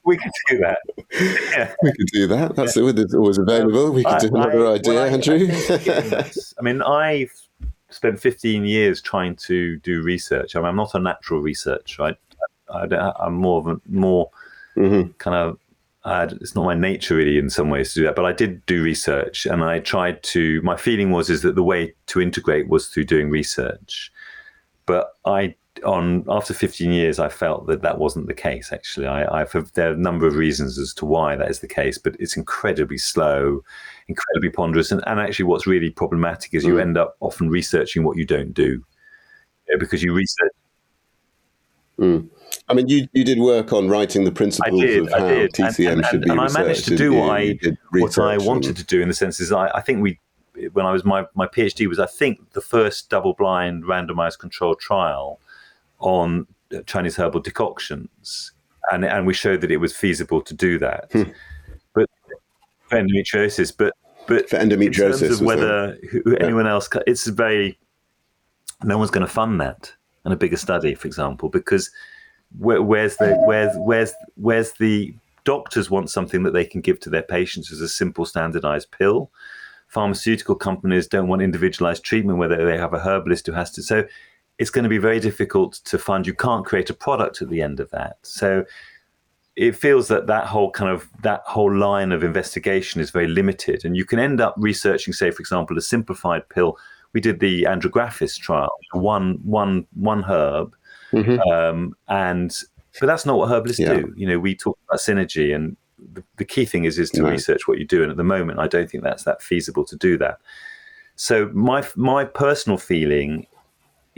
we 0.04 0.16
could 0.16 0.32
do 0.48 0.58
that. 0.58 0.78
Yeah. 1.12 1.74
We 1.82 1.92
could 1.92 2.06
do 2.12 2.26
that. 2.28 2.56
That's 2.56 2.76
yeah. 2.76 2.88
it. 2.88 3.14
always 3.14 3.38
available. 3.38 3.92
We 3.92 4.04
could 4.04 4.14
I, 4.14 4.18
do 4.18 4.28
another 4.28 4.66
I, 4.66 4.72
idea, 4.74 4.94
well, 4.94 5.06
Andrew. 5.06 5.48
I, 5.50 6.30
I 6.58 6.62
mean, 6.62 6.82
I've 6.82 7.32
spent 7.90 8.20
15 8.20 8.64
years 8.64 9.02
trying 9.02 9.36
to 9.36 9.76
do 9.78 10.02
research. 10.02 10.56
I 10.56 10.60
mean, 10.60 10.68
I'm 10.68 10.76
not 10.76 10.94
a 10.94 10.98
natural 10.98 11.40
researcher. 11.40 12.02
Right? 12.02 12.16
I, 12.72 13.26
am 13.26 13.34
more 13.34 13.58
of 13.58 13.66
a 13.66 13.80
more 13.88 14.30
mm-hmm. 14.76 15.10
kind 15.18 15.36
of. 15.36 15.58
it's 16.40 16.54
not 16.54 16.64
my 16.64 16.74
nature 16.74 17.16
really 17.16 17.38
in 17.38 17.50
some 17.50 17.68
ways 17.68 17.92
to 17.92 18.00
do 18.00 18.06
that, 18.06 18.16
but 18.16 18.24
I 18.24 18.32
did 18.32 18.64
do 18.66 18.82
research, 18.82 19.46
and 19.46 19.62
I 19.62 19.80
tried 19.80 20.22
to. 20.24 20.62
My 20.62 20.76
feeling 20.76 21.10
was 21.10 21.30
is 21.30 21.42
that 21.42 21.56
the 21.56 21.62
way 21.62 21.94
to 22.06 22.20
integrate 22.20 22.68
was 22.68 22.88
through 22.88 23.04
doing 23.04 23.30
research, 23.30 24.12
but 24.86 25.12
I 25.24 25.56
on 25.84 26.24
after 26.28 26.54
15 26.54 26.92
years, 26.92 27.18
I 27.18 27.28
felt 27.28 27.66
that 27.66 27.82
that 27.82 27.98
wasn't 27.98 28.26
the 28.26 28.34
case. 28.34 28.72
Actually, 28.72 29.06
I, 29.06 29.40
I've 29.40 29.52
there 29.72 29.90
are 29.90 29.94
a 29.94 29.96
number 29.96 30.26
of 30.26 30.34
reasons 30.34 30.78
as 30.78 30.94
to 30.94 31.06
why 31.06 31.36
that 31.36 31.50
is 31.50 31.60
the 31.60 31.68
case, 31.68 31.98
but 31.98 32.16
it's 32.18 32.36
incredibly 32.36 32.98
slow, 32.98 33.62
incredibly 34.08 34.50
ponderous, 34.50 34.90
and, 34.92 35.02
and 35.06 35.20
actually, 35.20 35.46
what's 35.46 35.66
really 35.66 35.90
problematic 35.90 36.54
is 36.54 36.64
you 36.64 36.74
mm. 36.74 36.80
end 36.80 36.98
up 36.98 37.16
often 37.20 37.50
researching 37.50 38.04
what 38.04 38.16
you 38.16 38.24
don't 38.24 38.52
do, 38.52 38.84
you 39.68 39.74
know, 39.74 39.78
because 39.78 40.02
you 40.02 40.12
research. 40.12 40.52
Mm. 41.98 42.28
I 42.68 42.74
mean, 42.74 42.88
you, 42.88 43.06
you 43.12 43.24
did 43.24 43.38
work 43.38 43.72
on 43.72 43.88
writing 43.88 44.24
the 44.24 44.32
principles 44.32 44.80
did, 44.80 45.02
of 45.02 45.10
how 45.10 45.18
TCM 45.18 45.92
and, 45.92 46.00
and, 46.00 46.06
should 46.06 46.22
be 46.22 46.30
and 46.30 46.40
researched. 46.40 46.58
I 46.58 46.62
managed 46.62 46.84
to 46.86 46.96
do 46.96 47.12
what 47.14 47.30
I 47.30 47.58
what 47.92 48.18
I 48.18 48.38
wanted 48.38 48.76
to 48.76 48.84
do 48.84 49.02
in 49.02 49.08
the 49.08 49.14
sense 49.14 49.40
is 49.40 49.52
I, 49.52 49.68
I 49.68 49.80
think 49.80 50.00
we 50.00 50.18
when 50.72 50.86
I 50.86 50.92
was 50.92 51.04
my 51.04 51.26
my 51.34 51.46
PhD 51.46 51.86
was 51.86 51.98
I 51.98 52.06
think 52.06 52.52
the 52.52 52.60
first 52.60 53.10
double 53.10 53.34
blind 53.34 53.84
randomized 53.84 54.38
controlled 54.38 54.80
trial 54.80 55.40
on 56.00 56.46
Chinese 56.86 57.16
herbal 57.16 57.40
decoctions, 57.40 58.52
and 58.90 59.04
and 59.04 59.26
we 59.26 59.34
showed 59.34 59.60
that 59.60 59.70
it 59.70 59.78
was 59.78 59.96
feasible 59.96 60.40
to 60.42 60.54
do 60.54 60.78
that. 60.78 61.10
Hmm. 61.12 61.22
But 61.94 62.08
for 62.88 62.98
endometriosis, 62.98 63.76
but 63.76 63.94
but 64.26 64.48
for 64.48 64.56
endometriosis, 64.56 65.22
in 65.22 65.28
terms 65.28 65.40
of 65.40 65.46
whether 65.46 65.98
who, 66.10 66.36
anyone 66.36 66.66
else, 66.66 66.88
it's 67.06 67.26
very 67.26 67.78
no 68.84 68.98
one's 68.98 69.10
going 69.10 69.26
to 69.26 69.32
fund 69.32 69.60
that 69.60 69.92
and 70.24 70.34
a 70.34 70.36
bigger 70.36 70.56
study, 70.56 70.94
for 70.94 71.06
example, 71.06 71.48
because 71.48 71.90
where, 72.58 72.82
where's 72.82 73.16
the 73.16 73.34
where's 73.46 73.74
where's 73.76 74.12
where's 74.36 74.72
the 74.72 75.14
doctors 75.44 75.90
want 75.90 76.10
something 76.10 76.42
that 76.42 76.52
they 76.52 76.64
can 76.64 76.80
give 76.80 77.00
to 77.00 77.10
their 77.10 77.22
patients 77.22 77.72
as 77.72 77.80
a 77.80 77.88
simple 77.88 78.24
standardized 78.24 78.90
pill. 78.90 79.30
Pharmaceutical 79.88 80.54
companies 80.54 81.06
don't 81.06 81.28
want 81.28 81.42
individualized 81.42 82.04
treatment, 82.04 82.38
whether 82.38 82.64
they 82.64 82.78
have 82.78 82.94
a 82.94 83.00
herbalist 83.00 83.46
who 83.46 83.52
has 83.52 83.70
to. 83.72 83.82
So 83.82 84.04
it's 84.60 84.70
going 84.70 84.82
to 84.82 84.90
be 84.90 84.98
very 84.98 85.18
difficult 85.18 85.80
to 85.86 85.98
fund. 85.98 86.26
You 86.26 86.34
can't 86.34 86.66
create 86.66 86.90
a 86.90 86.94
product 86.94 87.40
at 87.40 87.48
the 87.48 87.62
end 87.62 87.80
of 87.80 87.90
that. 87.92 88.18
So 88.22 88.66
it 89.56 89.74
feels 89.74 90.08
that 90.08 90.26
that 90.26 90.46
whole 90.46 90.70
kind 90.70 90.90
of 90.90 91.08
that 91.22 91.40
whole 91.46 91.74
line 91.74 92.12
of 92.12 92.22
investigation 92.22 93.00
is 93.00 93.10
very 93.10 93.26
limited, 93.26 93.86
and 93.86 93.96
you 93.96 94.04
can 94.04 94.18
end 94.18 94.38
up 94.38 94.54
researching, 94.58 95.14
say, 95.14 95.30
for 95.30 95.40
example, 95.40 95.78
a 95.78 95.80
simplified 95.80 96.46
pill. 96.50 96.76
We 97.14 97.22
did 97.22 97.40
the 97.40 97.64
andrographis 97.64 98.38
trial, 98.38 98.70
one 98.92 99.38
one 99.42 99.86
one 99.94 100.22
herb, 100.22 100.76
mm-hmm. 101.10 101.40
um, 101.50 101.96
and 102.08 102.54
but 103.00 103.06
that's 103.06 103.24
not 103.24 103.38
what 103.38 103.50
herbalists 103.50 103.80
yeah. 103.80 103.94
do. 103.94 104.12
You 104.14 104.28
know, 104.28 104.38
we 104.38 104.54
talk 104.54 104.78
about 104.86 105.00
synergy, 105.00 105.54
and 105.54 105.74
the, 106.12 106.22
the 106.36 106.44
key 106.44 106.66
thing 106.66 106.84
is 106.84 106.98
is 106.98 107.10
to 107.12 107.22
no. 107.22 107.30
research 107.30 107.66
what 107.66 107.78
you 107.78 107.86
do. 107.86 108.02
And 108.02 108.10
at 108.10 108.18
the 108.18 108.24
moment, 108.24 108.58
I 108.58 108.68
don't 108.68 108.90
think 108.90 109.04
that's 109.04 109.24
that 109.24 109.42
feasible 109.42 109.86
to 109.86 109.96
do 109.96 110.18
that. 110.18 110.38
So 111.16 111.50
my 111.54 111.82
my 111.96 112.24
personal 112.26 112.76
feeling 112.76 113.46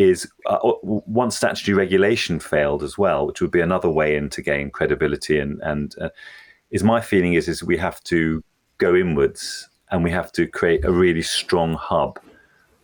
is 0.03 0.31
uh, 0.47 0.59
once 0.83 1.37
statutory 1.37 1.75
regulation 1.75 2.41
failed 2.41 2.83
as 2.83 2.99
well, 2.99 3.27
which 3.27 3.41
would 3.41 3.51
be 3.51 3.61
another 3.61 3.91
way 3.91 4.17
in 4.17 4.29
to 4.31 4.43
gain 4.43 4.71
credibility. 4.71 5.39
And 5.39 5.61
and 5.63 5.95
uh, 6.01 6.11
is 6.71 6.83
my 6.83 7.01
feeling 7.01 7.35
is 7.35 7.49
is 7.49 7.63
we 7.63 7.77
have 7.79 8.03
to 8.05 8.43
go 8.79 8.95
inwards 8.95 9.69
and 9.91 10.03
we 10.03 10.11
have 10.11 10.33
to 10.33 10.47
create 10.47 10.85
a 10.85 10.93
really 10.93 11.23
strong 11.23 11.75
hub 11.75 12.19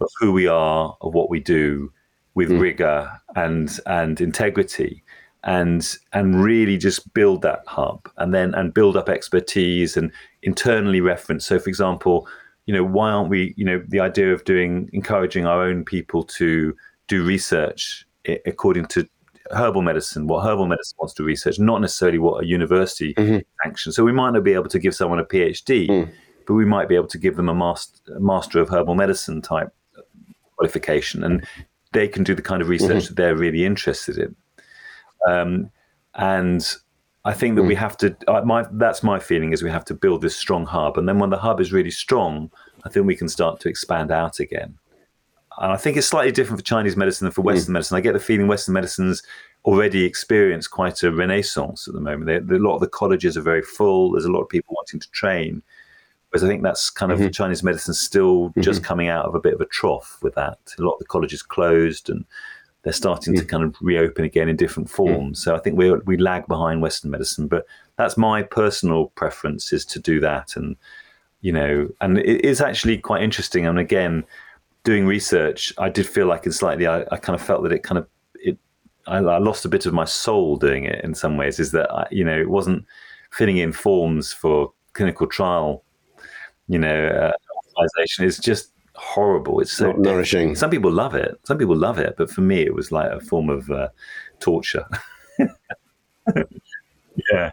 of 0.01 0.09
who 0.21 0.33
we 0.33 0.47
are, 0.47 0.97
of 1.01 1.15
what 1.15 1.31
we 1.31 1.41
do, 1.41 1.93
with 2.35 2.51
mm. 2.51 2.61
rigor 2.61 3.11
and 3.35 3.81
and 3.87 4.21
integrity 4.21 5.03
and 5.45 5.97
and 6.13 6.43
really 6.43 6.77
just 6.77 7.13
build 7.15 7.43
that 7.43 7.63
hub 7.67 8.09
and 8.17 8.35
then 8.35 8.55
and 8.55 8.75
build 8.75 8.97
up 8.97 9.09
expertise 9.09 9.97
and 9.97 10.13
internally 10.43 11.01
reference 11.01 11.47
so 11.47 11.59
for 11.59 11.69
example 11.69 12.29
you 12.67 12.75
know 12.75 12.85
why 12.85 13.11
aren't 13.11 13.29
we 13.29 13.55
you 13.57 13.65
know 13.65 13.83
the 13.89 14.01
idea 14.01 14.33
of 14.33 14.45
doing 14.45 14.89
encouraging 14.93 15.47
our 15.47 15.63
own 15.63 15.85
people 15.85 16.23
to 16.23 16.77
do 17.09 17.25
research 17.25 18.07
according 18.47 18.87
to 18.87 19.09
herbal 19.53 19.83
medicine 19.83 20.27
what 20.27 20.45
herbal 20.45 20.67
medicine 20.67 20.97
wants 20.99 21.15
to 21.15 21.25
research 21.25 21.59
not 21.59 21.81
necessarily 21.81 22.19
what 22.19 22.45
a 22.45 22.47
university 22.47 23.15
mm-hmm. 23.15 23.39
sanctions 23.65 23.97
so 23.97 24.05
we 24.05 24.13
might 24.13 24.31
not 24.31 24.45
be 24.45 24.53
able 24.53 24.69
to 24.69 24.79
give 24.79 24.95
someone 24.95 25.19
a 25.19 25.25
phd 25.25 25.89
mm. 25.89 26.11
but 26.47 26.55
we 26.55 26.67
might 26.67 26.89
be 26.89 26.95
able 26.95 27.07
to 27.07 27.19
give 27.19 27.37
them 27.37 27.49
a 27.49 27.55
master, 27.55 28.15
a 28.15 28.21
master 28.21 28.61
of 28.61 28.69
herbal 28.69 28.95
medicine 28.95 29.41
type 29.41 29.73
qualification 30.57 31.25
and 31.25 31.47
they 31.93 32.07
can 32.07 32.23
do 32.23 32.35
the 32.35 32.43
kind 32.43 32.61
of 32.61 32.69
research 32.69 33.05
mm-hmm. 33.05 33.15
that 33.15 33.17
they're 33.17 33.37
really 33.37 33.65
interested 33.65 34.19
in 34.19 34.37
um, 35.27 35.71
and 36.15 36.77
I 37.25 37.35
think 37.35 37.57
that 37.57 37.63
mm. 37.63 37.69
we 37.69 37.75
have 37.75 37.97
to. 37.99 38.17
Uh, 38.27 38.43
my 38.43 38.67
that's 38.73 39.03
my 39.03 39.19
feeling 39.19 39.53
is 39.53 39.63
we 39.63 39.71
have 39.71 39.85
to 39.87 39.95
build 39.95 40.23
this 40.23 40.37
strong 40.37 40.65
hub, 40.65 40.97
and 40.97 41.09
then 41.09 41.19
when 41.19 41.31
the 41.31 41.37
hub 41.37 41.61
is 41.61 41.73
really 41.73 41.91
strong, 41.91 42.51
I 42.85 42.89
think 42.89 43.07
we 43.07 43.17
can 43.17 43.29
start 43.29 43.61
to 43.61 43.69
expand 43.69 44.11
out 44.11 44.41
again. 44.41 44.79
And 45.61 45.73
I 45.73 45.77
think 45.77 45.97
it's 45.97 46.07
slightly 46.07 46.33
different 46.33 46.61
for 46.61 46.65
Chinese 46.65 46.97
medicine 46.97 47.27
than 47.27 47.33
for 47.33 47.43
mm. 47.43 47.47
Western 47.47 47.71
mm. 47.71 47.75
medicine. 47.75 47.97
I 47.97 48.01
get 48.01 48.13
the 48.13 48.21
feeling 48.21 48.47
Western 48.49 48.75
medicine's 48.75 49.23
already 49.65 50.05
experienced 50.05 50.71
quite 50.71 51.03
a 51.03 51.13
renaissance 51.13 51.89
at 51.89 51.95
the 51.95 52.01
moment. 52.01 52.27
They, 52.27 52.57
a 52.57 52.59
lot 52.59 52.75
of 52.75 52.81
the 52.81 52.89
colleges 52.89 53.37
are 53.37 53.43
very 53.43 53.63
full. 53.63 54.13
There's 54.13 54.25
a 54.25 54.31
lot 54.31 54.43
of 54.43 54.49
people 54.49 54.75
wanting 54.77 55.01
to 55.01 55.11
train. 55.11 55.63
Whereas 56.31 56.45
I 56.45 56.49
think 56.49 56.63
that's 56.63 56.91
kind 56.91 57.11
of 57.11 57.19
mm-hmm. 57.19 57.31
Chinese 57.31 57.63
medicine 57.63 57.95
still 57.95 58.51
mm-hmm. 58.51 58.61
just 58.61 58.85
coming 58.85 59.09
out 59.09 59.25
of 59.25 59.35
a 59.35 59.41
bit 59.41 59.55
of 59.55 59.61
a 59.61 59.67
trough 59.67 60.19
with 60.23 60.35
that. 60.35 60.59
A 60.79 60.83
lot 60.83 60.95
of 60.95 60.99
the 60.99 61.07
colleges 61.07 61.43
closed 61.43 62.11
and 62.11 62.25
they're 62.83 62.93
starting 62.93 63.35
mm. 63.35 63.39
to 63.39 63.45
kind 63.45 63.65
of 63.65 63.75
reopen 63.81 64.25
again 64.25 64.49
in 64.49 64.57
different 64.57 64.89
forms. 64.89 65.41
Mm. 65.41 65.43
So 65.43 65.57
I 65.57 65.59
think 65.59 65.77
we 65.77 65.93
we 65.93 66.17
lag 66.17 66.47
behind 66.47 66.83
Western 66.83 67.11
medicine, 67.11 67.49
but 67.49 67.67
that's 67.97 68.17
my 68.17 68.43
personal 68.43 69.07
preference 69.09 69.73
is 69.73 69.85
to 69.87 69.99
do 69.99 70.21
that. 70.21 70.55
And 70.55 70.77
you 71.41 71.53
know, 71.53 71.89
and 72.01 72.19
it 72.19 72.45
is 72.45 72.61
actually 72.61 72.99
quite 72.99 73.23
interesting. 73.23 73.67
And 73.67 73.79
again, 73.79 74.25
doing 74.89 75.07
research, 75.07 75.71
I 75.77 75.91
did 75.91 76.09
feel 76.09 76.27
like 76.27 76.47
it 76.47 76.53
slightly. 76.53 76.87
I, 76.87 77.03
I 77.13 77.19
kind 77.19 77.39
of 77.39 77.47
felt 77.47 77.63
that 77.65 77.73
it 77.73 77.83
kind 77.83 77.99
of 77.99 78.07
it. 78.37 78.57
I, 79.07 79.19
I, 79.19 79.37
lost 79.37 79.67
a 79.67 79.69
bit 79.69 79.85
of 79.85 79.93
my 79.93 80.07
soul 80.07 80.57
doing 80.57 80.85
it 80.85 81.05
in 81.05 81.15
some 81.15 81.37
ways. 81.37 81.61
Is 81.61 81.73
that 81.73 81.93
I, 81.93 82.07
you 82.11 82.25
know 82.25 82.39
it 82.41 82.49
wasn't 82.49 82.87
filling 83.31 83.59
in 83.59 83.71
forms 83.71 84.33
for 84.33 84.73
clinical 84.95 85.27
trial. 85.27 85.85
You 86.69 86.79
know, 86.79 87.07
uh, 87.07 87.33
authorization 87.77 88.25
is 88.25 88.39
just 88.39 88.73
horrible. 88.95 89.61
It's 89.61 89.73
so 89.75 89.89
Not 89.89 89.99
nourishing. 89.99 90.55
Some 90.55 90.71
people 90.71 90.91
love 90.91 91.15
it. 91.15 91.39
Some 91.45 91.59
people 91.59 91.77
love 91.77 91.99
it, 91.99 92.15
but 92.17 92.31
for 92.31 92.41
me, 92.41 92.63
it 92.63 92.75
was 92.75 92.91
like 92.91 93.13
a 93.13 93.21
form 93.21 93.51
of 93.51 93.71
uh, 93.71 93.89
torture. 94.41 94.87
yeah. 97.31 97.51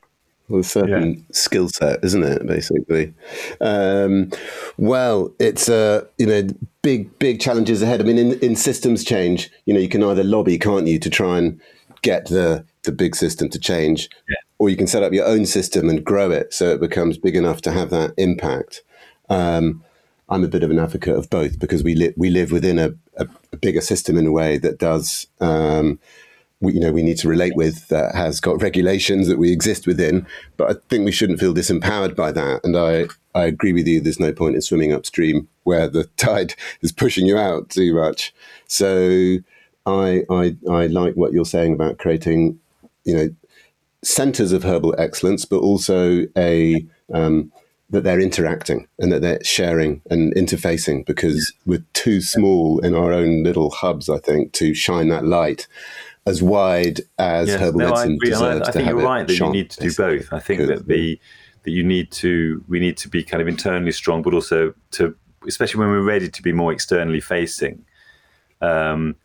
Well, 0.47 0.61
a 0.61 0.63
certain 0.63 1.13
yeah. 1.13 1.21
skill 1.31 1.69
set, 1.69 2.03
isn't 2.03 2.23
it? 2.23 2.45
Basically, 2.45 3.13
um, 3.61 4.29
well, 4.77 5.33
it's 5.39 5.69
uh, 5.69 6.05
you 6.19 6.27
know 6.27 6.47
big 6.83 7.17
big 7.17 7.39
challenges 7.39 7.81
ahead. 7.81 7.99
I 7.99 8.03
mean, 8.03 8.19
in, 8.19 8.39
in 8.39 8.55
systems 8.55 9.03
change, 9.03 9.49
you 9.65 9.73
know, 9.73 9.79
you 9.79 9.89
can 9.89 10.03
either 10.03 10.23
lobby, 10.23 10.59
can't 10.59 10.85
you, 10.85 10.99
to 10.99 11.09
try 11.09 11.39
and 11.39 11.59
get 12.03 12.27
the 12.27 12.63
the 12.83 12.91
big 12.91 13.15
system 13.15 13.49
to 13.49 13.59
change, 13.59 14.07
yeah. 14.29 14.35
or 14.59 14.69
you 14.69 14.77
can 14.77 14.85
set 14.85 15.01
up 15.01 15.13
your 15.13 15.25
own 15.25 15.47
system 15.47 15.89
and 15.89 16.05
grow 16.05 16.29
it 16.29 16.53
so 16.53 16.69
it 16.69 16.79
becomes 16.79 17.17
big 17.17 17.35
enough 17.35 17.61
to 17.61 17.71
have 17.71 17.89
that 17.89 18.13
impact. 18.17 18.83
Um, 19.29 19.83
I'm 20.29 20.43
a 20.43 20.47
bit 20.47 20.63
of 20.63 20.71
an 20.71 20.79
advocate 20.79 21.15
of 21.15 21.29
both 21.29 21.59
because 21.59 21.83
we 21.83 21.95
li- 21.95 22.13
we 22.15 22.29
live 22.29 22.51
within 22.51 22.79
a, 22.79 22.91
a, 23.17 23.27
a, 23.51 23.57
bigger 23.57 23.81
system 23.81 24.17
in 24.17 24.25
a 24.25 24.31
way 24.31 24.57
that 24.57 24.79
does 24.79 25.27
um, 25.39 25.99
we, 26.61 26.73
you 26.73 26.79
know 26.79 26.91
we 26.91 27.03
need 27.03 27.17
to 27.17 27.27
relate 27.27 27.55
with 27.55 27.87
that 27.89 28.15
has 28.15 28.39
got 28.39 28.61
regulations 28.61 29.27
that 29.27 29.37
we 29.37 29.51
exist 29.51 29.87
within. 29.87 30.25
But 30.57 30.71
I 30.71 30.79
think 30.89 31.05
we 31.05 31.11
shouldn't 31.11 31.39
feel 31.39 31.53
disempowered 31.53 32.15
by 32.15 32.31
that. 32.31 32.61
And 32.63 32.77
I 32.77 33.07
I 33.33 33.45
agree 33.45 33.73
with 33.73 33.87
you. 33.87 34.01
There's 34.01 34.19
no 34.19 34.33
point 34.33 34.55
in 34.55 34.61
swimming 34.61 34.93
upstream 34.93 35.47
where 35.63 35.87
the 35.87 36.05
tide 36.17 36.55
is 36.81 36.91
pushing 36.91 37.25
you 37.25 37.37
out 37.37 37.69
too 37.69 37.93
much. 37.93 38.33
So 38.67 39.37
I 39.85 40.23
I 40.29 40.55
I 40.69 40.87
like 40.87 41.15
what 41.15 41.33
you're 41.33 41.45
saying 41.45 41.73
about 41.73 41.97
creating 41.97 42.59
you 43.03 43.15
know 43.15 43.29
centers 44.03 44.51
of 44.51 44.63
herbal 44.63 44.95
excellence, 44.97 45.45
but 45.45 45.59
also 45.59 46.25
a 46.37 46.85
um, 47.13 47.51
that 47.89 48.03
they're 48.03 48.19
interacting 48.19 48.87
and 48.99 49.11
that 49.11 49.21
they're 49.21 49.43
sharing 49.43 50.01
and 50.09 50.33
interfacing 50.35 51.05
because 51.05 51.53
we're 51.65 51.85
too 51.93 52.19
small 52.19 52.79
in 52.79 52.95
our 52.95 53.13
own 53.13 53.43
little 53.43 53.69
hubs, 53.69 54.09
I 54.09 54.17
think, 54.17 54.53
to 54.53 54.73
shine 54.73 55.09
that 55.09 55.25
light 55.25 55.67
as 56.25 56.41
wide 56.41 57.01
as 57.19 57.47
yes, 57.47 57.59
herbal 57.59 57.79
no, 57.79 57.89
medicine 57.89 58.19
I 58.21 58.25
deserves 58.25 58.67
I, 58.67 58.69
I 58.69 58.71
think 58.71 58.87
you're 58.87 58.97
right 58.97 59.27
that 59.27 59.37
you 59.37 59.51
need 59.51 59.69
to 59.71 59.79
do 59.79 59.93
both. 59.93 60.33
I 60.33 60.39
think 60.39 60.67
that 60.67 60.87
the 60.87 61.19
that 61.63 61.71
you 61.71 61.83
need 61.83 62.11
to 62.11 62.63
we 62.67 62.79
need 62.79 62.97
to 62.97 63.09
be 63.09 63.23
kind 63.23 63.41
of 63.41 63.47
internally 63.47 63.91
strong, 63.91 64.21
but 64.21 64.33
also 64.33 64.73
to 64.91 65.15
especially 65.47 65.79
when 65.79 65.89
we're 65.89 66.01
ready 66.01 66.29
to 66.29 66.41
be 66.41 66.51
more 66.51 66.71
externally 66.71 67.21
facing. 67.21 67.85
Um, 68.61 69.15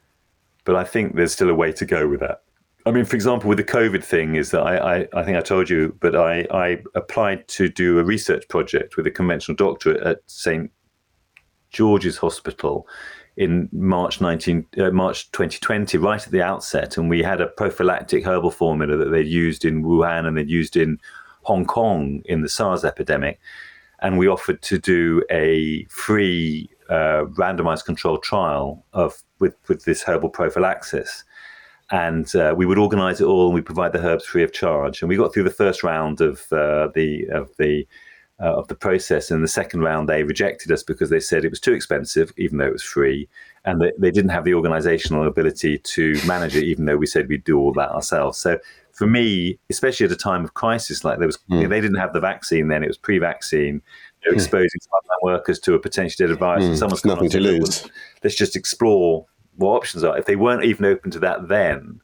but 0.65 0.77
I 0.77 0.85
think 0.85 1.17
there's 1.17 1.33
still 1.33 1.51
a 1.51 1.55
way 1.55 1.73
to 1.73 1.87
go 1.87 2.07
with 2.07 2.21
that. 2.21 2.43
I 2.87 2.91
mean, 2.91 3.05
for 3.05 3.17
example, 3.17 3.49
with 3.49 3.59
the 3.59 3.65
COVID 3.65 4.03
thing, 4.03 4.37
is 4.37 4.51
that 4.51 4.63
I, 4.63 5.01
I, 5.01 5.09
I 5.15 5.23
think 5.23 5.37
I 5.37 5.43
told 5.43 5.69
you, 5.69 5.97
but 6.01 6.17
I, 6.17 6.47
I 6.51 6.83
applied 6.95 7.47
to 7.49 7.69
do 7.69 7.99
a 7.99 8.05
research 8.05 8.49
project 8.49 8.97
with 8.97 9.07
a 9.07 9.11
conventional 9.11 9.55
doctorate 9.55 10.03
at 10.03 10.21
St 10.27 10.71
George's 11.71 12.17
Hospital 12.17 12.87
in 13.37 13.69
March 13.73 14.21
19 14.21 14.67
uh, 14.79 14.91
March 14.91 15.31
2020, 15.33 15.99
right 15.99 16.25
at 16.25 16.33
the 16.33 16.43
outset, 16.43 16.97
and 16.97 17.09
we 17.09 17.23
had 17.23 17.41
a 17.41 17.47
prophylactic 17.47 18.25
herbal 18.25 18.51
formula 18.51 18.97
that 18.97 19.11
they'd 19.11 19.27
used 19.27 19.65
in 19.65 19.83
Wuhan 19.83 20.27
and 20.27 20.37
they'd 20.37 20.51
used 20.51 20.77
in 20.77 20.99
Hong 21.43 21.65
Kong 21.65 22.23
in 22.27 22.43
the 22.43 22.49
SARS 22.49 22.85
epidemic, 22.85 23.41
and 24.01 24.19
we 24.19 24.29
offered 24.29 24.63
to 24.63 24.79
do 24.79 25.23
a 25.31 25.85
free 25.85 26.69
uh, 26.89 27.25
randomized 27.37 27.85
controlled 27.85 28.23
trial 28.23 28.85
of 28.93 29.23
with 29.39 29.55
with 29.69 29.85
this 29.85 30.03
herbal 30.03 30.31
prophylaxis 30.31 31.25
and 31.91 32.35
uh, 32.37 32.55
we 32.57 32.67
would 32.67 32.79
organise 32.79 33.21
it 33.21 33.25
all, 33.25 33.47
and 33.47 33.55
we 33.55 33.61
provide 33.61 33.93
the 33.93 34.07
herbs 34.07 34.25
free 34.25 34.45
of 34.45 34.53
charge. 34.53 35.03
And 35.03 35.09
we 35.09 35.17
got 35.17 35.35
through 35.35 35.43
the 35.43 35.51
first 35.51 35.83
round 35.83 36.21
of 36.21 36.53
uh, 36.53 36.89
the 36.95 37.27
of 37.33 37.51
the 37.59 37.87
uh, 38.41 38.57
of 38.57 38.69
the 38.69 38.75
process. 38.75 39.31
And 39.31 39.45
the 39.45 39.49
second 39.49 39.83
round, 39.83 40.09
they 40.09 40.23
rejected 40.23 40.73
us 40.73 40.83
because 40.83 41.11
they 41.11 41.21
said 41.21 41.45
it 41.45 41.51
was 41.51 41.61
too 41.61 41.73
expensive, 41.73 42.33
even 42.37 42.59
though 42.59 42.67
it 42.67 42.73
was 42.73 42.83
free, 42.83 43.29
and 43.65 43.81
they, 43.81 43.93
they 43.99 44.11
didn't 44.11 44.31
have 44.31 44.45
the 44.45 44.53
organisational 44.53 45.27
ability 45.27 45.79
to 45.79 46.19
manage 46.27 46.57
it, 46.57 46.65
even 46.65 46.87
though 46.87 46.97
we 46.97 47.07
said 47.07 47.29
we'd 47.29 47.45
do 47.45 47.59
all 47.59 47.73
that 47.75 47.91
ourselves. 47.91 48.39
So. 48.39 48.59
For 48.93 49.07
me, 49.07 49.59
especially 49.71 50.05
at 50.05 50.13
a 50.13 50.17
time 50.17 50.45
of 50.45 50.53
crisis 50.53 51.05
like 51.05 51.17
there 51.17 51.27
was, 51.27 51.39
mm. 51.51 51.57
you 51.57 51.63
know, 51.63 51.69
they 51.71 51.81
didn't 51.81 51.97
have 51.97 52.13
the 52.13 52.21
vaccine 52.21 52.69
then; 52.69 52.85
it 52.85 52.89
was 52.89 52.99
pre-vaccine. 52.99 53.81
They're 54.23 54.33
hmm. 54.33 54.39
exposing 54.39 54.69
frontline 54.69 55.23
workers 55.23 55.59
to 55.61 55.73
a 55.73 55.79
potentially 55.79 56.29
dead 56.29 56.39
virus. 56.39 56.65
Mm. 56.65 56.77
Someone's 56.77 57.05
nothing 57.07 57.31
to 57.31 57.41
lose. 57.41 57.89
Let's 58.23 58.37
just 58.37 58.57
explore 58.57 59.25
what 59.57 59.71
options 59.71 60.05
are. 60.05 60.19
If 60.19 60.27
they 60.27 60.37
weren't 60.37 60.65
even 60.65 60.85
open 60.85 61.11
to 61.13 61.19
that 61.21 61.49
then, 61.49 62.03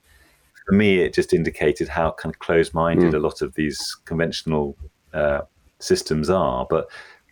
for 0.67 0.75
me, 0.75 1.01
it 1.01 1.13
just 1.13 1.35
indicated 1.35 1.89
how 1.89 2.13
kind 2.13 2.35
of 2.35 2.39
closed-minded 2.39 3.13
mm. 3.13 3.15
a 3.15 3.19
lot 3.19 3.43
of 3.43 3.55
these 3.57 3.79
conventional 4.07 4.75
uh, 5.13 5.43
systems 5.79 6.31
are. 6.31 6.67
But 6.69 6.89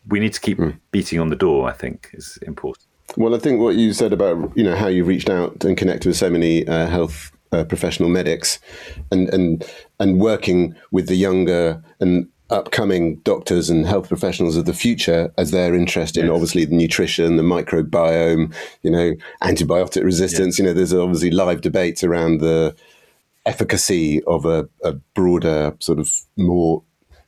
we 0.08 0.20
need 0.20 0.32
to 0.34 0.40
keep 0.40 0.58
mm. 0.58 0.78
beating 0.90 1.20
on 1.20 1.28
the 1.28 1.36
door. 1.36 1.68
I 1.68 1.72
think 1.72 2.10
is 2.12 2.38
important. 2.42 2.86
Well, 3.16 3.34
I 3.34 3.38
think 3.38 3.60
what 3.60 3.76
you 3.76 3.92
said 3.92 4.12
about 4.12 4.56
you 4.56 4.64
know 4.64 4.76
how 4.76 4.88
you 4.88 5.04
reached 5.04 5.30
out 5.30 5.64
and 5.64 5.76
connected 5.76 6.08
with 6.08 6.16
so 6.16 6.30
many 6.30 6.66
uh, 6.66 6.86
health 6.86 7.32
uh, 7.52 7.64
professional 7.64 8.08
medics, 8.08 8.58
and 9.10 9.28
and 9.30 9.64
and 10.00 10.20
working 10.20 10.74
with 10.90 11.08
the 11.08 11.16
younger 11.16 11.82
and 12.00 12.28
upcoming 12.50 13.16
doctors 13.20 13.70
and 13.70 13.86
health 13.86 14.08
professionals 14.08 14.56
of 14.56 14.66
the 14.66 14.74
future 14.74 15.32
as 15.38 15.50
they're 15.50 15.74
interested 15.74 16.20
yes. 16.20 16.24
in 16.24 16.30
obviously 16.30 16.64
the 16.64 16.76
nutrition, 16.76 17.36
the 17.36 17.42
microbiome, 17.42 18.54
you 18.82 18.90
know, 18.90 19.12
antibiotic 19.42 20.04
resistance. 20.04 20.54
Yes. 20.54 20.58
You 20.58 20.64
know, 20.66 20.74
there's 20.74 20.92
obviously 20.92 21.30
live 21.30 21.62
debates 21.62 22.04
around 22.04 22.40
the 22.40 22.76
efficacy 23.46 24.22
of 24.24 24.44
a, 24.44 24.68
a 24.82 24.92
broader 24.92 25.74
sort 25.80 25.98
of 25.98 26.10
more 26.36 26.82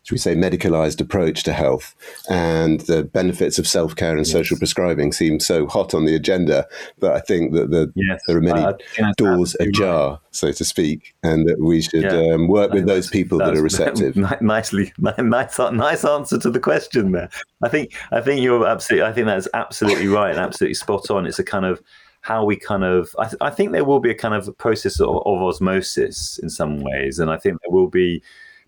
should 0.07 0.15
we 0.15 0.19
say, 0.19 0.37
medicalized 0.37 1.01
approach 1.01 1.43
to 1.43 1.53
health 1.53 1.97
and 2.31 2.83
the 2.83 3.03
benefits 3.03 3.59
of 3.59 3.67
self 3.67 3.97
care 3.97 4.17
and 4.17 4.25
yes. 4.25 4.31
social 4.31 4.57
prescribing 4.57 5.11
seem 5.11 5.41
so 5.41 5.67
hot 5.67 5.95
on 5.95 6.05
the 6.05 6.15
agenda 6.15 6.65
that 7.01 7.13
I 7.13 7.19
think 7.19 7.55
that 7.55 7.73
the, 7.73 7.93
yes. 7.97 8.23
there 8.29 8.37
are 8.37 8.41
many 8.41 8.61
uh, 8.61 8.75
doors 9.17 9.57
ajar, 9.59 10.11
right. 10.11 10.21
so 10.31 10.53
to 10.53 10.65
speak, 10.65 11.13
and 11.25 11.49
that 11.49 11.59
we 11.59 11.83
should 11.83 12.05
yeah. 12.05 12.35
um, 12.35 12.47
work 12.47 12.73
with 12.73 12.87
those 12.87 13.11
people 13.11 13.39
that 13.39 13.57
are 13.57 13.63
receptive. 13.71 14.15
Nicely, 14.41 14.93
nice, 14.99 15.59
nice 15.59 16.05
answer 16.05 16.39
to 16.39 16.51
the 16.51 16.61
question 16.61 17.11
there. 17.11 17.29
I 17.65 17.69
think, 17.69 17.93
I 18.13 18.21
think 18.21 18.43
you're 18.43 18.65
absolutely, 18.65 19.09
I 19.09 19.13
think 19.13 19.27
that's 19.27 19.49
absolutely 19.55 20.07
right 20.07 20.31
and 20.31 20.39
absolutely 20.39 20.75
spot 20.75 21.11
on. 21.11 21.27
It's 21.27 21.41
a 21.41 21.45
kind 21.45 21.65
of 21.65 21.83
how 22.21 22.45
we 22.45 22.55
kind 22.55 22.85
of 22.85 23.15
I, 23.19 23.25
th- 23.25 23.37
I, 23.41 23.51
think 23.51 23.73
there 23.73 23.85
will 23.85 24.01
be 24.01 24.11
a 24.11 24.15
kind 24.15 24.35
of 24.35 24.57
process 24.59 25.01
of, 25.01 25.09
of, 25.09 25.43
osmosis 25.43 26.41
in 26.43 26.51
some 26.51 26.83
ways 26.83 27.21
and 27.21 27.31
i 27.31 27.37
think 27.37 27.61
there 27.63 27.71
will 27.71 27.87
be 27.87 28.21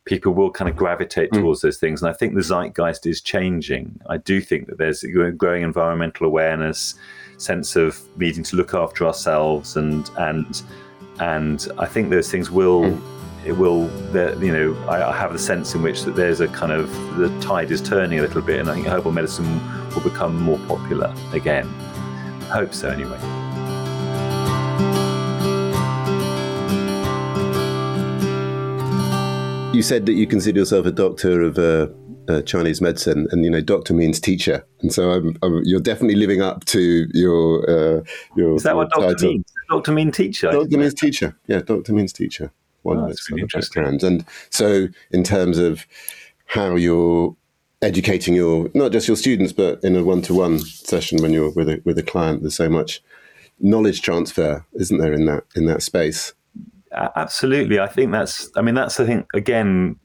people 0.08 0.32
will 0.32 0.50
kind 0.50 0.70
of 0.70 0.74
gravitate 0.74 1.30
mm. 1.30 1.40
towards 1.40 1.60
those 1.60 1.76
things 1.76 2.02
and 2.02 2.10
i 2.10 2.12
think 2.12 2.34
the 2.34 2.40
zeitgeist 2.40 3.06
is 3.06 3.20
changing 3.20 4.00
i 4.08 4.16
do 4.16 4.40
think 4.40 4.66
that 4.66 4.78
there's 4.78 5.04
a 5.04 5.30
growing 5.32 5.62
environmental 5.62 6.26
awareness 6.26 6.94
sense 7.36 7.76
of 7.76 8.00
needing 8.16 8.42
to 8.42 8.56
look 8.56 8.74
after 8.74 9.06
ourselves 9.06 9.76
and 9.76 10.10
and 10.18 10.62
and 11.20 11.68
i 11.78 11.86
think 11.86 12.08
those 12.08 12.30
things 12.30 12.50
will 12.50 12.84
mm. 12.84 13.46
it 13.46 13.52
will 13.52 13.82
you 14.42 14.52
know 14.52 14.74
I, 14.88 15.10
I 15.10 15.16
have 15.16 15.32
the 15.32 15.38
sense 15.38 15.74
in 15.74 15.82
which 15.82 16.02
that 16.04 16.16
there's 16.16 16.40
a 16.40 16.48
kind 16.48 16.72
of 16.72 16.90
the 17.18 17.28
tide 17.40 17.70
is 17.70 17.82
turning 17.82 18.18
a 18.18 18.22
little 18.22 18.42
bit 18.42 18.60
and 18.60 18.70
i 18.70 18.74
think 18.74 18.86
herbal 18.86 19.12
medicine 19.12 19.60
will 19.94 20.02
become 20.02 20.40
more 20.40 20.58
popular 20.60 21.14
again 21.32 21.68
I 22.48 22.52
hope 22.52 22.72
so 22.72 22.88
anyway 22.88 23.37
you 29.78 29.82
said 29.82 30.06
that 30.06 30.14
you 30.14 30.26
consider 30.26 30.58
yourself 30.58 30.86
a 30.86 30.90
doctor 30.90 31.40
of 31.40 31.56
uh, 31.56 31.86
uh, 32.26 32.42
Chinese 32.42 32.80
medicine, 32.80 33.28
and 33.30 33.44
you 33.44 33.50
know, 33.50 33.60
doctor 33.60 33.94
means 33.94 34.18
teacher, 34.18 34.66
and 34.80 34.92
so 34.92 35.12
I'm, 35.12 35.36
I'm, 35.40 35.62
you're 35.64 35.80
definitely 35.80 36.16
living 36.16 36.42
up 36.42 36.64
to 36.66 37.06
your 37.14 37.70
uh, 37.70 38.02
your. 38.34 38.56
Is 38.56 38.64
that 38.64 38.74
what 38.74 38.90
doctor 38.90 39.14
title. 39.14 39.32
means? 39.34 39.44
Doctor 39.70 39.92
means 39.92 40.16
teacher. 40.16 40.50
Doctor 40.50 40.78
means 40.78 40.94
teacher. 40.94 41.36
Yeah, 41.46 41.60
doctor 41.60 41.92
means 41.92 42.12
teacher. 42.12 42.50
One 42.82 42.98
oh, 42.98 43.04
of 43.04 43.10
its 43.12 43.30
really 43.30 43.42
interesting. 43.42 44.02
And 44.02 44.24
so, 44.50 44.88
in 45.12 45.22
terms 45.22 45.58
of 45.58 45.86
how 46.46 46.74
you're 46.74 47.36
educating 47.80 48.34
your 48.34 48.70
not 48.74 48.90
just 48.90 49.06
your 49.06 49.16
students, 49.16 49.52
but 49.52 49.82
in 49.84 49.94
a 49.94 50.02
one-to-one 50.02 50.58
session 50.58 51.22
when 51.22 51.32
you're 51.32 51.52
with 51.52 51.68
a 51.68 51.80
with 51.84 51.96
a 51.98 52.02
client, 52.02 52.42
there's 52.42 52.56
so 52.56 52.68
much 52.68 53.00
knowledge 53.60 54.02
transfer, 54.02 54.66
isn't 54.74 54.98
there, 54.98 55.12
in 55.12 55.26
that 55.26 55.44
in 55.54 55.66
that 55.66 55.84
space? 55.84 56.34
Absolutely. 56.92 57.78
I 57.78 57.86
think 57.86 58.12
that's, 58.12 58.50
I 58.56 58.62
mean, 58.62 58.74
that's, 58.74 58.98
I 59.00 59.06
think, 59.06 59.26
again, 59.34 59.96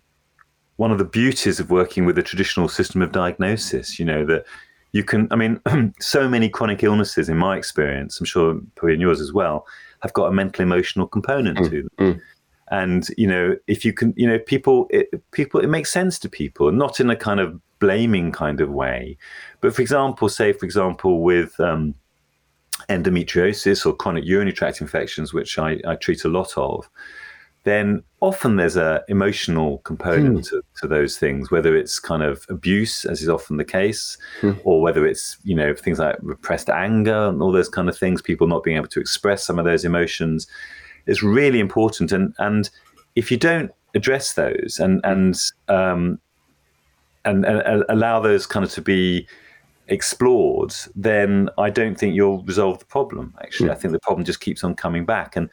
one 0.77 0.91
of 0.91 0.97
the 0.97 1.05
beauties 1.05 1.59
of 1.59 1.69
working 1.69 2.05
with 2.05 2.17
a 2.17 2.23
traditional 2.23 2.67
system 2.67 3.01
of 3.01 3.11
diagnosis, 3.11 3.99
you 3.99 4.05
know, 4.05 4.25
that 4.25 4.45
you 4.91 5.03
can, 5.03 5.27
I 5.31 5.35
mean, 5.35 5.61
so 5.99 6.27
many 6.27 6.49
chronic 6.49 6.83
illnesses, 6.83 7.29
in 7.29 7.37
my 7.37 7.57
experience, 7.57 8.19
I'm 8.19 8.25
sure 8.25 8.59
probably 8.75 8.95
in 8.95 9.01
yours 9.01 9.21
as 9.21 9.33
well, 9.33 9.65
have 10.01 10.13
got 10.13 10.25
a 10.25 10.31
mental 10.31 10.63
emotional 10.63 11.07
component 11.07 11.57
mm, 11.57 11.69
to 11.69 11.81
them. 11.83 11.89
Mm. 11.99 12.21
And, 12.69 13.07
you 13.17 13.27
know, 13.27 13.55
if 13.67 13.85
you 13.85 13.93
can, 13.93 14.13
you 14.17 14.27
know, 14.27 14.39
people, 14.39 14.87
it, 14.89 15.07
people, 15.31 15.59
it 15.59 15.67
makes 15.67 15.91
sense 15.91 16.17
to 16.19 16.29
people, 16.29 16.71
not 16.71 16.99
in 16.99 17.09
a 17.09 17.15
kind 17.15 17.39
of 17.39 17.59
blaming 17.79 18.31
kind 18.31 18.61
of 18.61 18.69
way. 18.69 19.17
But 19.61 19.75
for 19.75 19.81
example, 19.81 20.27
say, 20.29 20.53
for 20.53 20.65
example, 20.65 21.21
with, 21.21 21.59
um, 21.59 21.93
endometriosis 22.89 23.85
or 23.85 23.95
chronic 23.95 24.25
urinary 24.25 24.53
tract 24.53 24.81
infections, 24.81 25.33
which 25.33 25.57
I, 25.57 25.79
I 25.87 25.95
treat 25.95 26.23
a 26.23 26.29
lot 26.29 26.53
of, 26.57 26.89
then 27.63 28.03
often 28.19 28.57
there's 28.57 28.75
a 28.75 29.03
emotional 29.07 29.79
component 29.79 30.39
mm. 30.39 30.49
to, 30.49 30.61
to, 30.81 30.87
those 30.87 31.17
things, 31.17 31.49
whether 31.49 31.75
it's 31.75 31.97
kind 31.97 32.21
of 32.21 32.45
abuse, 32.49 33.05
as 33.05 33.21
is 33.21 33.29
often 33.29 33.57
the 33.57 33.63
case, 33.63 34.17
mm. 34.41 34.59
or 34.63 34.81
whether 34.81 35.07
it's 35.07 35.37
you 35.43 35.55
know 35.55 35.73
things 35.73 35.99
like 35.99 36.17
repressed 36.21 36.69
anger 36.69 37.29
and 37.29 37.41
all 37.41 37.51
those 37.51 37.69
kind 37.69 37.87
of 37.87 37.97
things, 37.97 38.21
people 38.21 38.47
not 38.47 38.63
being 38.63 38.77
able 38.77 38.87
to 38.87 38.99
express 38.99 39.45
some 39.45 39.59
of 39.59 39.65
those 39.65 39.85
emotions. 39.85 40.47
It's 41.05 41.23
really 41.23 41.59
important, 41.59 42.11
and 42.11 42.33
and 42.37 42.69
if 43.15 43.31
you 43.31 43.37
don't 43.37 43.71
address 43.95 44.33
those 44.33 44.79
and 44.79 44.99
and 45.05 45.39
um, 45.69 46.19
and, 47.25 47.45
and 47.45 47.85
allow 47.87 48.19
those 48.19 48.45
kind 48.45 48.65
of 48.65 48.71
to 48.73 48.81
be 48.81 49.25
explored, 49.87 50.73
then 50.95 51.49
I 51.57 51.69
don't 51.69 51.97
think 51.97 52.15
you'll 52.15 52.43
resolve 52.43 52.79
the 52.79 52.85
problem. 52.85 53.33
Actually, 53.41 53.69
mm. 53.69 53.73
I 53.73 53.75
think 53.75 53.91
the 53.91 53.99
problem 53.99 54.25
just 54.25 54.39
keeps 54.39 54.63
on 54.63 54.75
coming 54.75 55.05
back. 55.05 55.35
And 55.35 55.49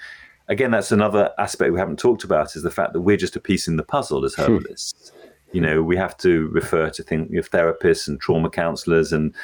again, 0.48 0.70
that's 0.70 0.92
another 0.92 1.32
aspect 1.38 1.72
we 1.72 1.78
haven't 1.78 1.98
talked 1.98 2.24
about 2.24 2.56
is 2.56 2.62
the 2.62 2.70
fact 2.70 2.92
that 2.92 3.00
we're 3.00 3.16
just 3.16 3.36
a 3.36 3.40
piece 3.40 3.68
in 3.68 3.76
the 3.76 3.82
puzzle 3.82 4.24
as 4.24 4.34
hmm. 4.34 4.42
herbalists. 4.42 5.12
you 5.52 5.60
know, 5.60 5.82
we 5.82 5.96
have 5.96 6.16
to 6.18 6.48
refer 6.48 6.90
to 6.90 7.02
think 7.02 7.34
of 7.34 7.50
therapists 7.50 8.06
and 8.08 8.20
trauma 8.20 8.50
counselors 8.50 9.12
and 9.12 9.34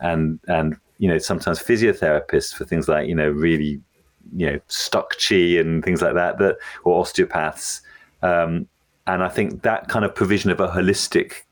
and 0.00 0.40
and 0.48 0.76
you 0.98 1.08
know 1.08 1.18
sometimes 1.18 1.58
physiotherapists 1.58 2.54
for 2.54 2.64
things 2.64 2.88
like 2.88 3.08
you 3.08 3.14
know 3.14 3.28
really 3.28 3.80
you 4.34 4.46
know 4.46 4.60
stuck 4.68 5.14
chi 5.18 5.34
and 5.34 5.84
things 5.84 6.02
like 6.02 6.14
that 6.14 6.38
that 6.38 6.56
or 6.84 7.00
osteopaths. 7.00 7.80
Um, 8.22 8.68
and 9.06 9.22
I 9.22 9.28
think 9.28 9.62
that 9.62 9.88
kind 9.88 10.04
of 10.04 10.14
provision 10.14 10.50
of 10.50 10.60
a 10.60 10.68
holistic 10.68 11.42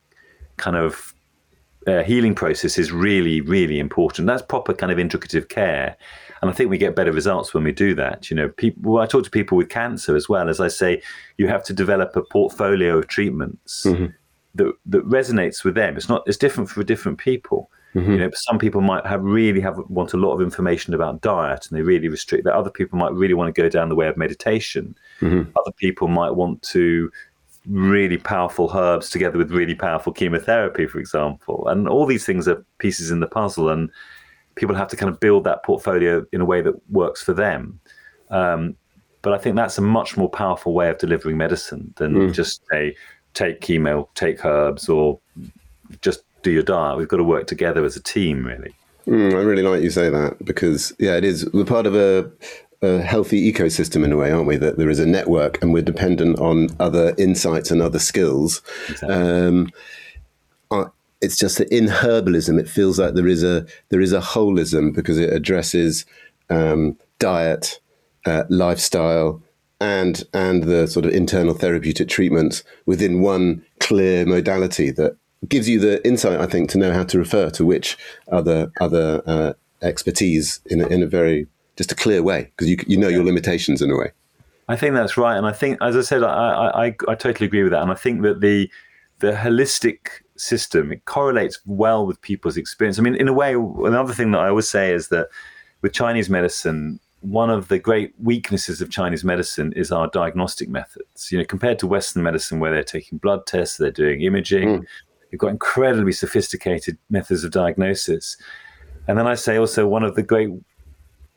kind 0.56 0.76
of 0.76 1.14
uh, 1.86 2.02
healing 2.02 2.34
process 2.34 2.78
is 2.78 2.92
really, 2.92 3.40
really 3.40 3.78
important. 3.78 4.26
That's 4.26 4.42
proper 4.42 4.72
kind 4.74 4.92
of 4.92 4.98
integrative 4.98 5.48
care. 5.48 5.96
And 6.40 6.50
I 6.50 6.54
think 6.54 6.70
we 6.70 6.78
get 6.78 6.96
better 6.96 7.12
results 7.12 7.54
when 7.54 7.64
we 7.64 7.72
do 7.72 7.94
that. 7.94 8.30
You 8.30 8.36
know, 8.36 8.48
people, 8.48 8.92
well, 8.92 9.02
I 9.02 9.06
talk 9.06 9.24
to 9.24 9.30
people 9.30 9.56
with 9.56 9.68
cancer 9.68 10.16
as 10.16 10.28
well. 10.28 10.48
As 10.48 10.60
I 10.60 10.68
say, 10.68 11.00
you 11.38 11.46
have 11.46 11.62
to 11.64 11.72
develop 11.72 12.16
a 12.16 12.22
portfolio 12.22 12.98
of 12.98 13.06
treatments 13.06 13.84
mm-hmm. 13.86 14.06
that, 14.56 14.72
that 14.86 15.08
resonates 15.08 15.64
with 15.64 15.74
them. 15.74 15.96
It's 15.96 16.08
not, 16.08 16.24
it's 16.26 16.36
different 16.36 16.68
for 16.68 16.82
different 16.82 17.18
people. 17.18 17.70
Mm-hmm. 17.94 18.12
You 18.12 18.18
know, 18.18 18.30
some 18.34 18.58
people 18.58 18.80
might 18.80 19.06
have 19.06 19.22
really 19.22 19.60
have 19.60 19.78
want 19.88 20.14
a 20.14 20.16
lot 20.16 20.32
of 20.32 20.40
information 20.40 20.94
about 20.94 21.20
diet, 21.20 21.68
and 21.68 21.78
they 21.78 21.82
really 21.82 22.08
restrict 22.08 22.44
that. 22.44 22.54
Other 22.54 22.70
people 22.70 22.98
might 22.98 23.12
really 23.12 23.34
want 23.34 23.54
to 23.54 23.62
go 23.62 23.68
down 23.68 23.90
the 23.90 23.94
way 23.94 24.08
of 24.08 24.16
meditation. 24.16 24.96
Mm-hmm. 25.20 25.50
Other 25.58 25.72
people 25.76 26.08
might 26.08 26.30
want 26.30 26.62
to 26.62 27.12
really 27.66 28.18
powerful 28.18 28.70
herbs 28.74 29.10
together 29.10 29.38
with 29.38 29.50
really 29.52 29.74
powerful 29.74 30.12
chemotherapy, 30.12 30.86
for 30.86 30.98
example. 30.98 31.66
And 31.68 31.88
all 31.88 32.06
these 32.06 32.26
things 32.26 32.48
are 32.48 32.64
pieces 32.78 33.10
in 33.10 33.20
the 33.20 33.26
puzzle, 33.26 33.68
and 33.68 33.90
people 34.54 34.74
have 34.74 34.88
to 34.88 34.96
kind 34.96 35.10
of 35.10 35.20
build 35.20 35.44
that 35.44 35.62
portfolio 35.64 36.24
in 36.32 36.40
a 36.40 36.44
way 36.44 36.60
that 36.62 36.74
works 36.90 37.22
for 37.22 37.32
them. 37.32 37.80
Um, 38.30 38.76
but 39.22 39.32
I 39.32 39.38
think 39.38 39.56
that's 39.56 39.78
a 39.78 39.82
much 39.82 40.16
more 40.16 40.28
powerful 40.28 40.74
way 40.74 40.90
of 40.90 40.98
delivering 40.98 41.36
medicine 41.36 41.94
than 41.96 42.14
mm. 42.14 42.34
just 42.34 42.62
say 42.70 42.96
take 43.34 43.60
chemo, 43.60 44.08
take 44.14 44.44
herbs, 44.44 44.88
or 44.88 45.20
just 46.00 46.24
do 46.42 46.50
your 46.50 46.62
diet. 46.62 46.98
We've 46.98 47.08
got 47.08 47.18
to 47.18 47.24
work 47.24 47.46
together 47.46 47.84
as 47.84 47.96
a 47.96 48.02
team, 48.02 48.44
really. 48.44 48.74
Mm, 49.06 49.34
I 49.34 49.42
really 49.42 49.62
like 49.62 49.82
you 49.82 49.90
say 49.90 50.10
that 50.10 50.44
because 50.44 50.92
yeah, 50.98 51.16
it 51.16 51.24
is. 51.24 51.48
We're 51.52 51.64
part 51.64 51.86
of 51.86 51.94
a 51.94 52.30
a 52.82 53.00
healthy 53.00 53.52
ecosystem 53.52 54.04
in 54.04 54.12
a 54.12 54.16
way, 54.16 54.30
aren't 54.30 54.46
we? 54.46 54.56
That 54.56 54.76
there 54.76 54.90
is 54.90 54.98
a 54.98 55.06
network 55.06 55.62
and 55.62 55.72
we're 55.72 55.82
dependent 55.82 56.38
on 56.38 56.68
other 56.80 57.14
insights 57.16 57.70
and 57.70 57.80
other 57.80 57.98
skills. 57.98 58.60
Exactly. 58.88 59.14
Um, 59.14 59.72
it's 61.22 61.38
just 61.38 61.58
that 61.58 61.72
in 61.72 61.86
herbalism, 61.86 62.58
it 62.58 62.68
feels 62.68 62.98
like 62.98 63.14
there 63.14 63.28
is 63.28 63.44
a 63.44 63.64
there 63.90 64.00
is 64.00 64.12
a 64.12 64.20
holism 64.20 64.92
because 64.92 65.18
it 65.18 65.32
addresses 65.32 66.04
um, 66.50 66.98
diet, 67.20 67.80
uh, 68.26 68.42
lifestyle, 68.48 69.40
and 69.80 70.24
and 70.34 70.64
the 70.64 70.88
sort 70.88 71.06
of 71.06 71.12
internal 71.12 71.54
therapeutic 71.54 72.08
treatments 72.08 72.64
within 72.86 73.20
one 73.20 73.64
clear 73.78 74.26
modality 74.26 74.90
that 74.90 75.16
gives 75.48 75.68
you 75.68 75.78
the 75.78 76.04
insight, 76.06 76.40
I 76.40 76.46
think, 76.46 76.68
to 76.70 76.78
know 76.78 76.92
how 76.92 77.04
to 77.04 77.18
refer 77.18 77.50
to 77.50 77.64
which 77.64 77.96
other 78.30 78.72
other 78.80 79.22
uh, 79.24 79.52
expertise 79.80 80.60
in 80.66 80.80
a, 80.80 80.88
in 80.88 81.04
a 81.04 81.06
very 81.06 81.46
just 81.76 81.92
a 81.92 81.94
clear 81.94 82.22
way 82.22 82.50
because 82.56 82.68
you 82.68 82.76
you 82.86 82.96
know 82.96 83.08
your 83.08 83.24
limitations 83.24 83.82
in 83.82 83.90
a 83.90 83.96
way. 83.96 84.10
I 84.68 84.76
think 84.76 84.94
that's 84.94 85.16
right, 85.16 85.36
and 85.36 85.46
I 85.46 85.52
think, 85.52 85.78
as 85.82 85.96
I 85.96 86.02
said, 86.02 86.22
I, 86.22 86.68
I, 86.68 86.86
I 87.08 87.14
totally 87.14 87.46
agree 87.46 87.62
with 87.62 87.72
that, 87.72 87.82
and 87.82 87.90
I 87.90 87.94
think 87.94 88.22
that 88.22 88.40
the 88.40 88.70
the 89.18 89.32
holistic 89.32 90.08
system 90.36 90.92
it 90.92 91.04
correlates 91.04 91.60
well 91.66 92.06
with 92.06 92.20
people's 92.22 92.56
experience. 92.56 92.98
I 92.98 93.02
mean, 93.02 93.14
in 93.14 93.28
a 93.28 93.32
way, 93.32 93.54
another 93.54 94.12
thing 94.12 94.32
that 94.32 94.40
I 94.40 94.48
always 94.48 94.68
say 94.68 94.92
is 94.92 95.08
that 95.08 95.28
with 95.80 95.92
Chinese 95.92 96.28
medicine, 96.28 97.00
one 97.20 97.50
of 97.50 97.68
the 97.68 97.78
great 97.78 98.12
weaknesses 98.20 98.80
of 98.80 98.90
Chinese 98.90 99.24
medicine 99.24 99.72
is 99.74 99.92
our 99.92 100.08
diagnostic 100.08 100.68
methods. 100.68 101.30
You 101.30 101.38
know, 101.38 101.44
compared 101.44 101.78
to 101.80 101.86
Western 101.86 102.22
medicine, 102.22 102.58
where 102.58 102.72
they're 102.72 102.82
taking 102.82 103.18
blood 103.18 103.46
tests, 103.46 103.76
they're 103.76 103.90
doing 103.90 104.22
imaging, 104.22 104.68
mm. 104.68 104.86
you've 105.30 105.40
got 105.40 105.48
incredibly 105.48 106.12
sophisticated 106.12 106.98
methods 107.10 107.44
of 107.44 107.52
diagnosis. 107.52 108.36
And 109.06 109.18
then 109.18 109.26
I 109.26 109.34
say 109.34 109.56
also 109.56 109.86
one 109.86 110.02
of 110.02 110.14
the 110.14 110.22
great 110.22 110.50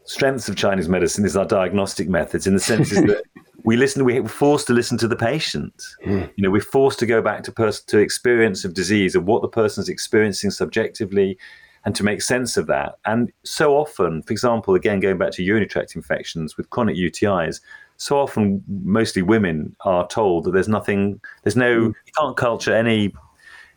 strengths 0.06 0.48
of 0.48 0.56
Chinese 0.56 0.88
medicine 0.88 1.26
is 1.26 1.36
our 1.36 1.46
diagnostic 1.46 2.08
methods 2.08 2.48
in 2.48 2.54
the 2.54 2.60
sense 2.60 2.92
is 2.92 3.02
that 3.04 3.24
we 3.66 3.76
listen, 3.76 4.06
we're 4.06 4.28
forced 4.28 4.68
to 4.68 4.74
listen 4.74 4.98
to 5.00 5.08
the 5.08 5.16
patient. 5.16 5.84
Mm. 6.06 6.30
You 6.36 6.44
know, 6.44 6.52
we're 6.52 6.62
forced 6.62 7.00
to 7.00 7.06
go 7.06 7.22
back 7.22 7.44
to 7.44 7.52
person 7.52 7.84
to 7.88 7.98
experience 7.98 8.64
of 8.64 8.74
disease 8.74 9.16
and 9.16 9.26
what 9.26 9.42
the 9.42 9.48
person's 9.48 9.90
experiencing 9.90 10.52
subjectively 10.52 11.38
and 11.84 11.96
to 11.96 12.04
make 12.04 12.22
sense 12.22 12.58
of 12.58 12.68
that. 12.68 12.96
And 13.06 13.32
so 13.44 13.76
often, 13.76 14.22
for 14.24 14.34
example, 14.34 14.76
again, 14.76 15.00
going 15.00 15.18
back 15.18 15.32
to 15.34 15.44
urinary 15.44 15.68
tract 15.68 15.96
infections 15.96 16.58
with 16.58 16.70
chronic 16.70 16.96
UTIs, 16.96 17.60
so 17.98 18.20
often, 18.20 18.64
mostly 18.68 19.22
women 19.22 19.76
are 19.86 20.08
told 20.08 20.44
that 20.44 20.52
there's 20.52 20.68
nothing, 20.68 21.22
there's 21.44 21.56
no, 21.56 21.80
hmm. 21.80 21.86
you 22.06 22.14
can't 22.18 22.36
culture 22.36 22.76
any 22.76 23.14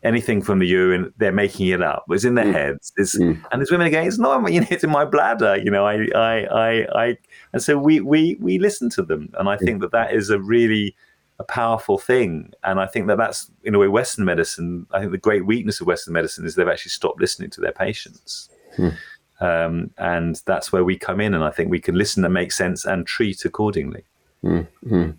anything 0.03 0.43
from 0.43 0.59
the 0.59 0.67
urine, 0.67 1.13
they're 1.19 1.33
making 1.33 1.69
it 1.69 1.83
up. 1.83 2.05
It's 2.11 2.25
in 2.25 2.35
their 2.35 2.45
mm. 2.45 2.53
heads. 2.53 2.93
It's, 2.97 3.19
mm. 3.19 3.43
And 3.51 3.61
there's 3.61 3.71
women 3.71 3.91
going, 3.91 4.07
it's 4.07 4.19
not, 4.19 4.53
you 4.53 4.61
know, 4.61 4.67
it's 4.71 4.85
in 4.85 4.91
my 4.91 5.05
bladder. 5.05 5.57
You 5.57 5.71
know, 5.71 5.87
I, 5.87 6.07
I, 6.15 6.47
I, 6.47 7.05
I, 7.05 7.19
and 7.53 7.63
so 7.63 7.77
we, 7.77 8.01
we, 8.01 8.37
we 8.41 8.59
listen 8.59 8.91
to 8.91 9.03
them. 9.03 9.33
And 9.39 9.49
I 9.49 9.57
mm. 9.57 9.61
think 9.61 9.81
that 9.81 9.93
that 9.93 10.15
is 10.15 10.31
a 10.31 10.39
really 10.39 10.95
a 11.41 11.45
powerful 11.45 11.99
thing. 11.99 12.53
And 12.65 12.81
I 12.81 12.87
think 12.87 13.07
that 13.09 13.19
that's, 13.19 13.51
in 13.65 13.75
a 13.75 13.79
way, 13.79 13.89
Western 13.89 14.25
medicine. 14.25 14.87
I 14.93 15.01
think 15.01 15.13
the 15.13 15.19
great 15.19 15.47
weakness 15.47 15.81
of 15.81 15.87
Western 15.87 16.15
medicine 16.15 16.45
is 16.45 16.55
they've 16.55 16.69
actually 16.69 16.91
stopped 16.91 17.21
listening 17.21 17.51
to 17.51 17.61
their 17.61 17.73
patients. 17.73 18.49
Mm. 18.77 18.97
Um, 19.41 19.91
and 19.99 20.43
that's 20.47 20.73
where 20.73 20.83
we 20.83 20.99
come 20.99 21.21
in, 21.21 21.33
and 21.33 21.45
I 21.45 21.51
think 21.51 21.71
we 21.71 21.81
can 21.81 21.95
listen 21.95 22.25
and 22.25 22.35
make 22.35 22.51
sense 22.51 22.85
and 22.85 23.07
treat 23.07 23.45
accordingly. 23.45 24.03
Mm-hmm. 24.43 25.11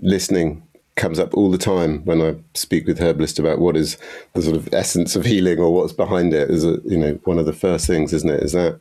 Listening 0.00 0.66
comes 0.98 1.18
up 1.18 1.32
all 1.32 1.50
the 1.50 1.56
time 1.56 2.04
when 2.04 2.20
I 2.20 2.36
speak 2.54 2.86
with 2.86 2.98
herbalists 2.98 3.38
about 3.38 3.60
what 3.60 3.76
is 3.76 3.96
the 4.34 4.42
sort 4.42 4.56
of 4.56 4.68
essence 4.74 5.16
of 5.16 5.24
healing 5.24 5.58
or 5.58 5.72
what's 5.72 5.92
behind 5.92 6.34
it. 6.34 6.50
Is 6.50 6.64
a, 6.64 6.78
you 6.84 6.98
know 6.98 7.18
one 7.24 7.38
of 7.38 7.46
the 7.46 7.54
first 7.54 7.86
things, 7.86 8.12
isn't 8.12 8.28
it? 8.28 8.42
Is 8.42 8.52
that 8.52 8.80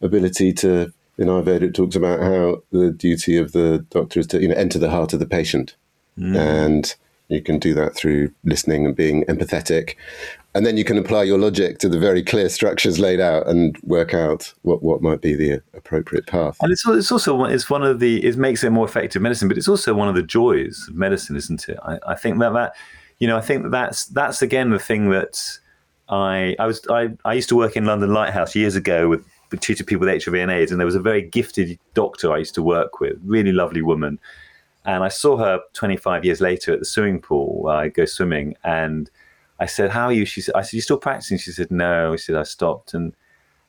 ability 0.00 0.52
to 0.54 0.92
in 1.18 1.26
Ayurveda 1.26 1.62
it 1.62 1.74
talks 1.74 1.96
about 1.96 2.20
how 2.20 2.62
the 2.70 2.92
duty 2.92 3.36
of 3.36 3.52
the 3.52 3.84
doctor 3.90 4.20
is 4.20 4.26
to 4.28 4.40
you 4.40 4.48
know 4.48 4.54
enter 4.54 4.78
the 4.78 4.90
heart 4.90 5.12
of 5.12 5.18
the 5.18 5.26
patient, 5.26 5.74
mm. 6.16 6.36
and 6.36 6.94
you 7.28 7.42
can 7.42 7.58
do 7.58 7.74
that 7.74 7.96
through 7.96 8.32
listening 8.44 8.86
and 8.86 8.94
being 8.94 9.24
empathetic 9.24 9.94
and 10.54 10.66
then 10.66 10.76
you 10.76 10.84
can 10.84 10.98
apply 10.98 11.22
your 11.22 11.38
logic 11.38 11.78
to 11.78 11.88
the 11.88 11.98
very 11.98 12.22
clear 12.22 12.48
structures 12.48 12.98
laid 12.98 13.20
out 13.20 13.46
and 13.46 13.78
work 13.84 14.14
out 14.14 14.52
what, 14.62 14.82
what 14.82 15.00
might 15.00 15.20
be 15.20 15.34
the 15.34 15.62
appropriate 15.74 16.26
path. 16.26 16.56
And 16.60 16.72
it's, 16.72 16.86
it's 16.86 17.12
also 17.12 17.44
it's 17.44 17.70
one 17.70 17.82
of 17.82 18.00
the 18.00 18.24
it 18.24 18.36
makes 18.36 18.64
it 18.64 18.70
more 18.70 18.84
effective 18.84 19.22
medicine, 19.22 19.48
but 19.48 19.56
it's 19.56 19.68
also 19.68 19.94
one 19.94 20.08
of 20.08 20.14
the 20.14 20.22
joys 20.22 20.86
of 20.88 20.96
medicine, 20.96 21.36
isn't 21.36 21.68
it? 21.68 21.78
I, 21.84 21.98
I 22.06 22.14
think 22.16 22.38
that 22.40 22.52
that 22.52 22.74
you 23.18 23.28
know 23.28 23.36
I 23.36 23.40
think 23.40 23.62
that 23.62 23.70
that's 23.70 24.06
that's 24.06 24.42
again 24.42 24.70
the 24.70 24.78
thing 24.78 25.10
that 25.10 25.58
I 26.08 26.56
I 26.58 26.66
was 26.66 26.84
I, 26.90 27.10
I 27.24 27.34
used 27.34 27.48
to 27.50 27.56
work 27.56 27.76
in 27.76 27.84
London 27.84 28.12
Lighthouse 28.12 28.56
years 28.56 28.74
ago 28.74 29.08
with 29.08 29.24
treated 29.60 29.86
people 29.86 30.06
with 30.06 30.24
HIV 30.24 30.34
and 30.34 30.50
AIDS, 30.50 30.72
and 30.72 30.80
there 30.80 30.86
was 30.86 30.94
a 30.96 31.00
very 31.00 31.22
gifted 31.22 31.78
doctor 31.94 32.32
I 32.32 32.38
used 32.38 32.54
to 32.56 32.62
work 32.62 33.00
with, 33.00 33.18
really 33.24 33.52
lovely 33.52 33.82
woman, 33.82 34.18
and 34.84 35.04
I 35.04 35.08
saw 35.08 35.36
her 35.36 35.60
25 35.74 36.24
years 36.24 36.40
later 36.40 36.72
at 36.72 36.80
the 36.80 36.84
swimming 36.84 37.20
pool. 37.20 37.68
I 37.68 37.88
go 37.88 38.04
swimming 38.04 38.56
and 38.64 39.10
I 39.60 39.66
said, 39.66 39.90
"How 39.90 40.06
are 40.06 40.12
you?" 40.12 40.24
She 40.24 40.40
said, 40.40 40.54
"I 40.54 40.62
said, 40.62 40.74
you 40.74 40.80
still 40.80 40.98
practicing?" 40.98 41.38
She 41.38 41.52
said, 41.52 41.70
"No." 41.70 42.16
She 42.16 42.24
said, 42.24 42.36
"I 42.36 42.42
stopped." 42.44 42.94
And, 42.94 43.14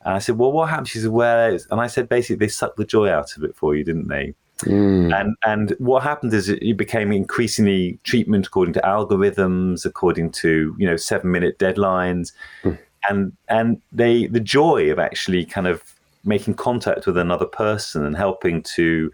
and 0.04 0.16
I 0.16 0.20
said, 0.20 0.38
"Well, 0.38 0.52
what 0.52 0.70
happened?" 0.70 0.88
She 0.88 1.00
said, 1.00 1.12
"Well," 1.12 1.58
and 1.70 1.82
I 1.82 1.88
said, 1.88 2.10
"Basically, 2.10 2.38
they 2.38 2.48
sucked 2.48 2.78
the 2.78 2.86
joy 2.86 3.10
out 3.10 3.36
of 3.36 3.44
it 3.44 3.56
for 3.56 3.76
you, 3.76 3.84
didn't 3.84 4.08
they?" 4.08 4.34
Mm. 4.64 5.20
And 5.20 5.36
and 5.46 5.76
what 5.80 6.04
happened 6.04 6.34
is 6.34 6.50
it 6.50 6.78
became 6.78 7.12
increasingly 7.12 8.00
treatment 8.04 8.48
according 8.48 8.74
to 8.76 8.82
algorithms, 8.82 9.86
according 9.86 10.32
to 10.32 10.76
you 10.78 10.88
know 10.88 10.96
seven 10.96 11.32
minute 11.32 11.60
deadlines, 11.60 12.32
mm. 12.64 12.78
and 13.10 13.34
and 13.50 13.82
they 13.92 14.28
the 14.28 14.40
joy 14.40 14.92
of 14.92 15.00
actually 15.00 15.46
kind 15.46 15.68
of 15.68 15.84
making 16.24 16.54
contact 16.54 17.08
with 17.08 17.18
another 17.18 17.46
person 17.46 18.06
and 18.06 18.16
helping 18.16 18.62
to 18.64 19.12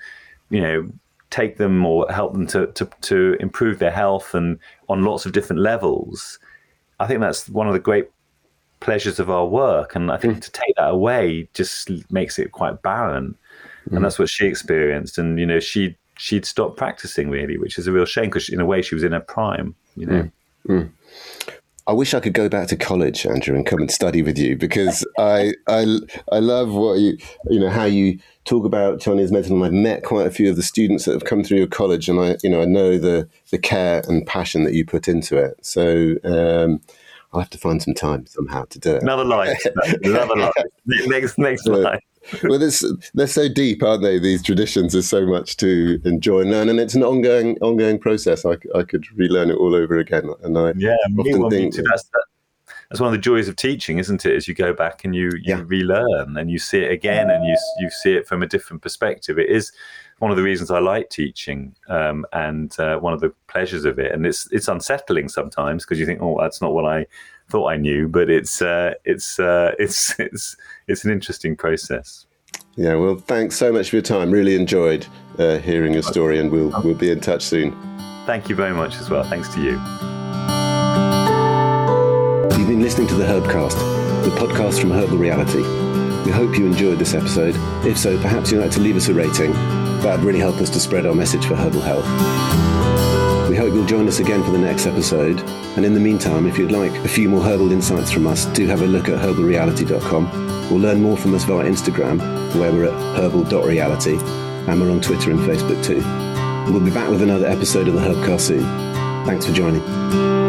you 0.50 0.62
know 0.62 0.90
take 1.30 1.58
them 1.58 1.86
or 1.86 2.10
help 2.10 2.34
them 2.34 2.48
to, 2.48 2.68
to, 2.68 2.90
to 3.02 3.36
improve 3.42 3.80
their 3.80 3.92
health 3.92 4.34
and 4.34 4.58
on 4.88 5.04
lots 5.04 5.26
of 5.26 5.34
different 5.34 5.62
levels 5.62 6.40
I 7.00 7.08
think 7.08 7.22
that's 7.22 7.50
one 7.50 7.68
of 7.68 7.74
the 7.74 7.80
great 7.80 8.10
pleasures 8.80 9.20
of 9.20 9.30
our 9.30 9.46
work. 9.46 9.96
And 9.96 10.12
I 10.12 10.18
think 10.18 10.38
mm. 10.38 10.42
to 10.42 10.52
take 10.52 10.76
that 10.78 10.90
away 10.90 11.48
just 11.54 11.90
makes 12.12 12.40
it 12.40 12.52
quite 12.52 12.82
barren. 12.82 13.36
Mm. 13.90 13.98
And 13.98 14.06
that's 14.06 14.20
what 14.20 14.30
she 14.30 14.46
experienced. 14.46 15.18
And, 15.18 15.40
you 15.40 15.46
know, 15.46 15.60
she, 15.60 15.96
she'd 16.18 16.46
stopped 16.46 16.78
practicing 16.78 17.30
really, 17.30 17.58
which 17.58 17.78
is 17.78 17.88
a 17.88 17.92
real 17.92 18.06
shame 18.06 18.26
because 18.26 18.50
in 18.50 18.60
a 18.60 18.66
way 18.66 18.82
she 18.82 18.96
was 18.96 19.04
in 19.04 19.12
her 19.12 19.20
prime, 19.20 19.76
you 19.96 20.06
know. 20.06 20.32
Mm. 20.68 20.92
I 21.88 21.94
wish 21.94 22.14
I 22.14 22.20
could 22.20 22.34
go 22.34 22.50
back 22.50 22.68
to 22.68 22.76
college, 22.76 23.26
Andrew, 23.26 23.56
and 23.56 23.66
come 23.66 23.80
and 23.80 23.90
study 23.90 24.22
with 24.22 24.38
you 24.38 24.58
because 24.58 25.08
I, 25.18 25.54
I, 25.70 25.86
I 26.32 26.40
love 26.40 26.70
what 26.70 27.00
you, 27.00 27.18
you 27.50 27.62
know, 27.62 27.70
how 27.70 27.86
you 27.86 28.20
talk 28.44 28.66
about 28.66 29.00
Chinese 29.00 29.32
medicine. 29.32 29.64
I've 29.64 29.72
met 29.72 30.04
quite 30.04 30.28
a 30.28 30.32
few 30.32 30.50
of 30.50 30.58
the 30.58 30.64
students 30.64 31.06
that 31.06 31.14
have 31.14 31.24
come 31.24 31.46
through 31.46 31.60
your 31.60 31.68
college, 31.68 32.10
and 32.10 32.20
I, 32.20 32.36
you 32.44 32.50
know, 32.50 32.62
I 32.62 32.66
know 32.66 32.98
the 32.98 33.30
the 33.52 33.58
care 33.58 34.04
and 34.10 34.28
passion 34.28 34.66
that 34.66 34.74
you 34.74 34.86
put 34.86 35.08
into 35.08 35.38
it. 35.38 35.58
So 35.66 36.16
um, 36.26 36.82
I'll 37.32 37.40
have 37.40 37.50
to 37.52 37.58
find 37.58 37.82
some 37.82 37.94
time 37.94 38.26
somehow 38.26 38.66
to 38.66 38.80
do 38.80 38.96
it. 38.96 39.04
Another 39.04 39.24
life, 39.24 39.58
another 40.04 40.36
life, 40.36 40.54
next 40.86 41.38
next 41.38 41.68
life 41.68 42.02
well, 42.44 42.60
they're 42.60 43.28
so 43.28 43.48
deep, 43.48 43.84
aren't 43.84 44.04
they? 44.04 44.20
These 44.20 44.44
traditions. 44.44 44.94
There's 44.94 45.10
so 45.10 45.26
much 45.26 45.58
to 45.58 46.02
enjoy 46.04 46.42
and 46.42 46.52
learn, 46.52 46.70
and 46.70 46.80
it's 46.80 46.96
an 46.96 47.04
ongoing, 47.04 47.58
ongoing 47.62 48.00
process. 48.00 48.46
I, 48.46 48.58
I 48.76 48.84
could 48.84 49.06
relearn 49.18 49.50
it 49.50 49.56
all 49.56 49.76
over 49.76 49.98
again, 49.98 50.30
and 50.44 50.58
I 50.58 50.74
yeah, 50.78 50.96
often 51.18 51.50
think 51.50 51.76
that's, 51.76 52.04
that, 52.04 52.26
that's 52.90 53.00
one 53.00 53.08
of 53.08 53.14
the 53.14 53.22
joys 53.22 53.48
of 53.48 53.56
teaching, 53.56 54.00
isn't 54.00 54.26
it? 54.26 54.36
As 54.36 54.48
you 54.48 54.54
go 54.54 54.74
back 54.74 55.04
and 55.04 55.16
you 55.16 55.30
you 55.36 55.58
yeah. 55.58 55.64
relearn 55.66 56.38
and 56.38 56.52
you 56.52 56.60
see 56.60 56.80
it 56.80 56.92
again, 56.92 57.30
and 57.30 57.46
you 57.46 57.58
you 57.80 57.90
see 57.90 58.14
it 58.14 58.28
from 58.28 58.44
a 58.44 58.48
different 58.48 58.82
perspective. 58.82 59.40
It 59.40 59.50
is 59.50 59.72
one 60.20 60.32
of 60.32 60.38
the 60.38 60.44
reasons 60.44 60.72
I 60.72 60.80
like 60.80 61.10
teaching, 61.10 61.76
um, 61.90 62.26
and 62.34 62.78
uh, 62.80 62.98
one 62.98 63.14
of 63.14 63.20
the 63.20 63.34
pleasures 63.48 63.86
of 63.86 64.00
it. 64.00 64.12
And 64.12 64.26
it's 64.26 64.48
it's 64.52 64.68
unsettling 64.68 65.30
sometimes 65.30 65.86
because 65.86 66.00
you 66.00 66.06
think, 66.06 66.22
oh, 66.22 66.38
that's 66.40 66.62
not 66.62 66.74
what 66.74 66.86
I 66.86 67.06
thought 67.50 67.68
I 67.68 67.78
knew, 67.78 68.08
but 68.08 68.30
it's 68.30 68.62
uh, 68.62 68.94
it's 69.06 69.40
uh, 69.40 69.74
it's 69.80 70.18
it's 70.20 70.56
it's 70.88 71.06
an 71.06 71.12
interesting 71.12 71.56
process. 71.56 72.26
Yeah, 72.76 72.94
well, 72.96 73.16
thanks 73.16 73.56
so 73.56 73.72
much 73.72 73.90
for 73.90 73.96
your 73.96 74.04
time. 74.04 74.30
Really 74.30 74.56
enjoyed 74.56 75.08
uh, 75.40 75.58
hearing 75.58 75.94
your 75.94 76.04
story, 76.04 76.40
and 76.40 76.52
we'll 76.52 76.74
we'll 76.84 76.96
be 76.96 77.12
in 77.12 77.20
touch 77.20 77.44
soon. 77.44 77.76
Thank 78.26 78.50
you 78.50 78.56
very 78.56 78.74
much 78.74 78.98
as 78.98 79.10
well. 79.10 79.24
Thanks 79.24 79.48
to 79.56 79.62
you. 79.62 79.80
You've 82.58 82.68
been 82.68 82.82
listening 82.82 83.08
to 83.08 83.16
the 83.16 83.24
Herbcast, 83.24 84.24
the 84.24 84.32
podcast 84.32 84.82
from 84.82 84.92
Herbal 84.92 85.18
Reality. 85.18 85.62
We 86.26 86.32
hope 86.32 86.58
you 86.58 86.66
enjoyed 86.66 87.00
this 87.00 87.14
episode. 87.14 87.56
If 87.86 87.98
so, 87.98 88.22
perhaps 88.22 88.52
you'd 88.52 88.60
like 88.60 88.72
to 88.72 88.82
leave 88.82 88.98
us 88.98 89.08
a 89.08 89.14
rating. 89.14 89.54
That 90.02 90.18
would 90.18 90.26
really 90.26 90.40
help 90.40 90.58
us 90.58 90.70
to 90.72 90.80
spread 90.80 91.06
our 91.06 91.16
message 91.16 91.46
for 91.46 91.56
herbal 91.56 91.82
health. 91.82 93.27
Hope 93.58 93.74
you'll 93.74 93.88
join 93.88 94.08
us 94.08 94.20
again 94.20 94.44
for 94.44 94.52
the 94.52 94.60
next 94.60 94.86
episode. 94.86 95.40
And 95.78 95.84
in 95.84 95.96
the 95.96 96.00
meantime, 96.00 96.46
if 96.46 96.60
you'd 96.60 96.72
like 96.72 96.92
a 96.92 97.08
few 97.08 97.28
more 97.28 97.42
herbal 97.42 97.72
insights 97.72 98.12
from 98.12 98.28
us, 98.28 98.46
do 98.46 98.68
have 98.68 98.84
a 98.84 98.86
look 98.86 99.10
at 99.10 99.20
herbalreality.com 99.20 100.72
or 100.72 100.78
learn 100.78 101.02
more 101.02 101.18
from 101.18 101.34
us 101.34 101.44
via 101.44 101.66
Instagram, 101.66 102.20
where 102.60 102.72
we're 102.72 102.86
at 102.86 103.18
herbal.reality, 103.18 104.18
and 104.20 104.80
we're 104.80 104.92
on 104.92 105.02
Twitter 105.02 105.32
and 105.32 105.40
Facebook 105.40 105.84
too. 105.84 106.04
We'll 106.72 106.86
be 106.86 106.92
back 106.92 107.10
with 107.10 107.24
another 107.24 107.48
episode 107.48 107.88
of 107.88 107.96
the 107.96 108.02
Herbcast 108.02 108.42
soon. 108.42 108.64
Thanks 109.26 109.48
for 109.48 109.54
joining. 109.54 110.47